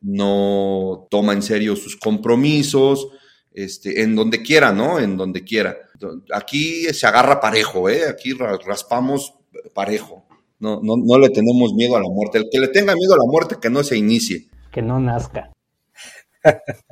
no 0.00 1.06
toma 1.10 1.34
en 1.34 1.42
serio 1.42 1.76
sus 1.76 1.98
compromisos, 1.98 3.08
este, 3.52 4.00
en 4.00 4.16
donde 4.16 4.42
quiera, 4.42 4.72
¿no? 4.72 4.98
En 4.98 5.18
donde 5.18 5.44
quiera. 5.44 5.76
Aquí 6.32 6.84
se 6.94 7.06
agarra 7.06 7.38
parejo, 7.38 7.90
¿eh? 7.90 8.08
Aquí 8.08 8.32
raspamos 8.32 9.34
parejo. 9.74 10.24
No, 10.58 10.80
no, 10.82 10.94
no 10.96 11.18
le 11.18 11.28
tenemos 11.28 11.74
miedo 11.74 11.94
a 11.94 12.00
la 12.00 12.08
muerte. 12.08 12.38
El 12.38 12.48
que 12.50 12.58
le 12.58 12.68
tenga 12.68 12.94
miedo 12.94 13.12
a 13.12 13.18
la 13.18 13.30
muerte, 13.30 13.56
que 13.60 13.68
no 13.68 13.84
se 13.84 13.98
inicie. 13.98 14.48
Que 14.72 14.80
no 14.80 14.98
nazca. 14.98 15.52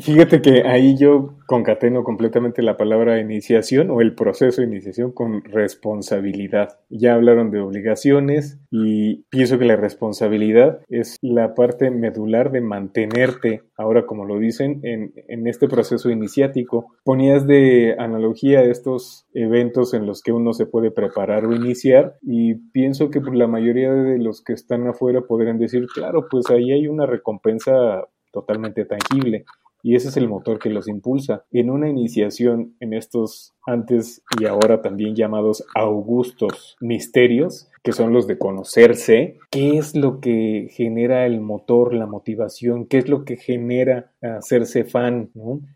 Fíjate 0.00 0.42
que 0.42 0.62
ahí 0.66 0.96
yo 0.96 1.34
concateno 1.46 2.04
completamente 2.04 2.62
la 2.62 2.76
palabra 2.76 3.20
iniciación 3.20 3.90
o 3.90 4.00
el 4.00 4.14
proceso 4.14 4.60
de 4.60 4.66
iniciación 4.66 5.12
con 5.12 5.42
responsabilidad. 5.44 6.78
Ya 6.90 7.14
hablaron 7.14 7.50
de 7.50 7.60
obligaciones 7.60 8.60
y 8.70 9.24
pienso 9.30 9.58
que 9.58 9.64
la 9.64 9.76
responsabilidad 9.76 10.80
es 10.88 11.16
la 11.22 11.54
parte 11.54 11.90
medular 11.90 12.52
de 12.52 12.60
mantenerte, 12.60 13.62
ahora 13.76 14.04
como 14.06 14.24
lo 14.24 14.38
dicen, 14.38 14.80
en, 14.82 15.14
en 15.26 15.46
este 15.46 15.68
proceso 15.68 16.10
iniciático. 16.10 16.92
Ponías 17.02 17.46
de 17.46 17.96
analogía 17.98 18.62
estos 18.62 19.26
eventos 19.32 19.94
en 19.94 20.06
los 20.06 20.22
que 20.22 20.32
uno 20.32 20.52
se 20.52 20.66
puede 20.66 20.90
preparar 20.90 21.46
o 21.46 21.54
iniciar 21.54 22.16
y 22.22 22.54
pienso 22.54 23.10
que 23.10 23.20
la 23.20 23.46
mayoría 23.46 23.92
de 23.92 24.18
los 24.18 24.42
que 24.42 24.52
están 24.52 24.86
afuera 24.86 25.22
podrían 25.22 25.58
decir, 25.58 25.86
claro, 25.92 26.26
pues 26.30 26.50
ahí 26.50 26.72
hay 26.72 26.88
una 26.88 27.06
recompensa 27.06 28.04
totalmente 28.30 28.84
tangible 28.84 29.46
y 29.82 29.94
ese 29.94 30.08
es 30.08 30.16
el 30.16 30.28
motor 30.28 30.58
que 30.58 30.70
los 30.70 30.88
impulsa. 30.88 31.44
En 31.50 31.70
una 31.70 31.88
iniciación 31.88 32.76
en 32.80 32.94
estos 32.94 33.54
antes 33.68 34.22
y 34.40 34.46
ahora 34.46 34.80
también 34.80 35.14
llamados 35.14 35.64
augustos 35.74 36.76
misterios, 36.80 37.70
que 37.82 37.92
son 37.92 38.12
los 38.12 38.26
de 38.26 38.38
conocerse, 38.38 39.38
qué 39.50 39.78
es 39.78 39.94
lo 39.94 40.20
que 40.20 40.68
genera 40.70 41.26
el 41.26 41.40
motor, 41.40 41.94
la 41.94 42.06
motivación, 42.06 42.86
qué 42.86 42.98
es 42.98 43.08
lo 43.08 43.24
que 43.24 43.36
genera 43.36 44.10
hacerse 44.20 44.84
fan. 44.84 45.30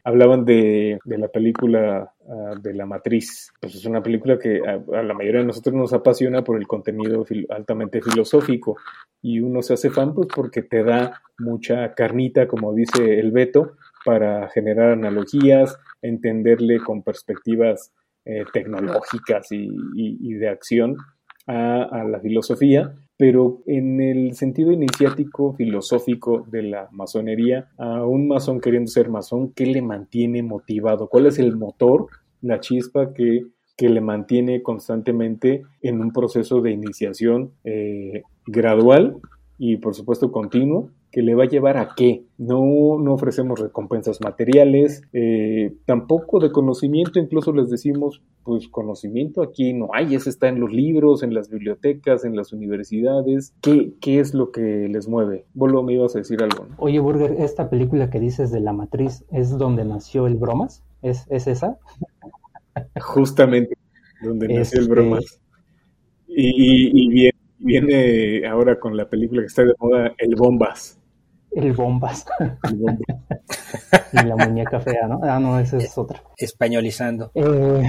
Hablaban 0.05 0.45
de, 0.45 0.99
la 1.05 1.29
película 1.29 2.13
ah, 2.29 2.55
de 2.61 2.75
la 2.75 2.87
matriz. 2.87 3.53
Pues 3.61 3.75
es 3.75 3.85
una 3.85 4.03
película 4.03 4.39
que 4.39 4.61
a, 4.67 4.83
a, 4.99 5.03
la 5.03 5.15
mayoría 5.15 5.41
de 5.41 5.47
nosotros 5.47 5.75
nos 5.75 5.93
apasiona 5.93 6.43
por 6.43 6.59
el 6.59 6.67
contenido 6.67 7.25
altamente 7.51 8.03
filosófico 8.03 8.77
y 9.21 9.41
uno 9.41 9.63
se 9.63 9.75
hace 9.75 9.91
fan 9.91 10.15
pues 10.15 10.29
porque 10.35 10.63
te 10.63 10.83
da 10.83 11.23
mucha 11.39 11.95
carnita, 11.95 12.49
como 12.49 12.75
dice 12.75 13.21
el 13.21 13.31
Beto, 13.31 13.77
para 14.05 14.49
generar 14.49 14.91
analogías, 14.91 15.79
entenderle 16.03 16.79
con 16.81 17.03
perspectivas 17.03 17.93
eh, 18.25 18.45
tecnológicas 18.53 19.49
y, 19.51 20.35
de 20.35 20.49
acción 20.49 20.97
a, 21.47 22.05
la 22.09 22.21
filosofía, 22.21 22.95
pero 23.17 23.63
en 23.67 24.01
el 24.01 24.35
sentido 24.35 24.71
iniciático 24.71 25.55
filosófico 25.55 26.47
de 26.49 26.63
la 26.63 26.89
masonería, 26.93 27.71
a 27.79 28.05
un 28.05 28.29
masón 28.29 28.61
queriendo 28.61 28.89
ser 28.89 29.09
masón, 29.09 29.53
¿qué 29.55 29.67
le 29.67 29.83
mantiene 29.83 30.43
motivado? 30.43 31.09
¿Cuál 31.09 31.27
es 31.27 31.41
el 31.41 31.57
motor, 31.57 32.07
la 32.41 32.61
chispa 32.61 33.13
que, 33.13 33.47
le 33.79 34.01
mantiene 34.01 34.63
constantemente 34.63 35.65
en 35.81 36.01
un 36.01 36.13
proceso 36.13 36.61
de 36.61 36.71
iniciación 36.71 37.51
eh, 37.65 38.23
gradual 38.47 39.17
y 39.59 39.79
por 39.79 39.97
supuesto 39.97 40.31
continuo 40.31 40.93
que 41.13 41.21
le 41.23 41.35
va 41.35 41.45
a 41.45 41.49
llevar 41.49 41.77
a 41.77 41.91
qué. 41.95 42.25
No, 42.39 42.99
no 42.99 43.13
ofrecemos 43.13 43.61
recompensas 43.61 44.21
materiales, 44.23 45.03
eh, 45.13 45.77
tampoco 45.85 46.41
de 46.41 46.51
conocimiento, 46.51 47.21
incluso 47.21 47.53
les 47.53 47.69
decimos, 47.69 48.23
pues 48.43 48.67
conocimiento 48.69 49.43
aquí 49.43 49.75
no 49.75 49.91
hay, 49.93 50.15
ese 50.15 50.31
está 50.31 50.49
en 50.49 50.59
los 50.59 50.73
libros, 50.73 51.23
en 51.23 51.35
las 51.35 51.51
bibliotecas, 51.51 52.25
en 52.25 52.35
las 52.35 52.55
universidades. 52.55 53.55
¿Qué, 53.61 53.93
qué 54.01 54.21
es 54.21 54.33
lo 54.33 54.51
que 54.51 54.89
les 54.89 55.07
mueve? 55.07 55.45
Vos 55.53 55.71
me 55.85 55.93
ibas 55.93 56.17
a 56.17 56.21
decir 56.21 56.43
algo. 56.43 56.67
Oye, 56.79 56.99
Burger, 56.99 57.37
esta 57.39 57.69
película 57.69 58.09
que 58.09 58.19
dices 58.19 58.51
de 58.51 58.61
la 58.61 58.73
matriz, 58.73 59.25
¿es 59.31 59.59
donde 59.59 59.85
nació 59.85 60.27
el 60.27 60.37
bromas? 60.37 60.83
¿Es, 61.03 61.27
es 61.29 61.47
esa? 61.47 61.79
Justamente, 63.01 63.77
donde 64.23 64.49
nació 64.49 64.79
el 64.79 64.85
este 64.85 64.95
bromas. 64.95 65.41
Y, 66.27 67.27
y, 67.27 67.31
viene 67.59 68.47
ahora 68.47 68.81
con 68.81 68.97
la 68.97 69.09
película 69.09 69.43
que 69.43 69.47
está 69.47 69.63
de 69.63 69.75
moda, 69.79 70.15
El 70.17 70.35
Bombas. 70.35 70.99
El 71.55 71.73
bombas. 71.73 72.25
El 72.41 72.99
y 74.25 74.27
la 74.27 74.37
muñeca 74.37 74.81
fea, 74.81 75.07
¿no? 75.07 75.21
Ah, 75.23 75.39
no, 75.39 75.59
esa 75.59 75.77
es 75.79 75.97
otra. 75.99 76.23
Españolizando. 76.37 77.31
Eh, 77.35 77.83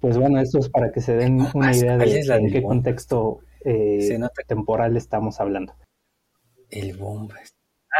pues 0.00 0.16
bueno, 0.16 0.40
esto 0.40 0.58
es 0.58 0.68
para 0.68 0.92
que 0.92 1.00
se 1.00 1.16
den 1.16 1.40
ah, 1.40 1.50
una 1.54 1.68
ah, 1.68 1.76
idea 1.76 1.96
de 1.96 2.20
en 2.20 2.50
qué 2.50 2.62
contexto 2.62 3.40
eh, 3.64 4.18
temporal 4.46 4.96
estamos 4.96 5.40
hablando. 5.40 5.74
El 6.70 6.96
bombas. 6.96 7.54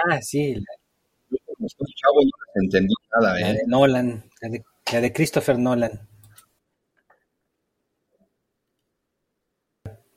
Ah, 0.06 0.20
sí. 0.20 0.54
La... 0.54 0.62
Chavo, 1.30 2.22
no 2.22 2.62
entendí 2.62 2.94
nada, 3.14 3.38
¿eh? 3.40 3.42
La 3.42 3.52
de 3.52 3.62
Nolan, 3.66 4.24
la 4.40 4.58
la 4.92 5.00
de 5.00 5.12
Christopher 5.12 5.58
Nolan. 5.58 6.08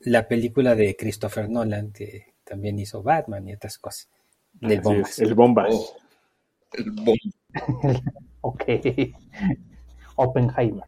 La 0.01 0.27
película 0.27 0.75
de 0.75 0.95
Christopher 0.95 1.49
Nolan 1.49 1.91
que 1.91 2.35
también 2.43 2.79
hizo 2.79 3.01
Batman 3.03 3.47
y 3.47 3.53
otras 3.53 3.77
cosas. 3.77 4.07
Del 4.53 4.81
Bombas. 4.81 5.19
el 5.19 5.33
Bombas. 5.33 5.73
Oh, 5.73 5.97
el 6.73 6.91
Bombas. 6.91 7.17
ok. 8.41 8.63
Oppenheimer. 10.15 10.85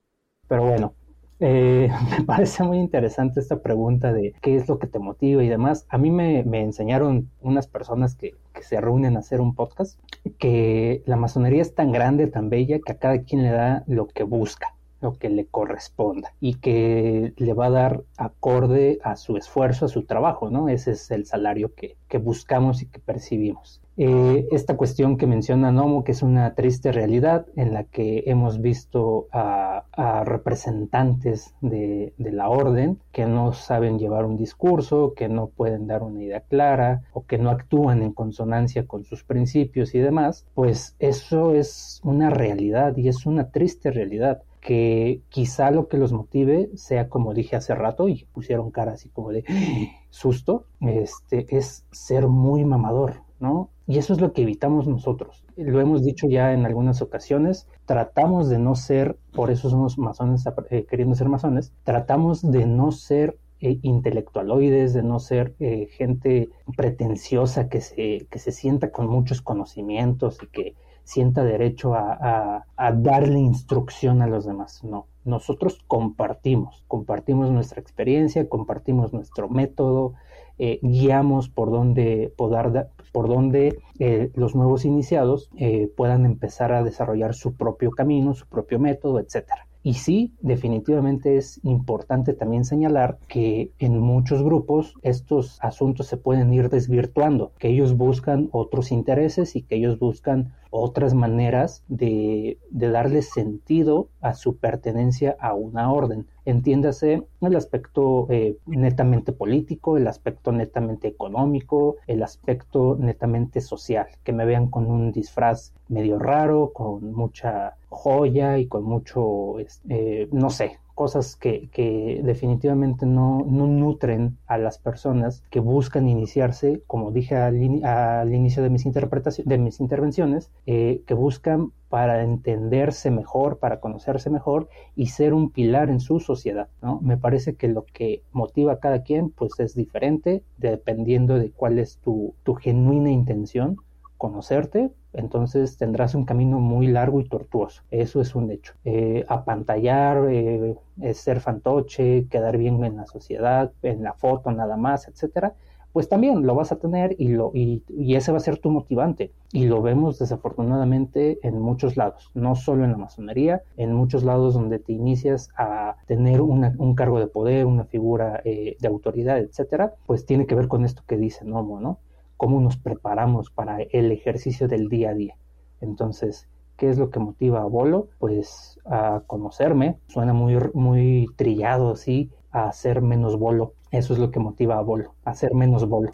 Pero 0.47 0.64
bueno, 0.64 0.93
eh, 1.39 1.89
me 2.20 2.26
parece 2.26 2.64
muy 2.64 2.78
interesante 2.78 3.39
esta 3.39 3.61
pregunta 3.61 4.14
de 4.14 4.34
qué 4.41 4.55
es 4.55 4.68
lo 4.68 4.80
que 4.80 4.88
te 4.88 4.99
motiva 4.99 5.43
y 5.43 5.49
demás. 5.49 5.86
A 5.89 5.97
mí 5.97 6.11
me, 6.11 6.39
enseñaron 6.61 7.30
unas 7.41 7.68
personas 7.68 8.16
que, 8.16 8.36
que, 8.53 8.64
se 8.64 8.80
reúnen 8.80 9.16
a 9.16 9.20
hacer 9.20 9.41
un 9.41 9.55
podcast 9.55 9.99
que 10.38 11.03
la 11.05 11.16
masonería 11.16 11.61
es 11.61 11.76
tan 11.76 11.91
grande, 11.91 12.28
tan 12.28 12.49
bella, 12.49 12.80
que 12.80 12.91
a 12.91 12.97
cada 12.97 13.24
quien 13.24 13.43
le 13.43 13.51
da 13.51 13.84
lo 13.88 14.07
que 14.07 14.24
busca 14.24 14.76
lo 15.04 15.14
que 15.14 15.30
le 15.30 15.45
corresponda 15.45 16.34
y 16.39 16.56
que 16.56 17.34
le 17.38 17.54
va 17.54 17.68
a 17.68 17.72
dar 17.72 18.04
acorde 18.18 18.99
a 19.04 19.18
su 19.18 19.38
esfuerzo, 19.38 19.86
a 19.86 19.89
su 19.89 20.06
trabajo, 20.06 20.49
¿no? 20.49 20.70
Ese 20.70 20.91
es 20.91 21.12
el 21.12 21.26
salario 21.26 21.74
que, 21.76 21.97
buscamos 22.20 22.84
y 22.84 22.86
que 22.86 22.99
percibimos. 22.99 23.82
Eh, 23.97 24.47
esta 24.51 24.78
cuestión 24.78 25.18
que 25.18 25.26
menciona 25.26 25.72
Nomo, 25.72 26.04
que 26.04 26.12
es 26.12 26.22
una 26.22 26.54
triste 26.54 26.91
realidad 26.91 27.47
en 27.56 27.74
la 27.74 27.86
que 27.86 28.24
hemos 28.28 28.62
visto 28.62 29.28
a, 29.32 29.84
representantes 30.26 31.56
de, 31.62 32.14
la 32.20 32.49
orden 32.49 32.99
que 33.12 33.26
no 33.26 33.51
saben 33.54 33.97
llevar 33.97 34.26
un 34.26 34.38
discurso, 34.38 35.14
que 35.16 35.28
no 35.28 35.47
pueden 35.47 35.88
dar 35.88 36.04
una 36.04 36.22
idea 36.22 36.41
clara 36.41 37.01
o 37.14 37.26
que 37.26 37.39
no 37.39 37.49
actúan 37.49 38.04
en 38.04 38.14
consonancia 38.14 38.86
con 38.86 39.06
sus 39.06 39.24
principios 39.24 39.95
y 39.95 39.99
demás, 39.99 40.45
pues 40.54 40.95
eso 40.99 41.56
es 41.56 41.99
una 42.04 42.30
realidad 42.30 42.95
y 42.95 43.08
es 43.08 43.26
una 43.26 43.49
triste 43.49 43.89
realidad 43.89 44.43
que 44.64 45.22
quizá 45.28 45.72
lo 45.72 45.89
que 45.89 45.97
los 45.97 46.14
motive 46.14 46.70
sea 46.76 47.09
como 47.09 47.34
dije 47.34 47.57
hace 47.57 47.76
rato 47.76 48.07
y 48.07 48.26
pusieron 48.32 48.72
cara 48.72 48.93
así 48.93 49.09
como 49.09 49.32
de 49.32 49.43
susto, 50.09 50.66
este 50.80 51.45
es 51.57 51.86
ser 51.91 52.28
muy 52.28 52.64
mamador, 52.64 53.22
¿no? 53.39 53.70
Y 53.86 53.97
eso 53.97 54.14
es 54.14 54.22
lo 54.22 54.32
que 54.32 54.43
evitamos 54.43 54.88
nosotros. 54.88 55.43
Lo 55.57 55.82
hemos 55.82 56.05
dicho 56.05 56.28
ya 56.30 56.53
en 56.53 56.66
algunas 56.66 57.01
ocasiones, 57.01 57.68
tratamos 57.86 58.47
de 58.47 58.57
no 58.57 58.76
ser, 58.76 59.18
por 59.34 59.51
eso 59.51 59.70
somos 59.70 59.97
masones 59.97 60.45
eh, 60.70 60.86
queriendo 60.89 61.16
ser 61.16 61.28
masones, 61.28 61.74
tratamos 61.84 62.41
de 62.49 62.66
no 62.66 62.93
ser 62.93 63.38
eh, 63.59 63.80
intelectualoides, 63.82 64.93
de 64.93 65.03
no 65.03 65.20
ser 65.20 65.55
eh, 65.59 65.88
gente 65.91 66.51
pretenciosa 66.78 67.68
que 67.68 67.82
se, 67.82 68.28
que 68.32 68.39
se 68.39 68.53
sienta 68.53 68.91
con 68.91 69.07
muchos 69.07 69.41
conocimientos 69.41 70.38
y 70.41 70.47
que 70.47 70.76
sienta 71.04 71.43
derecho 71.43 71.93
a, 71.95 72.66
darle 72.78 73.39
instrucción 73.39 74.22
a 74.22 74.28
los 74.28 74.45
demás. 74.45 74.84
No, 74.84 75.08
nosotros 75.26 75.80
compartimos, 75.88 76.84
compartimos 76.88 77.51
nuestra 77.51 77.82
experiencia, 77.82 78.47
compartimos 78.49 79.14
nuestro 79.14 79.49
método, 79.49 80.14
eh, 80.60 80.80
guiamos 80.82 81.49
por 81.49 81.72
donde, 81.72 82.34
por, 82.38 83.28
donde 83.28 83.80
eh, 83.99 84.32
los 84.36 84.56
nuevos 84.56 84.86
iniciados 84.86 85.49
eh, 85.58 85.91
puedan 85.95 86.26
empezar 86.26 86.72
a 86.74 86.84
desarrollar 86.84 87.34
su 87.34 87.56
propio 87.56 87.91
camino, 87.91 88.34
su 88.34 88.45
propio 88.47 88.80
método, 88.80 89.20
etcétera. 89.20 89.68
Y 89.86 89.95
sí, 89.95 90.34
definitivamente 90.39 91.36
es 91.36 91.60
importante 91.66 92.34
también 92.34 92.64
señalar 92.64 93.18
que 93.28 93.72
en 93.80 93.99
muchos 93.99 94.41
grupos 94.41 94.95
estos 95.01 95.58
asuntos 95.62 96.08
se 96.08 96.16
pueden 96.16 96.54
ir 96.54 96.70
desvirtuando, 96.70 97.51
que 97.60 97.68
ellos 97.68 97.97
buscan 97.97 98.47
otros 98.54 98.93
intereses 98.93 99.58
y 99.58 99.64
que 99.64 99.76
ellos 99.76 99.99
buscan 99.99 100.54
otras 100.76 101.13
maneras 101.13 101.84
de, 101.88 102.57
darle 102.71 103.21
sentido 103.21 104.07
a 104.21 104.34
su 104.34 104.57
pertenencia 104.57 105.38
a 105.39 105.53
una 105.53 105.91
orden. 105.91 106.26
Entiéndase 106.45 107.21
el 107.41 107.55
aspecto 107.55 108.26
eh, 108.32 108.57
netamente 108.65 109.34
político, 109.34 109.97
el 109.97 110.07
aspecto 110.07 110.51
netamente 110.51 111.07
económico, 111.07 111.97
el 112.07 112.24
aspecto 112.24 112.97
netamente 112.99 113.61
social, 113.61 114.07
que 114.24 114.34
me 114.34 114.45
vean 114.45 114.67
con 114.67 114.89
un 114.89 115.11
disfraz 115.11 115.74
medio 115.89 116.17
raro, 116.17 116.71
con 116.74 117.13
mucha 117.13 117.76
joya 117.89 118.57
y 118.57 118.65
con 118.65 118.84
mucho, 118.84 119.59
eh, 119.89 120.28
no 120.32 120.49
sé, 120.49 120.80
cosas 120.93 121.35
que, 121.35 122.21
definitivamente 122.23 123.05
no, 123.05 123.45
no, 123.47 123.67
nutren 123.67 124.37
a 124.47 124.57
las 124.57 124.77
personas 124.77 125.43
que 125.49 125.59
buscan 125.59 126.07
iniciarse, 126.07 126.81
como 126.87 127.11
dije 127.11 127.35
al, 127.35 127.83
al 127.83 128.33
inicio 128.33 128.63
de 128.63 128.69
mis, 128.69 128.85
interpretaciones, 128.85 129.49
de 129.49 129.57
mis 129.57 129.79
intervenciones, 129.79 130.51
eh, 130.65 131.01
que 131.05 131.13
buscan 131.13 131.71
para 131.89 132.23
entenderse 132.23 133.11
mejor, 133.11 133.59
para 133.59 133.79
conocerse 133.79 134.29
mejor 134.29 134.67
y 134.95 135.07
ser 135.07 135.33
un 135.33 135.51
pilar 135.51 135.89
en 135.89 135.99
su 135.99 136.19
sociedad. 136.19 136.67
¿no? 136.81 136.99
Me 137.01 137.17
parece 137.17 137.55
que 137.55 137.67
lo 137.67 137.85
que 137.85 138.23
motiva 138.31 138.73
a 138.73 138.79
cada 138.79 139.03
quien 139.03 139.29
pues 139.29 139.59
es 139.59 139.75
diferente 139.75 140.43
dependiendo 140.57 141.37
de 141.37 141.51
cuál 141.51 141.77
es 141.77 141.97
tu, 141.97 142.33
tu 142.43 142.55
genuina 142.55 143.11
intención 143.11 143.77
conocerte, 144.24 144.89
entonces 145.11 145.76
tendrás 145.76 146.15
un 146.15 146.24
camino 146.24 146.57
muy 146.61 146.88
largo 146.88 147.19
y 147.19 147.28
tortuoso. 147.28 147.82
Eso 147.91 148.21
es 148.21 148.36
un 148.36 148.51
hecho. 148.51 148.74
Eh, 148.86 149.26
apantallar, 149.28 150.30
eh, 150.30 150.78
ser 151.13 151.41
fantoche, 151.41 152.28
quedar 152.30 152.55
bien 152.57 152.82
en 152.86 152.95
la 152.95 153.05
sociedad, 153.05 153.74
en 153.82 154.01
la 154.01 154.13
foto 154.13 154.49
nada 154.49 154.78
más, 154.78 155.09
etcétera, 155.09 155.55
pues 155.91 156.07
también 156.07 156.47
lo 156.47 156.55
vas 156.55 156.71
a 156.71 156.78
tener 156.78 157.17
y, 157.19 157.28
lo, 157.28 157.51
y, 157.53 157.84
ese 158.15 158.32
va 158.32 158.38
a 158.38 158.47
ser 158.47 158.59
tu 158.59 158.69
motivante. 158.69 159.34
Y 159.51 159.65
lo 159.65 159.82
vemos 159.82 160.19
desafortunadamente 160.19 161.39
en 161.43 161.59
muchos 161.59 161.97
lados, 161.97 162.32
no 162.34 162.55
solo 162.55 162.86
en 162.86 162.91
la 162.91 162.97
masonería, 162.97 163.61
en 163.76 163.91
muchos 163.91 164.24
lados 164.24 164.53
donde 164.53 164.80
te 164.80 164.93
inicias 164.93 165.49
a 165.57 165.97
tener 166.07 166.39
un 166.39 166.95
cargo 166.95 167.19
de 167.19 167.28
poder, 167.28 167.65
una 167.65 167.84
figura 167.84 168.41
eh, 168.45 168.78
de 168.80 168.88
autoridad, 168.88 169.39
etcétera, 169.39 169.95
pues 170.05 170.26
tiene 170.26 170.47
que 170.47 170.55
ver 170.55 170.69
con 170.69 170.86
esto 170.86 171.03
que 171.05 171.17
dice 171.17 171.43
Nomo, 171.43 171.82
¿no? 171.82 171.99
Cómo 172.43 172.59
nos 172.59 172.75
preparamos 172.75 173.51
para 173.51 173.83
el 173.83 174.11
ejercicio 174.11 174.67
del 174.67 174.89
día 174.89 175.11
a 175.11 175.13
día. 175.13 175.37
Entonces, 175.79 176.49
¿qué 176.75 176.89
es 176.89 176.97
lo 176.97 177.09
que 177.09 177.21
motiva 177.21 177.61
a 177.61 177.65
Bolo? 177.65 178.09
Pues 178.19 178.81
a 178.83 179.23
conocerme, 179.27 179.97
suena 180.09 180.33
muy, 180.33 180.57
muy 180.73 181.27
trillado 181.37 181.93
así, 181.93 182.31
a 182.51 182.67
hacer 182.67 183.01
menos 183.01 183.39
bolo. 183.39 183.75
Eso 183.91 184.11
es 184.11 184.19
lo 184.19 184.29
que 184.29 184.41
motiva 184.41 184.77
a 184.77 184.81
Bolo, 184.81 185.15
a 185.23 185.29
hacer 185.29 185.53
menos 185.53 185.87
bolo. 185.87 186.11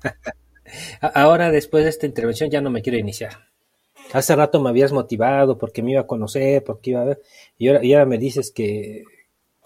Ahora, 1.02 1.50
después 1.50 1.84
de 1.84 1.90
esta 1.90 2.06
intervención, 2.06 2.48
ya 2.48 2.62
no 2.62 2.70
me 2.70 2.80
quiero 2.80 2.98
iniciar. 2.98 3.32
Hace 4.14 4.34
rato 4.36 4.62
me 4.62 4.70
habías 4.70 4.92
motivado 4.92 5.58
porque 5.58 5.82
me 5.82 5.90
iba 5.90 6.00
a 6.00 6.06
conocer, 6.06 6.64
porque 6.64 6.92
iba 6.92 7.02
a 7.02 7.04
ver, 7.04 7.20
y 7.58 7.68
ahora, 7.68 7.84
y 7.84 7.92
ahora 7.92 8.06
me 8.06 8.16
dices 8.16 8.50
que, 8.50 9.04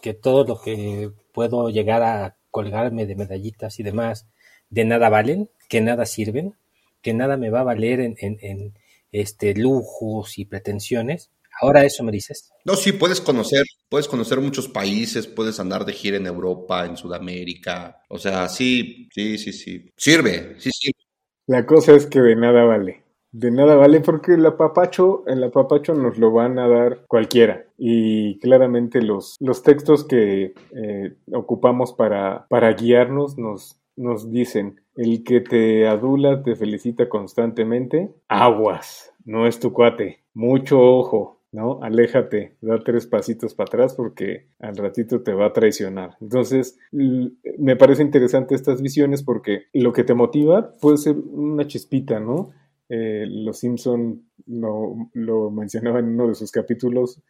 que 0.02 0.12
todo 0.12 0.42
lo 0.42 0.60
que 0.60 1.12
puedo 1.32 1.70
llegar 1.70 2.02
a 2.02 2.36
colgarme 2.50 3.06
de 3.06 3.14
medallitas 3.14 3.78
y 3.78 3.84
demás, 3.84 4.26
de 4.70 4.84
nada 4.84 5.08
valen 5.08 5.50
que 5.68 5.80
nada 5.80 6.06
sirven, 6.06 6.54
que 7.02 7.14
nada 7.14 7.36
me 7.36 7.50
va 7.50 7.60
a 7.60 7.64
valer 7.64 8.00
en, 8.00 8.16
en, 8.18 8.74
este, 9.12 9.54
lujos 9.54 10.38
y 10.38 10.44
pretensiones. 10.44 11.30
Ahora 11.60 11.84
eso 11.84 12.04
me 12.04 12.12
dices. 12.12 12.50
No, 12.64 12.74
sí, 12.74 12.92
puedes 12.92 13.20
conocer, 13.20 13.64
puedes 13.88 14.08
conocer 14.08 14.40
muchos 14.40 14.68
países, 14.68 15.26
puedes 15.26 15.58
andar 15.60 15.84
de 15.84 15.92
gira 15.92 16.16
en 16.16 16.26
Europa, 16.26 16.86
en 16.86 16.96
Sudamérica. 16.96 18.02
O 18.08 18.18
sea, 18.18 18.48
sí, 18.48 19.08
sí, 19.12 19.38
sí, 19.38 19.52
sí. 19.52 19.90
Sirve, 19.96 20.56
sí 20.58 20.70
sirve. 20.72 20.98
La 21.46 21.66
cosa 21.66 21.94
es 21.94 22.06
que 22.06 22.20
de 22.20 22.36
nada 22.36 22.64
vale. 22.64 23.02
De 23.32 23.50
nada 23.50 23.74
vale 23.74 24.00
porque 24.00 24.34
el 24.34 24.46
apapacho, 24.46 25.24
el 25.26 25.42
apapacho 25.42 25.94
nos 25.94 26.16
lo 26.18 26.30
van 26.32 26.58
a 26.58 26.68
dar 26.68 27.04
cualquiera. 27.08 27.66
Y 27.76 28.38
claramente 28.38 29.02
los, 29.02 29.36
los 29.40 29.62
textos 29.62 30.04
que 30.04 30.54
eh, 30.74 31.16
ocupamos 31.32 31.92
para, 31.92 32.46
para 32.48 32.72
guiarnos 32.72 33.36
nos, 33.36 33.78
nos 33.98 34.30
dicen, 34.30 34.80
el 34.96 35.24
que 35.24 35.40
te 35.40 35.86
adula 35.86 36.42
te 36.42 36.56
felicita 36.56 37.08
constantemente, 37.08 38.10
aguas, 38.28 39.12
no 39.24 39.46
es 39.46 39.58
tu 39.60 39.72
cuate, 39.72 40.24
mucho 40.34 40.80
ojo, 40.80 41.40
¿no? 41.52 41.82
Aléjate, 41.82 42.56
da 42.60 42.78
tres 42.84 43.06
pasitos 43.06 43.54
para 43.54 43.66
atrás 43.66 43.94
porque 43.94 44.48
al 44.58 44.76
ratito 44.76 45.22
te 45.22 45.32
va 45.32 45.46
a 45.46 45.52
traicionar. 45.52 46.16
Entonces, 46.20 46.78
me 46.92 47.76
parece 47.76 48.02
interesante 48.02 48.54
estas 48.54 48.82
visiones 48.82 49.22
porque 49.22 49.64
lo 49.72 49.92
que 49.92 50.04
te 50.04 50.14
motiva 50.14 50.74
puede 50.80 50.98
ser 50.98 51.16
una 51.16 51.66
chispita, 51.66 52.20
¿no? 52.20 52.50
Eh, 52.88 53.26
los 53.28 53.58
Simpson 53.58 54.22
lo, 54.46 55.10
lo 55.12 55.50
mencionaba 55.50 55.98
en 55.98 56.06
uno 56.06 56.28
de 56.28 56.34
sus 56.34 56.50
capítulos, 56.50 57.22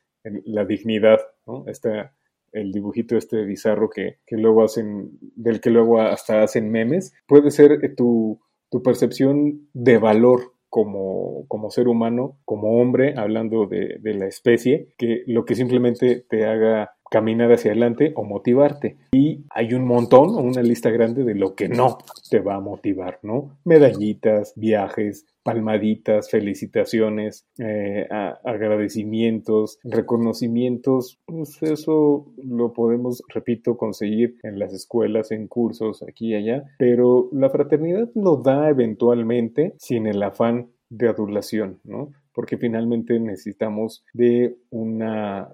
la 0.44 0.64
dignidad, 0.64 1.20
¿no? 1.46 1.64
Esta 1.66 2.12
el 2.52 2.72
dibujito 2.72 3.16
este 3.16 3.44
bizarro 3.44 3.90
que, 3.90 4.18
que, 4.26 4.36
luego 4.36 4.64
hacen, 4.64 5.18
del 5.36 5.60
que 5.60 5.70
luego 5.70 6.00
hasta 6.00 6.42
hacen 6.42 6.70
memes, 6.70 7.14
puede 7.26 7.50
ser 7.50 7.84
eh, 7.84 7.88
tu, 7.88 8.40
tu 8.70 8.82
percepción 8.82 9.68
de 9.72 9.98
valor 9.98 10.54
como, 10.68 11.46
como, 11.48 11.70
ser 11.70 11.88
humano, 11.88 12.38
como 12.44 12.80
hombre, 12.80 13.14
hablando 13.16 13.66
de, 13.66 13.98
de, 14.00 14.14
la 14.14 14.26
especie, 14.26 14.88
que 14.98 15.22
lo 15.26 15.44
que 15.44 15.54
simplemente 15.54 16.24
te 16.28 16.44
haga 16.44 16.92
caminar 17.10 17.52
hacia 17.52 17.72
adelante 17.72 18.12
o 18.16 18.24
motivarte. 18.24 18.96
Y 19.12 19.44
hay 19.50 19.74
un 19.74 19.84
montón 19.84 20.30
o 20.30 20.40
una 20.40 20.62
lista 20.62 20.90
grande 20.90 21.24
de 21.24 21.34
lo 21.34 21.54
que 21.54 21.68
no 21.68 21.98
te 22.30 22.40
va 22.40 22.56
a 22.56 22.60
motivar, 22.60 23.18
¿no? 23.22 23.58
Medallitas, 23.64 24.52
viajes, 24.56 25.26
palmaditas, 25.42 26.30
felicitaciones, 26.30 27.46
eh, 27.58 28.06
agradecimientos, 28.44 29.78
reconocimientos, 29.82 31.18
pues 31.24 31.62
eso 31.62 32.26
lo 32.42 32.74
podemos, 32.74 33.22
repito, 33.28 33.78
conseguir 33.78 34.36
en 34.42 34.58
las 34.58 34.74
escuelas, 34.74 35.30
en 35.30 35.46
cursos, 35.48 36.02
aquí 36.02 36.32
y 36.32 36.34
allá, 36.34 36.64
pero 36.78 37.30
la 37.32 37.48
fraternidad 37.48 38.10
lo 38.14 38.36
da 38.36 38.68
eventualmente 38.68 39.74
sin 39.78 40.06
el 40.06 40.22
afán 40.22 40.68
de 40.90 41.08
adulación, 41.08 41.80
¿no? 41.84 42.10
Porque 42.38 42.56
finalmente 42.56 43.18
necesitamos 43.18 44.04
de 44.12 44.58
una, 44.70 45.48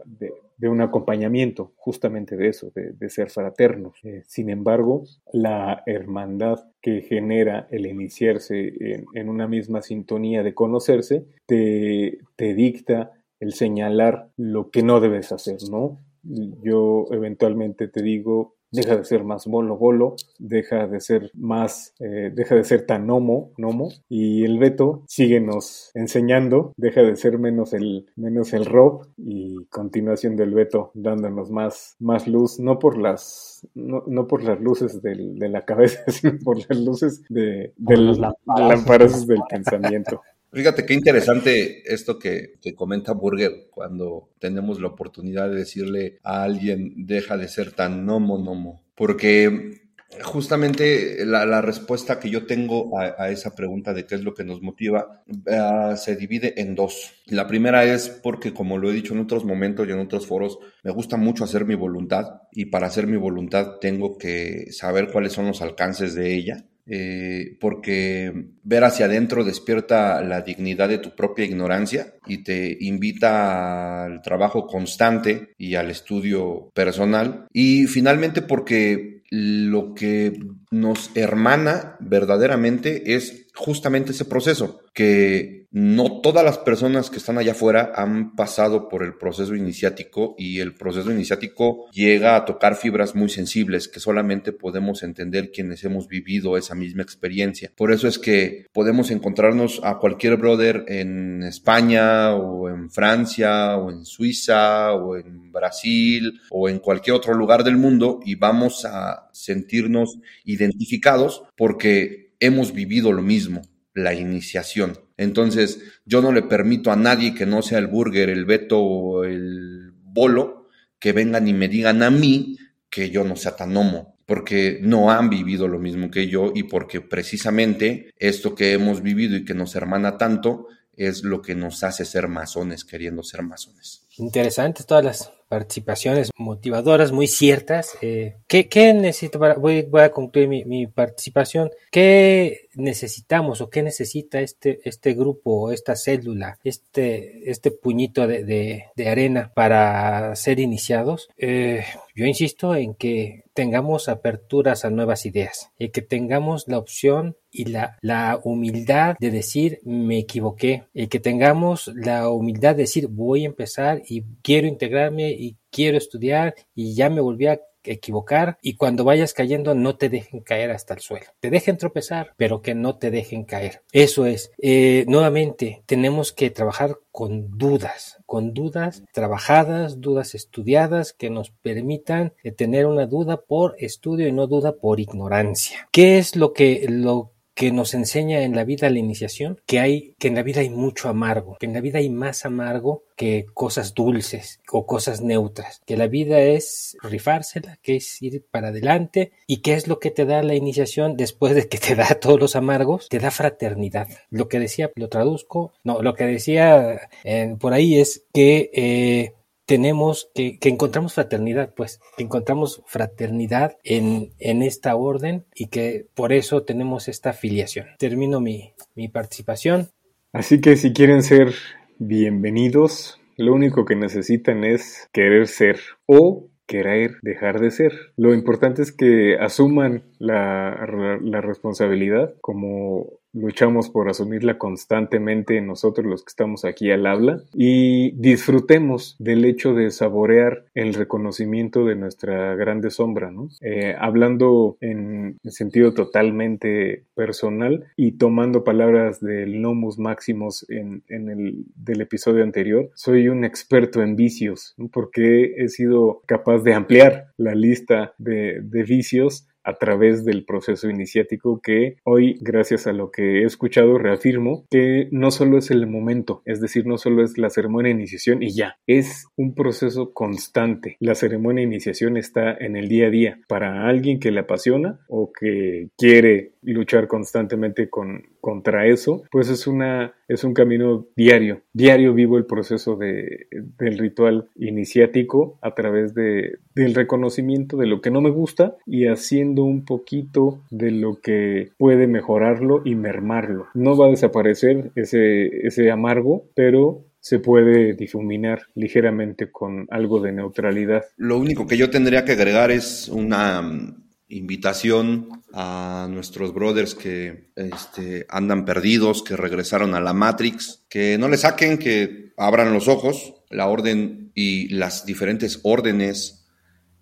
de 0.59 0.69
un 0.69 0.83
acompañamiento 0.83 1.73
justamente 1.77 2.37
de 2.37 2.49
eso, 2.49 2.73
de, 2.75 3.09
ser 3.09 3.31
fraternos. 3.31 3.97
Eh, 4.05 4.23
sin 4.27 4.51
embargo, 4.51 5.05
la 5.33 5.83
hermandad 5.87 6.67
que 6.83 7.01
genera 7.01 7.69
el 7.71 7.87
iniciarse 7.87 8.75
en, 9.15 9.31
una 9.31 9.49
misma 9.49 9.81
sintonía 9.81 10.43
de 10.43 10.53
conocerse, 10.53 11.25
te, 11.47 12.19
te 12.37 12.53
dicta 12.53 13.13
el 13.41 13.55
señalar 13.55 14.29
lo 14.37 14.71
que 14.71 14.83
no 14.83 15.01
debes 15.01 15.33
hacer, 15.33 15.57
¿no? 15.71 16.01
Yo 16.23 17.07
eventualmente 17.13 17.89
te 17.89 18.03
digo, 18.03 18.54
deja 18.75 18.97
de 18.97 19.05
ser 19.05 19.25
más 19.25 19.47
bolo 19.47 19.77
bolo, 19.77 20.17
deja 20.39 20.87
de 20.87 21.01
ser 21.01 21.31
más, 21.35 21.95
eh, 22.01 22.31
deja 22.35 22.55
de 22.55 22.65
ser 22.65 22.87
tan 22.87 23.07
nomo, 23.07 23.53
nomo, 23.57 23.89
y 24.09 24.45
el 24.45 24.59
Beto 24.59 25.03
síguenos 25.07 25.91
enseñando, 25.95 26.73
deja 26.77 27.03
de 27.03 27.17
ser 27.17 27.39
menos 27.39 27.73
el, 27.73 28.07
menos 28.17 28.53
el 28.53 28.67
Rob 28.67 29.07
y 29.17 29.65
continúa 29.67 30.17
siendo 30.17 30.43
el 30.43 30.55
Beto 30.55 30.91
dándonos 30.95 31.51
más, 31.51 31.97
más 32.01 32.27
luz, 32.27 32.59
no 32.59 32.79
por 32.79 32.99
las, 32.99 33.67
no, 33.75 34.27
por 34.27 34.43
las 34.43 34.61
luces 34.61 35.01
de 35.03 35.49
la 35.49 35.65
cabeza, 35.65 36.03
sino 36.09 36.39
por 36.43 36.59
las 36.59 36.79
luces 36.79 37.23
de, 37.29 37.73
de 37.77 37.97
las 37.97 38.19
lámparas 38.19 39.27
del 39.27 39.43
pensamiento. 39.49 40.21
Fíjate 40.55 40.87
qué 40.87 40.95
interesante 40.95 41.83
esto 41.93 42.19
que, 42.19 42.55
que, 42.63 42.75
comenta 42.75 43.13
Burger 43.13 43.67
cuando 43.71 44.31
tenemos 44.39 44.81
la 44.81 44.89
oportunidad 44.89 45.51
de 45.51 45.57
decirle 45.57 46.19
a 46.23 46.45
alguien 46.45 47.07
deja 47.07 47.37
de 47.37 47.49
ser 47.49 47.73
tan 47.73 48.07
nomo. 48.07 48.83
Porque 48.95 49.85
justamente 50.23 51.25
la, 51.27 51.61
respuesta 51.61 52.21
que 52.21 52.31
yo 52.31 52.47
tengo 52.47 52.99
a, 52.99 53.31
esa 53.31 53.55
pregunta 53.55 53.93
de 53.93 54.07
qué 54.07 54.15
es 54.15 54.23
lo 54.23 54.35
que 54.35 54.45
nos 54.45 54.63
motiva 54.63 55.25
ah, 55.51 55.97
se 55.97 56.17
divide 56.17 56.61
en 56.61 56.75
dos. 56.75 57.15
La 57.27 57.47
primera 57.47 57.85
es 57.85 58.09
porque, 58.09 58.55
como 58.55 58.79
lo 58.79 58.91
he 58.91 58.95
dicho 58.95 59.15
en 59.15 59.21
otros 59.21 59.45
momentos 59.45 59.89
y 59.89 59.93
en 59.93 59.99
otros 59.99 60.27
foros, 60.27 60.59
me 60.83 60.93
gusta 60.93 61.17
mucho 61.17 61.45
hacer 61.45 61.65
mi 61.65 61.75
voluntad 61.75 62.43
y 62.53 62.67
para 62.67 62.87
hacer 62.87 63.07
mi 63.07 63.17
voluntad 63.17 63.79
tengo 63.81 64.19
que 64.19 64.71
saber 64.73 65.11
cuáles 65.11 65.33
son 65.33 65.47
los 65.47 65.63
alcances 65.63 66.15
de 66.15 66.35
ella 66.35 66.65
eh, 66.87 67.57
porque 67.61 68.49
ver 68.63 68.85
hacia 68.85 69.07
adentro 69.07 69.45
despierta 69.45 70.23
la 70.23 70.43
dignidad 70.43 70.89
de 70.89 70.99
tu 70.99 71.15
propia 71.15 71.45
ignorancia 71.45 72.15
y 72.27 72.39
te 72.39 72.77
invita 72.81 74.05
al 74.05 74.23
trabajo 74.23 74.67
constante 74.67 75.55
y 75.59 75.77
al 75.77 75.91
estudio 75.91 76.71
personal. 76.75 77.47
Y 77.53 77.87
finalmente 77.87 78.43
porque 78.43 79.23
lo 79.31 79.95
que 79.95 80.39
nos 80.71 81.11
hermana 81.17 81.97
verdaderamente 82.01 83.15
es 83.15 83.44
justamente 83.55 84.13
ese 84.13 84.25
proceso, 84.25 84.81
que 84.93 85.67
no 85.71 86.21
todas 86.21 86.45
las 86.45 86.59
personas 86.59 87.11
que 87.11 87.19
están 87.19 87.39
allá 87.39 87.53
afuera 87.53 87.93
han 87.95 88.35
pasado 88.35 88.89
por 88.89 89.03
el 89.03 89.15
proceso 89.17 89.55
iniciático 89.55 90.35
y 90.39 90.61
el 90.61 90.75
proceso 90.75 91.11
iniciático 91.11 91.91
llega 91.93 92.37
a 92.37 92.45
tocar 92.45 92.77
fibras 92.77 93.15
muy 93.15 93.29
sensibles 93.29 93.89
que 93.89 94.01
solamente 94.01 94.53
podemos 94.53 95.03
entender 95.03 95.51
quienes 95.53 95.83
hemos 95.85 96.07
vivido 96.09 96.57
esa 96.57 96.75
misma 96.75 97.03
experiencia. 97.03 97.73
Por 97.77 97.93
eso 97.93 98.07
es 98.07 98.19
que 98.19 98.67
podemos 98.73 99.11
encontrarnos 99.11 99.81
a 99.83 99.99
cualquier 99.99 100.37
brother 100.37 100.85
en 100.89 101.43
España 101.43 102.35
o 102.35 102.69
en 102.69 102.91
Francia 102.91 103.77
o 103.77 103.91
en 103.91 104.05
Suiza 104.05 104.93
o 104.93 105.17
en 105.17 105.51
Brasil 105.51 106.41
o 106.51 106.69
en 106.69 106.79
cualquier 106.79 107.17
otro 107.17 107.35
lugar 107.35 107.65
del 107.65 107.79
mundo 107.79 108.21
y 108.25 108.35
vamos 108.37 108.85
a 108.85 109.29
sentirnos 109.33 110.19
identificados 110.45 111.43
porque 111.57 112.24
hemos 112.45 112.73
vivido 112.73 113.13
lo 113.13 113.23
mismo 113.23 113.63
la 113.95 114.13
iniciación. 114.13 114.99
Entonces, 115.17 115.81
yo 116.05 116.21
no 116.21 116.33
le 116.33 116.43
permito 116.43 116.91
a 116.91 116.97
nadie 116.97 117.35
que 117.35 117.47
no 117.47 117.63
sea 117.63 117.79
el 117.79 117.87
burger, 117.87 118.29
el 118.29 118.45
Beto 118.45 118.81
o 118.81 119.25
el 119.25 119.93
Bolo 119.95 120.69
que 120.99 121.13
vengan 121.13 121.47
y 121.47 121.53
me 121.53 121.69
digan 121.69 122.03
a 122.03 122.11
mí 122.11 122.57
que 122.91 123.11
yo 123.11 123.25
no 123.25 123.37
sea 123.37 123.57
tan 123.57 123.77
homo, 123.77 124.17
porque 124.27 124.79
no 124.83 125.11
han 125.11 125.29
vivido 125.29 125.69
lo 125.69 125.79
mismo 125.79 126.11
que 126.11 126.29
yo 126.29 126.53
y 126.55 126.65
porque 126.65 127.01
precisamente 127.01 128.11
esto 128.19 128.55
que 128.55 128.73
hemos 128.73 129.03
vivido 129.03 129.37
y 129.37 129.45
que 129.45 129.55
nos 129.55 129.75
hermana 129.75 130.17
tanto 130.17 130.69
es 130.97 131.25
lo 131.25 131.43
que 131.43 131.55
nos 131.55 131.83
hace 131.83 132.05
ser 132.05 132.29
masones, 132.29 132.85
queriendo 132.85 133.23
ser 133.23 133.43
masones. 133.43 134.07
Interesantes 134.17 134.87
todas 134.87 135.05
las 135.05 135.33
participaciones 135.55 136.31
motivadoras 136.37 137.13
muy 137.13 137.29
ciertas. 137.29 137.97
Eh, 138.03 138.39
¿qué, 138.49 138.93
necesito 138.93 139.39
para, 139.39 139.55
voy, 139.55 139.87
a 140.01 140.11
concluir 140.11 140.49
mi, 140.49 140.89
participación? 140.89 141.71
¿Qué 141.93 142.69
necesitamos 142.75 143.61
o 143.61 143.71
qué 143.71 143.85
necesita 143.85 144.41
este, 144.41 144.81
este 144.83 145.15
grupo, 145.15 145.71
esta 145.71 145.95
célula, 145.95 146.59
este, 146.65 147.49
este 147.49 147.71
puñito 147.71 148.27
de, 148.27 148.87
arena 149.07 149.53
para 149.55 150.35
ser 150.35 150.59
iniciados? 150.59 151.29
Eh, 151.39 151.85
yo 152.17 152.27
insisto 152.27 152.75
en 152.75 152.95
que 152.95 153.45
tengamos 153.55 154.09
aperturas 154.09 154.85
a 154.85 154.91
nuevas 154.91 155.25
ideas 155.27 155.71
y 155.79 155.91
que 155.91 156.03
tengamos 156.03 156.67
la 156.67 156.79
opción 156.79 157.37
y 157.51 157.67
la, 157.67 157.99
la 158.03 158.41
humildad 158.43 159.17
de 159.21 159.31
decir 159.31 159.79
me 159.85 160.19
equivoqué 160.19 160.85
y 160.93 161.07
que 161.07 161.21
tengamos 161.21 161.91
la 161.95 162.29
humildad 162.29 162.75
de 162.75 162.83
decir 162.83 163.07
voy 163.07 163.45
a 163.45 163.47
empezar 163.47 164.03
y 164.09 164.23
quiero 164.43 164.67
integrarme 164.67 165.31
y 165.45 165.57
quiero 165.71 165.99
estudiar 165.99 166.55
y 166.75 166.95
ya 166.95 167.11
me 167.11 167.21
volví 167.21 167.47
a 167.47 167.61
equivocar 167.85 168.57
y 168.63 168.77
cuando 168.77 169.05
vayas 169.05 169.35
cayendo 169.35 169.75
no 169.75 169.97
te 169.97 170.09
dejen 170.09 170.41
caer 170.41 170.71
hasta 170.71 170.95
el 170.95 171.01
suelo. 171.01 171.27
Te 171.41 171.51
dejen 171.51 171.77
tropezar, 171.77 172.33
pero 172.37 172.63
que 172.63 172.75
no 172.75 172.97
te 172.97 173.11
dejen 173.11 173.45
caer. 173.45 173.83
Eso 173.93 174.27
es. 174.27 174.53
Eh, 174.59 175.05
nuevamente, 175.07 175.83
tenemos 175.87 176.33
que 176.33 176.51
trabajar 176.51 176.99
con 177.13 177.59
dudas, 177.59 178.19
con 178.27 178.55
dudas 178.55 179.03
trabajadas, 179.13 180.01
dudas 180.01 180.35
estudiadas 180.35 181.13
que 181.13 181.31
nos 181.31 181.51
permitan 181.51 182.33
eh, 182.43 182.53
tener 182.53 182.87
una 182.87 183.07
duda 183.07 183.43
por 183.43 183.77
estudio 183.79 184.27
y 184.27 184.33
no 184.33 184.47
duda 184.47 184.77
por 184.77 184.99
ignorancia. 184.99 185.89
¿Qué 185.93 186.19
es 186.19 186.37
lo 186.37 186.53
que, 186.53 186.87
lo 186.89 187.34
que 187.55 187.73
nos 187.73 187.95
enseña 187.95 188.43
en 188.43 188.55
la 188.55 188.65
vida 188.65 188.91
la 188.91 188.99
iniciación 188.99 189.61
que 189.67 189.81
hay 189.81 190.15
que 190.19 190.29
en 190.29 190.35
la 190.35 190.43
vida 190.43 190.61
hay 190.61 190.71
mucho 190.71 191.09
amargo, 191.09 191.57
que 191.59 191.67
en 191.67 191.73
la 191.73 191.81
vida 191.81 191.99
hay 191.99 192.11
más 192.11 192.45
amargo 192.45 193.05
que 193.17 193.47
cosas 193.55 193.95
dulces 193.95 194.61
o 194.71 194.87
cosas 194.87 195.21
neutras, 195.21 195.81
que 195.87 195.97
la 195.97 196.09
vida 196.09 196.41
es 196.41 196.97
rifársela, 197.03 197.79
que 197.83 197.97
es 197.97 198.21
ir 198.23 198.45
para 198.51 198.69
adelante 198.69 199.33
y 199.47 199.59
qué 199.59 199.75
es 199.75 199.87
lo 199.87 200.01
que 200.01 200.11
te 200.11 200.25
da 200.25 200.43
la 200.43 200.55
iniciación 200.55 201.17
después 201.17 201.55
de 201.55 201.69
que 201.69 201.79
te 201.79 201.95
da 201.95 202.07
todos 202.21 202.41
los 202.41 202.57
amargos, 202.57 203.09
te 203.09 203.19
da 203.19 203.31
fraternidad. 203.31 204.09
Lo 204.31 204.49
que 204.49 204.59
decía, 204.59 204.91
lo 204.97 205.09
traduzco, 205.09 205.73
no, 205.85 206.03
lo 206.03 206.15
que 206.15 206.27
decía 206.27 207.09
eh, 207.23 207.57
por 207.59 207.73
ahí 207.73 208.01
es 208.01 208.25
que 208.33 208.71
eh, 208.75 209.35
tenemos 209.67 210.31
que, 210.35 210.59
que, 210.59 210.69
encontramos 210.69 211.15
fraternidad, 211.15 211.73
pues, 211.75 212.01
encontramos 212.19 212.83
fraternidad 212.87 213.77
en, 213.83 214.33
en, 214.39 214.63
esta 214.63 214.95
orden 214.97 215.47
y 215.55 215.69
que 215.69 216.07
por 216.15 216.33
eso 216.33 216.63
tenemos 216.63 217.09
esta 217.09 217.31
afiliación. 217.31 217.87
Termino 217.99 218.41
mi, 218.41 218.75
mi 218.95 219.09
participación. 219.09 219.89
Así 220.33 220.61
que 220.61 220.77
si 220.77 220.93
quieren 220.93 221.23
ser 221.23 221.55
bienvenidos, 221.99 223.21
lo 223.37 223.55
único 223.55 223.85
que 223.85 223.97
necesitan 223.97 224.65
es 224.65 225.09
querer 225.13 225.49
ser 225.49 225.81
o 226.07 226.49
querer 226.67 227.17
dejar 227.23 227.61
de 227.61 227.71
ser. 227.71 227.93
Lo 228.17 228.35
importante 228.35 228.83
es 228.83 228.93
que 228.93 229.37
asuman 229.39 230.05
la, 230.19 230.87
la 231.23 231.41
responsabilidad 231.41 232.35
como 232.41 233.21
luchamos 233.35 233.91
por 233.91 234.09
asumirla 234.09 234.59
constantemente 234.59 235.61
nosotros 235.61 236.07
los 236.07 236.25
que 236.25 236.31
estamos 236.31 236.65
aquí 236.65 236.91
al 236.91 237.07
habla 237.07 237.43
y 237.53 238.13
disfrutemos 238.13 239.17
del 239.19 239.45
hecho 239.45 239.75
de 239.75 239.91
saborear 239.91 240.65
el 240.75 240.95
reconocimiento 240.95 241.85
de 241.85 241.97
nuestra 241.97 242.55
grande 242.55 242.91
sombra, 242.91 243.31
¿no? 243.31 243.49
Eh, 243.61 243.95
hablando 243.99 244.79
en 244.81 245.39
sentido 245.45 245.95
totalmente 245.95 247.05
personal 247.15 247.87
y 247.97 248.13
tomando 248.13 248.65
palabras 248.65 249.21
del 249.21 249.61
Nomus 249.61 249.99
Maximus 249.99 250.65
en, 250.71 251.03
el 251.09 251.65
del 251.75 252.01
episodio 252.01 252.45
anterior, 252.45 252.91
soy 252.95 253.29
un 253.29 253.45
experto 253.45 254.03
en 254.03 254.17
vicios 254.17 254.75
porque 254.93 255.55
he 255.57 255.69
sido 255.69 256.23
capaz 256.27 256.59
de 256.59 256.75
ampliar 256.75 257.33
la 257.37 257.55
lista 257.55 258.15
de, 258.19 258.61
de 258.63 258.83
vicios 258.85 259.47
a 259.65 259.75
través 259.75 260.25
del 260.25 260.45
proceso 260.45 260.89
iniciático 260.89 261.61
que 261.61 261.97
hoy, 262.05 262.39
gracias 262.41 262.87
a 262.87 262.93
lo 262.93 263.11
que 263.11 263.43
he 263.43 263.45
escuchado, 263.45 263.99
reafirmo 263.99 264.67
que 264.71 265.09
no 265.11 265.31
solo 265.31 265.59
es 265.59 265.71
el 265.71 265.87
momento, 265.87 266.43
es 266.45 266.61
decir, 266.61 266.87
no 266.87 266.99
solo 266.99 267.25
es 267.25 267.39
la 267.39 267.51
ceremonia 267.51 267.93
de 267.93 267.99
iniciación 267.99 268.43
y 268.43 268.55
ya, 268.55 268.77
es 268.87 269.27
un 269.37 269.55
proceso 269.55 270.13
constante. 270.13 270.97
La 271.01 271.15
ceremonia 271.15 271.63
de 271.63 271.73
iniciación 271.73 272.17
está 272.17 272.53
en 272.53 272.77
el 272.77 272.89
día 272.89 273.07
a 273.07 273.11
día. 273.11 273.41
Para 273.49 273.89
alguien 273.89 274.21
que 274.21 274.31
le 274.31 274.41
apasiona 274.41 275.01
o 275.09 275.33
que 275.33 275.89
quiere 275.97 276.53
luchar 276.63 277.09
constantemente 277.09 277.89
con, 277.89 278.23
contra 278.41 278.87
eso, 278.87 279.23
pues 279.31 279.49
es, 279.49 279.67
una, 279.67 280.15
es 280.29 280.45
un 280.45 280.55
camino 280.55 281.07
diario. 281.17 281.63
Diario 281.73 282.15
vivo 282.15 282.39
el 282.39 282.47
proceso 282.47 282.97
de, 282.97 283.47
del 283.79 283.99
ritual 283.99 284.49
iniciático 284.57 285.59
a 285.61 285.75
través 285.75 286.15
de, 286.15 286.59
del 286.75 286.95
reconocimiento 286.95 287.77
de 287.77 287.87
lo 287.87 288.01
que 288.01 288.11
no 288.11 288.21
me 288.21 288.31
gusta 288.31 288.77
y 288.87 289.07
haciendo 289.07 289.65
un 289.65 289.85
poquito 289.85 290.63
de 290.71 290.91
lo 290.91 291.21
que 291.21 291.71
puede 291.79 292.07
mejorarlo 292.07 292.83
y 292.85 292.95
mermarlo. 292.95 293.67
No 293.75 293.97
va 293.97 294.07
a 294.07 294.11
desaparecer 294.11 294.91
ese, 294.95 295.67
ese 295.67 295.91
amargo, 295.91 296.45
pero 296.55 297.05
se 297.21 297.39
puede 297.39 297.95
difuminar 297.95 298.65
ligeramente 298.75 299.51
con 299.51 299.87
algo 299.91 300.21
de 300.21 300.33
neutralidad. 300.33 301.05
Lo 301.17 301.39
único 301.39 301.67
que 301.67 301.79
yo 301.79 301.89
tendría 301.89 302.27
que 302.27 302.33
agregar 302.33 302.71
es 302.71 303.09
una 303.09 303.97
invitación 304.29 305.43
a 305.53 306.09
nuestros 306.11 306.55
brothers 306.55 306.95
que 306.95 307.53
este, 307.57 308.27
andan 308.29 308.65
perdidos, 308.65 309.23
que 309.23 309.37
regresaron 309.37 309.95
a 309.95 310.01
la 310.01 310.13
Matrix, 310.13 310.85
que 310.89 311.19
no 311.19 311.29
le 311.29 311.37
saquen, 311.37 311.79
que 311.79 312.33
abran 312.37 312.73
los 312.73 312.89
ojos. 312.89 313.35
La 313.51 313.69
orden 313.69 314.33
y 314.35 314.69
las 314.69 315.07
diferentes 315.07 315.61
órdenes 315.63 316.47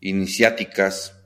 iniciáticas 0.01 1.17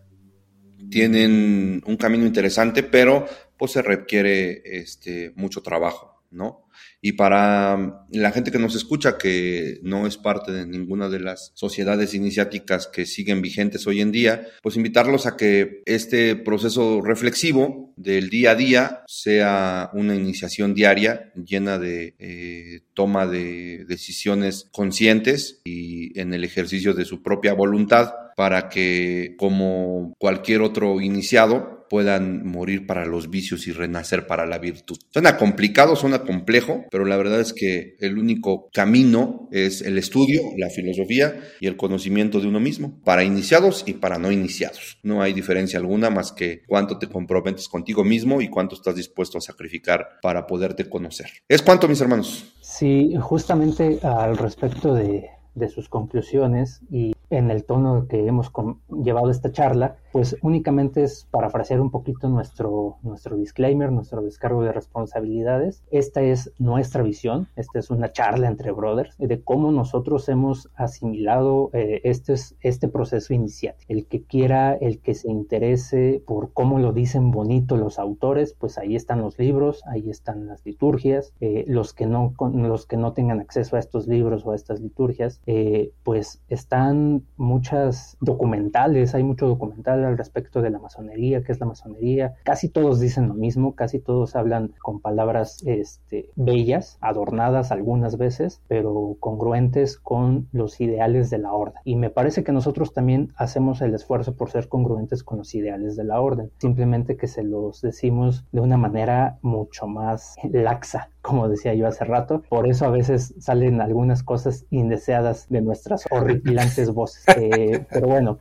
tienen 0.90 1.82
un 1.86 1.96
camino 1.96 2.26
interesante, 2.26 2.82
pero 2.82 3.26
pues 3.56 3.72
se 3.72 3.82
requiere 3.82 4.62
este, 4.64 5.32
mucho 5.34 5.62
trabajo, 5.62 6.15
¿no? 6.36 6.66
Y 7.00 7.12
para 7.12 8.06
la 8.10 8.32
gente 8.32 8.50
que 8.50 8.58
nos 8.58 8.74
escucha, 8.74 9.18
que 9.18 9.78
no 9.82 10.06
es 10.06 10.16
parte 10.16 10.52
de 10.52 10.66
ninguna 10.66 11.08
de 11.08 11.20
las 11.20 11.52
sociedades 11.54 12.14
iniciáticas 12.14 12.86
que 12.86 13.06
siguen 13.06 13.42
vigentes 13.42 13.86
hoy 13.86 14.00
en 14.00 14.12
día, 14.12 14.46
pues 14.62 14.76
invitarlos 14.76 15.26
a 15.26 15.36
que 15.36 15.82
este 15.86 16.36
proceso 16.36 17.00
reflexivo 17.00 17.92
del 17.96 18.28
día 18.28 18.52
a 18.52 18.54
día 18.54 19.02
sea 19.06 19.90
una 19.94 20.14
iniciación 20.14 20.74
diaria 20.74 21.32
llena 21.34 21.78
de 21.78 22.14
eh, 22.18 22.80
toma 22.94 23.26
de 23.26 23.84
decisiones 23.88 24.68
conscientes 24.72 25.60
y 25.64 26.18
en 26.18 26.34
el 26.34 26.44
ejercicio 26.44 26.92
de 26.94 27.04
su 27.04 27.22
propia 27.22 27.54
voluntad 27.54 28.12
para 28.36 28.68
que, 28.68 29.34
como 29.38 30.14
cualquier 30.18 30.60
otro 30.60 31.00
iniciado, 31.00 31.86
puedan 31.88 32.46
morir 32.46 32.86
para 32.86 33.04
los 33.04 33.30
vicios 33.30 33.66
y 33.66 33.72
renacer 33.72 34.26
para 34.26 34.46
la 34.46 34.58
virtud. 34.58 34.98
Suena 35.10 35.36
complicado, 35.36 35.96
suena 35.96 36.22
complejo, 36.22 36.84
pero 36.90 37.04
la 37.04 37.16
verdad 37.16 37.40
es 37.40 37.52
que 37.52 37.96
el 38.00 38.18
único 38.18 38.68
camino 38.72 39.48
es 39.52 39.82
el 39.82 39.98
estudio, 39.98 40.42
la 40.56 40.68
filosofía 40.68 41.40
y 41.60 41.66
el 41.66 41.76
conocimiento 41.76 42.40
de 42.40 42.48
uno 42.48 42.60
mismo, 42.60 43.00
para 43.04 43.24
iniciados 43.24 43.84
y 43.86 43.94
para 43.94 44.18
no 44.18 44.30
iniciados. 44.30 44.98
No 45.02 45.22
hay 45.22 45.32
diferencia 45.32 45.78
alguna 45.78 46.10
más 46.10 46.32
que 46.32 46.62
cuánto 46.66 46.98
te 46.98 47.08
comprometes 47.08 47.68
contigo 47.68 48.04
mismo 48.04 48.40
y 48.40 48.48
cuánto 48.48 48.74
estás 48.74 48.96
dispuesto 48.96 49.38
a 49.38 49.40
sacrificar 49.40 50.18
para 50.20 50.46
poderte 50.46 50.88
conocer. 50.88 51.28
¿Es 51.48 51.62
cuánto, 51.62 51.88
mis 51.88 52.00
hermanos? 52.00 52.54
Sí, 52.60 53.14
justamente 53.18 53.98
al 54.02 54.36
respecto 54.36 54.94
de, 54.94 55.30
de 55.54 55.68
sus 55.68 55.88
conclusiones 55.88 56.82
y 56.90 57.14
en 57.30 57.50
el 57.50 57.64
tono 57.64 58.06
que 58.08 58.26
hemos 58.26 58.52
llevado 58.88 59.30
esta 59.30 59.52
charla, 59.52 59.96
pues 60.12 60.36
únicamente 60.42 61.02
es 61.02 61.26
parafrasear 61.30 61.80
un 61.80 61.90
poquito 61.90 62.28
nuestro, 62.28 62.96
nuestro 63.02 63.36
disclaimer, 63.36 63.92
nuestro 63.92 64.22
descargo 64.22 64.62
de 64.62 64.72
responsabilidades. 64.72 65.82
Esta 65.90 66.22
es 66.22 66.52
nuestra 66.58 67.02
visión, 67.02 67.48
esta 67.56 67.78
es 67.78 67.90
una 67.90 68.12
charla 68.12 68.48
entre 68.48 68.70
brothers 68.72 69.16
de 69.18 69.42
cómo 69.42 69.72
nosotros 69.72 70.28
hemos 70.28 70.70
asimilado 70.74 71.70
eh, 71.72 72.00
este, 72.04 72.34
este 72.60 72.88
proceso 72.88 73.34
inicial. 73.34 73.74
El 73.88 74.06
que 74.06 74.22
quiera, 74.22 74.74
el 74.74 75.00
que 75.00 75.14
se 75.14 75.30
interese 75.30 76.22
por 76.26 76.52
cómo 76.52 76.78
lo 76.78 76.92
dicen 76.92 77.30
bonito 77.30 77.76
los 77.76 77.98
autores, 77.98 78.54
pues 78.58 78.78
ahí 78.78 78.96
están 78.96 79.20
los 79.20 79.38
libros, 79.38 79.82
ahí 79.86 80.10
están 80.10 80.46
las 80.46 80.64
liturgias. 80.64 81.32
Eh, 81.40 81.64
los, 81.66 81.92
que 81.92 82.06
no, 82.06 82.34
los 82.54 82.86
que 82.86 82.96
no 82.96 83.12
tengan 83.12 83.40
acceso 83.40 83.76
a 83.76 83.78
estos 83.78 84.06
libros 84.06 84.46
o 84.46 84.52
a 84.52 84.56
estas 84.56 84.80
liturgias, 84.80 85.40
eh, 85.46 85.92
pues 86.04 86.42
están 86.48 87.15
muchas 87.36 88.16
documentales, 88.20 89.14
hay 89.14 89.22
mucho 89.22 89.46
documental 89.46 90.04
al 90.04 90.18
respecto 90.18 90.62
de 90.62 90.70
la 90.70 90.78
masonería, 90.78 91.42
qué 91.42 91.52
es 91.52 91.60
la 91.60 91.66
masonería. 91.66 92.34
Casi 92.44 92.68
todos 92.68 93.00
dicen 93.00 93.28
lo 93.28 93.34
mismo, 93.34 93.74
casi 93.74 93.98
todos 93.98 94.36
hablan 94.36 94.74
con 94.82 95.00
palabras 95.00 95.62
este, 95.66 96.30
bellas, 96.36 96.98
adornadas 97.00 97.72
algunas 97.72 98.18
veces, 98.18 98.60
pero 98.68 99.16
congruentes 99.20 99.98
con 99.98 100.48
los 100.52 100.80
ideales 100.80 101.30
de 101.30 101.38
la 101.38 101.52
orden. 101.52 101.80
Y 101.84 101.96
me 101.96 102.10
parece 102.10 102.44
que 102.44 102.52
nosotros 102.52 102.92
también 102.92 103.32
hacemos 103.36 103.80
el 103.80 103.94
esfuerzo 103.94 104.34
por 104.34 104.50
ser 104.50 104.68
congruentes 104.68 105.22
con 105.22 105.38
los 105.38 105.54
ideales 105.54 105.96
de 105.96 106.04
la 106.04 106.20
orden, 106.20 106.50
simplemente 106.58 107.16
que 107.16 107.26
se 107.26 107.42
los 107.42 107.80
decimos 107.82 108.44
de 108.52 108.60
una 108.60 108.76
manera 108.76 109.38
mucho 109.42 109.86
más 109.86 110.36
laxa, 110.44 111.10
como 111.26 111.48
decía 111.48 111.74
yo 111.74 111.88
hace 111.88 112.04
rato. 112.04 112.42
Por 112.48 112.68
eso 112.68 112.86
a 112.86 112.90
veces 112.90 113.34
salen 113.40 113.80
algunas 113.80 114.22
cosas 114.22 114.64
indeseadas 114.70 115.48
de 115.48 115.60
nuestras 115.60 116.04
horripilantes 116.10 116.92
voces. 116.92 117.24
Eh, 117.36 117.84
pero 117.90 118.06
bueno, 118.06 118.38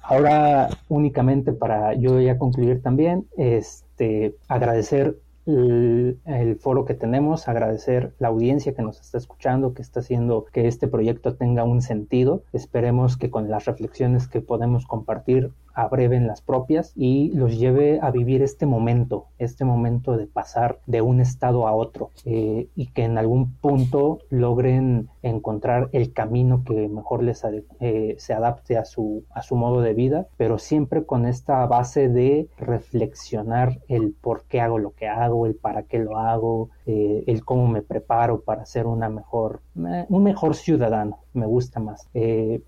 ahora 0.00 0.70
únicamente 0.88 1.52
para 1.52 1.92
yo 1.94 2.20
ya 2.20 2.38
concluir 2.38 2.82
también, 2.82 3.26
este, 3.36 4.34
agradecer 4.48 5.18
el, 5.44 6.18
el, 6.24 6.56
foro 6.56 6.84
que 6.84 6.94
tenemos, 6.94 7.48
agradecer 7.48 8.14
la 8.18 8.28
audiencia 8.28 8.74
que 8.74 8.82
nos 8.82 9.00
está 9.00 9.18
escuchando, 9.18 9.74
que 9.74 9.82
está 9.82 10.00
haciendo 10.00 10.46
que 10.52 10.68
este 10.68 10.88
proyecto 10.88 11.34
tenga 11.34 11.64
un 11.64 11.82
sentido. 11.82 12.44
Esperemos 12.52 13.18
que 13.18 13.30
con 13.30 13.50
las 13.50 13.66
reflexiones 13.66 14.26
que 14.26 14.40
podemos 14.40 14.86
compartir 14.86 15.50
abreven 15.74 16.26
las 16.26 16.42
propias 16.42 16.92
y 16.96 17.30
los 17.32 17.58
lleve 17.58 17.98
a 18.02 18.10
vivir 18.10 18.42
este 18.42 18.66
momento, 18.66 19.26
este 19.38 19.64
momento 19.64 20.16
de 20.16 20.26
pasar 20.26 20.78
de 20.86 21.02
un 21.02 21.20
estado 21.20 21.66
a 21.66 21.72
otro 21.72 22.10
eh, 22.24 22.68
y 22.74 22.86
que 22.88 23.04
en 23.04 23.18
algún 23.18 23.52
punto 23.54 24.20
logren 24.30 25.08
encontrar 25.22 25.88
el 25.92 26.12
camino 26.12 26.64
que 26.64 26.88
mejor 26.88 27.22
les 27.22 27.44
eh, 27.80 28.16
se 28.18 28.34
adapte 28.34 28.76
a 28.76 28.84
su, 28.84 29.24
a 29.30 29.42
su 29.42 29.56
modo 29.56 29.80
de 29.80 29.94
vida, 29.94 30.26
pero 30.36 30.58
siempre 30.58 31.04
con 31.04 31.26
esta 31.26 31.64
base 31.66 32.08
de 32.08 32.48
reflexionar 32.58 33.80
el 33.88 34.14
por 34.20 34.44
qué 34.44 34.60
hago 34.60 34.78
lo 34.78 34.92
que 34.92 35.08
hago, 35.08 35.46
el 35.46 35.54
para 35.54 35.84
qué 35.84 35.98
lo 35.98 36.18
hago, 36.18 36.70
eh, 36.86 37.24
el 37.26 37.44
cómo 37.44 37.66
me 37.68 37.82
preparo 37.82 38.42
para 38.42 38.66
ser 38.66 38.86
una 38.86 39.08
mejor, 39.08 39.60
un 39.74 40.22
mejor 40.22 40.54
ciudadano, 40.54 41.18
me 41.32 41.46
gusta 41.46 41.80
más. 41.80 42.08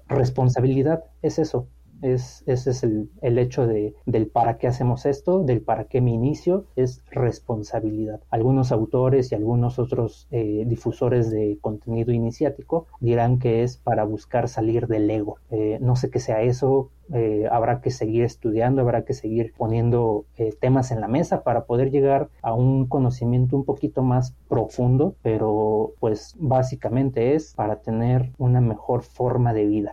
responsabilidad 0.09 1.05
es 1.23 1.39
eso, 1.39 1.69
es, 2.05 2.45
ese 2.47 2.71
es 2.71 2.83
el, 2.83 3.11
el 3.23 3.39
hecho 3.39 3.67
de, 3.67 3.95
del 4.05 4.27
para 4.27 4.59
qué 4.59 4.67
hacemos 4.67 5.07
esto, 5.07 5.43
del 5.43 5.63
para 5.63 5.85
qué 5.85 6.01
me 6.01 6.11
inicio, 6.11 6.67
es 6.77 7.03
responsabilidad. 7.11 8.21
Algunos 8.31 8.73
autores 8.73 9.33
y 9.33 9.35
algunos 9.35 9.79
otros 9.79 10.29
eh, 10.31 10.65
difusores 10.67 11.31
de 11.31 11.59
contenido 11.61 12.13
iniciático 12.13 12.87
dirán 13.01 13.39
que 13.39 13.63
es 13.63 13.79
para 13.79 14.05
buscar 14.05 14.49
salir 14.49 14.87
del 14.87 15.11
ego. 15.11 15.39
Eh, 15.51 15.79
no 15.81 15.97
sé 15.97 16.11
qué 16.11 16.21
sea 16.21 16.43
eso, 16.43 16.91
eh, 17.13 17.49
habrá 17.51 17.81
que 17.81 17.91
seguir 17.91 18.25
estudiando, 18.25 18.83
habrá 18.83 19.05
que 19.05 19.15
seguir 19.15 19.53
poniendo 19.57 20.25
temas 20.61 20.91
en 20.91 21.01
la 21.01 21.09
mesa 21.09 21.43
para 21.43 21.65
poder 21.65 21.91
llegar 21.91 22.29
a 22.43 22.55
un 22.55 22.87
conocimiento 22.87 23.57
un 23.57 23.65
poquito 23.65 24.03
más 24.03 24.35
profundo, 24.49 25.15
pero 25.23 25.93
pues 26.01 26.35
básicamente 26.39 27.35
es 27.35 27.55
para 27.55 27.77
tener 27.77 28.33
una 28.39 28.61
mejor 28.61 29.03
forma 29.03 29.53
de 29.53 29.67
vida. 29.67 29.93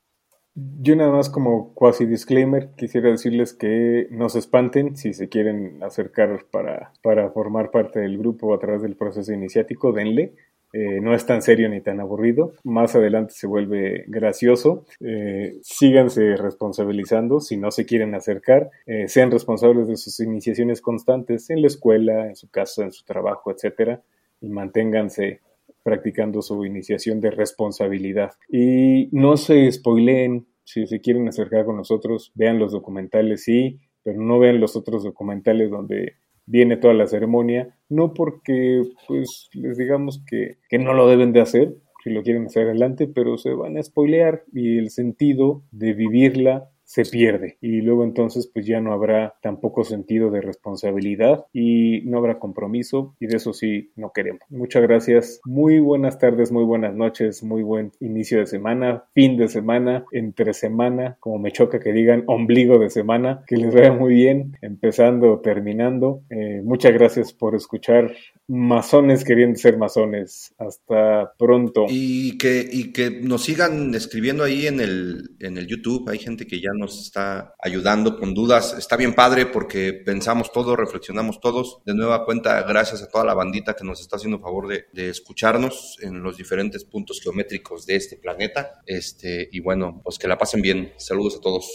Yo 0.53 0.97
nada 0.97 1.11
más 1.11 1.29
como 1.29 1.73
cuasi 1.73 2.05
disclaimer 2.05 2.71
quisiera 2.75 3.09
decirles 3.09 3.53
que 3.53 4.07
no 4.11 4.27
se 4.27 4.39
espanten 4.39 4.97
si 4.97 5.13
se 5.13 5.29
quieren 5.29 5.81
acercar 5.81 6.45
para, 6.51 6.91
para 7.01 7.31
formar 7.31 7.71
parte 7.71 8.01
del 8.01 8.17
grupo 8.17 8.53
a 8.53 8.59
través 8.59 8.81
del 8.81 8.97
proceso 8.97 9.31
iniciático, 9.31 9.93
denle. 9.93 10.33
Eh, 10.73 11.01
no 11.01 11.13
es 11.13 11.25
tan 11.25 11.41
serio 11.41 11.69
ni 11.69 11.81
tan 11.81 11.99
aburrido. 12.01 12.53
Más 12.63 12.95
adelante 12.95 13.33
se 13.33 13.47
vuelve 13.47 14.03
gracioso. 14.07 14.85
Eh, 14.99 15.59
síganse 15.63 16.35
responsabilizando 16.35 17.39
si 17.39 17.55
no 17.55 17.71
se 17.71 17.85
quieren 17.85 18.13
acercar. 18.15 18.71
Eh, 18.85 19.07
sean 19.07 19.31
responsables 19.31 19.87
de 19.87 19.95
sus 19.95 20.19
iniciaciones 20.19 20.81
constantes 20.81 21.49
en 21.49 21.61
la 21.61 21.67
escuela, 21.67 22.27
en 22.27 22.35
su 22.35 22.49
casa, 22.49 22.83
en 22.83 22.91
su 22.91 23.05
trabajo, 23.05 23.51
etcétera, 23.51 24.01
y 24.41 24.49
manténganse 24.49 25.39
practicando 25.83 26.41
su 26.41 26.65
iniciación 26.65 27.19
de 27.21 27.31
responsabilidad. 27.31 28.31
Y 28.49 29.09
no 29.11 29.37
se 29.37 29.71
spoileen, 29.71 30.47
si 30.63 30.87
se 30.87 31.01
quieren 31.01 31.27
acercar 31.27 31.65
con 31.65 31.77
nosotros, 31.77 32.31
vean 32.35 32.59
los 32.59 32.71
documentales, 32.71 33.43
sí, 33.43 33.79
pero 34.03 34.21
no 34.21 34.39
vean 34.39 34.59
los 34.59 34.75
otros 34.75 35.03
documentales 35.03 35.69
donde 35.69 36.15
viene 36.45 36.77
toda 36.77 36.93
la 36.93 37.07
ceremonia, 37.07 37.77
no 37.89 38.13
porque 38.13 38.83
pues 39.07 39.49
les 39.53 39.77
digamos 39.77 40.23
que, 40.27 40.57
que 40.69 40.79
no 40.79 40.93
lo 40.93 41.07
deben 41.07 41.33
de 41.33 41.41
hacer, 41.41 41.75
si 42.03 42.09
lo 42.09 42.23
quieren 42.23 42.45
hacer 42.45 42.63
adelante, 42.63 43.07
pero 43.07 43.37
se 43.37 43.53
van 43.53 43.77
a 43.77 43.83
spoilear 43.83 44.43
y 44.51 44.77
el 44.77 44.89
sentido 44.89 45.63
de 45.71 45.93
vivirla 45.93 46.70
se 46.91 47.05
pierde 47.05 47.57
y 47.61 47.79
luego 47.79 48.03
entonces 48.03 48.51
pues 48.53 48.65
ya 48.65 48.81
no 48.81 48.91
habrá 48.91 49.35
tampoco 49.41 49.85
sentido 49.85 50.29
de 50.29 50.41
responsabilidad 50.41 51.45
y 51.53 52.01
no 52.01 52.17
habrá 52.17 52.37
compromiso 52.37 53.15
y 53.17 53.27
de 53.27 53.37
eso 53.37 53.53
sí 53.53 53.91
no 53.95 54.11
queremos. 54.11 54.41
Muchas 54.49 54.81
gracias, 54.81 55.39
muy 55.45 55.79
buenas 55.79 56.19
tardes, 56.19 56.51
muy 56.51 56.65
buenas 56.65 56.93
noches, 56.93 57.43
muy 57.43 57.63
buen 57.63 57.93
inicio 58.01 58.39
de 58.39 58.45
semana, 58.45 59.05
fin 59.13 59.37
de 59.37 59.47
semana, 59.47 60.03
entre 60.11 60.53
semana, 60.53 61.15
como 61.21 61.39
me 61.39 61.53
choca 61.53 61.79
que 61.79 61.93
digan 61.93 62.25
ombligo 62.27 62.77
de 62.77 62.89
semana, 62.89 63.45
que 63.47 63.55
les 63.55 63.73
vaya 63.73 63.93
muy 63.93 64.13
bien, 64.13 64.57
empezando, 64.61 65.39
terminando. 65.39 66.23
Eh, 66.29 66.61
muchas 66.61 66.91
gracias 66.91 67.31
por 67.31 67.55
escuchar 67.55 68.13
masones 68.51 69.23
queriendo 69.23 69.57
ser 69.57 69.77
masones. 69.77 70.53
Hasta 70.57 71.33
pronto. 71.37 71.85
Y 71.89 72.37
que, 72.37 72.67
y 72.69 72.91
que 72.91 73.09
nos 73.09 73.43
sigan 73.43 73.95
escribiendo 73.95 74.43
ahí 74.43 74.67
en 74.67 74.79
el, 74.79 75.31
en 75.39 75.57
el 75.57 75.67
YouTube. 75.67 76.09
Hay 76.09 76.19
gente 76.19 76.45
que 76.45 76.59
ya 76.59 76.69
nos 76.81 76.99
está 76.99 77.55
ayudando 77.59 78.19
con 78.19 78.33
dudas. 78.33 78.75
Está 78.77 78.97
bien 78.97 79.13
padre 79.13 79.45
porque 79.45 79.93
pensamos 79.93 80.51
todos, 80.51 80.75
reflexionamos 80.75 81.39
todos. 81.39 81.79
De 81.85 81.93
nueva 81.93 82.25
cuenta, 82.25 82.61
gracias 82.63 83.01
a 83.01 83.07
toda 83.07 83.23
la 83.23 83.33
bandita 83.33 83.75
que 83.75 83.85
nos 83.85 84.01
está 84.01 84.17
haciendo 84.17 84.39
favor 84.39 84.67
de, 84.67 84.87
de 84.91 85.09
escucharnos 85.09 85.97
en 86.01 86.21
los 86.21 86.35
diferentes 86.35 86.83
puntos 86.83 87.21
geométricos 87.21 87.85
de 87.85 87.95
este 87.95 88.17
planeta. 88.17 88.81
Este, 88.85 89.47
y 89.51 89.61
bueno, 89.61 90.01
pues 90.03 90.19
que 90.19 90.27
la 90.27 90.37
pasen 90.37 90.61
bien. 90.61 90.93
Saludos 90.97 91.37
a 91.37 91.41
todos. 91.41 91.71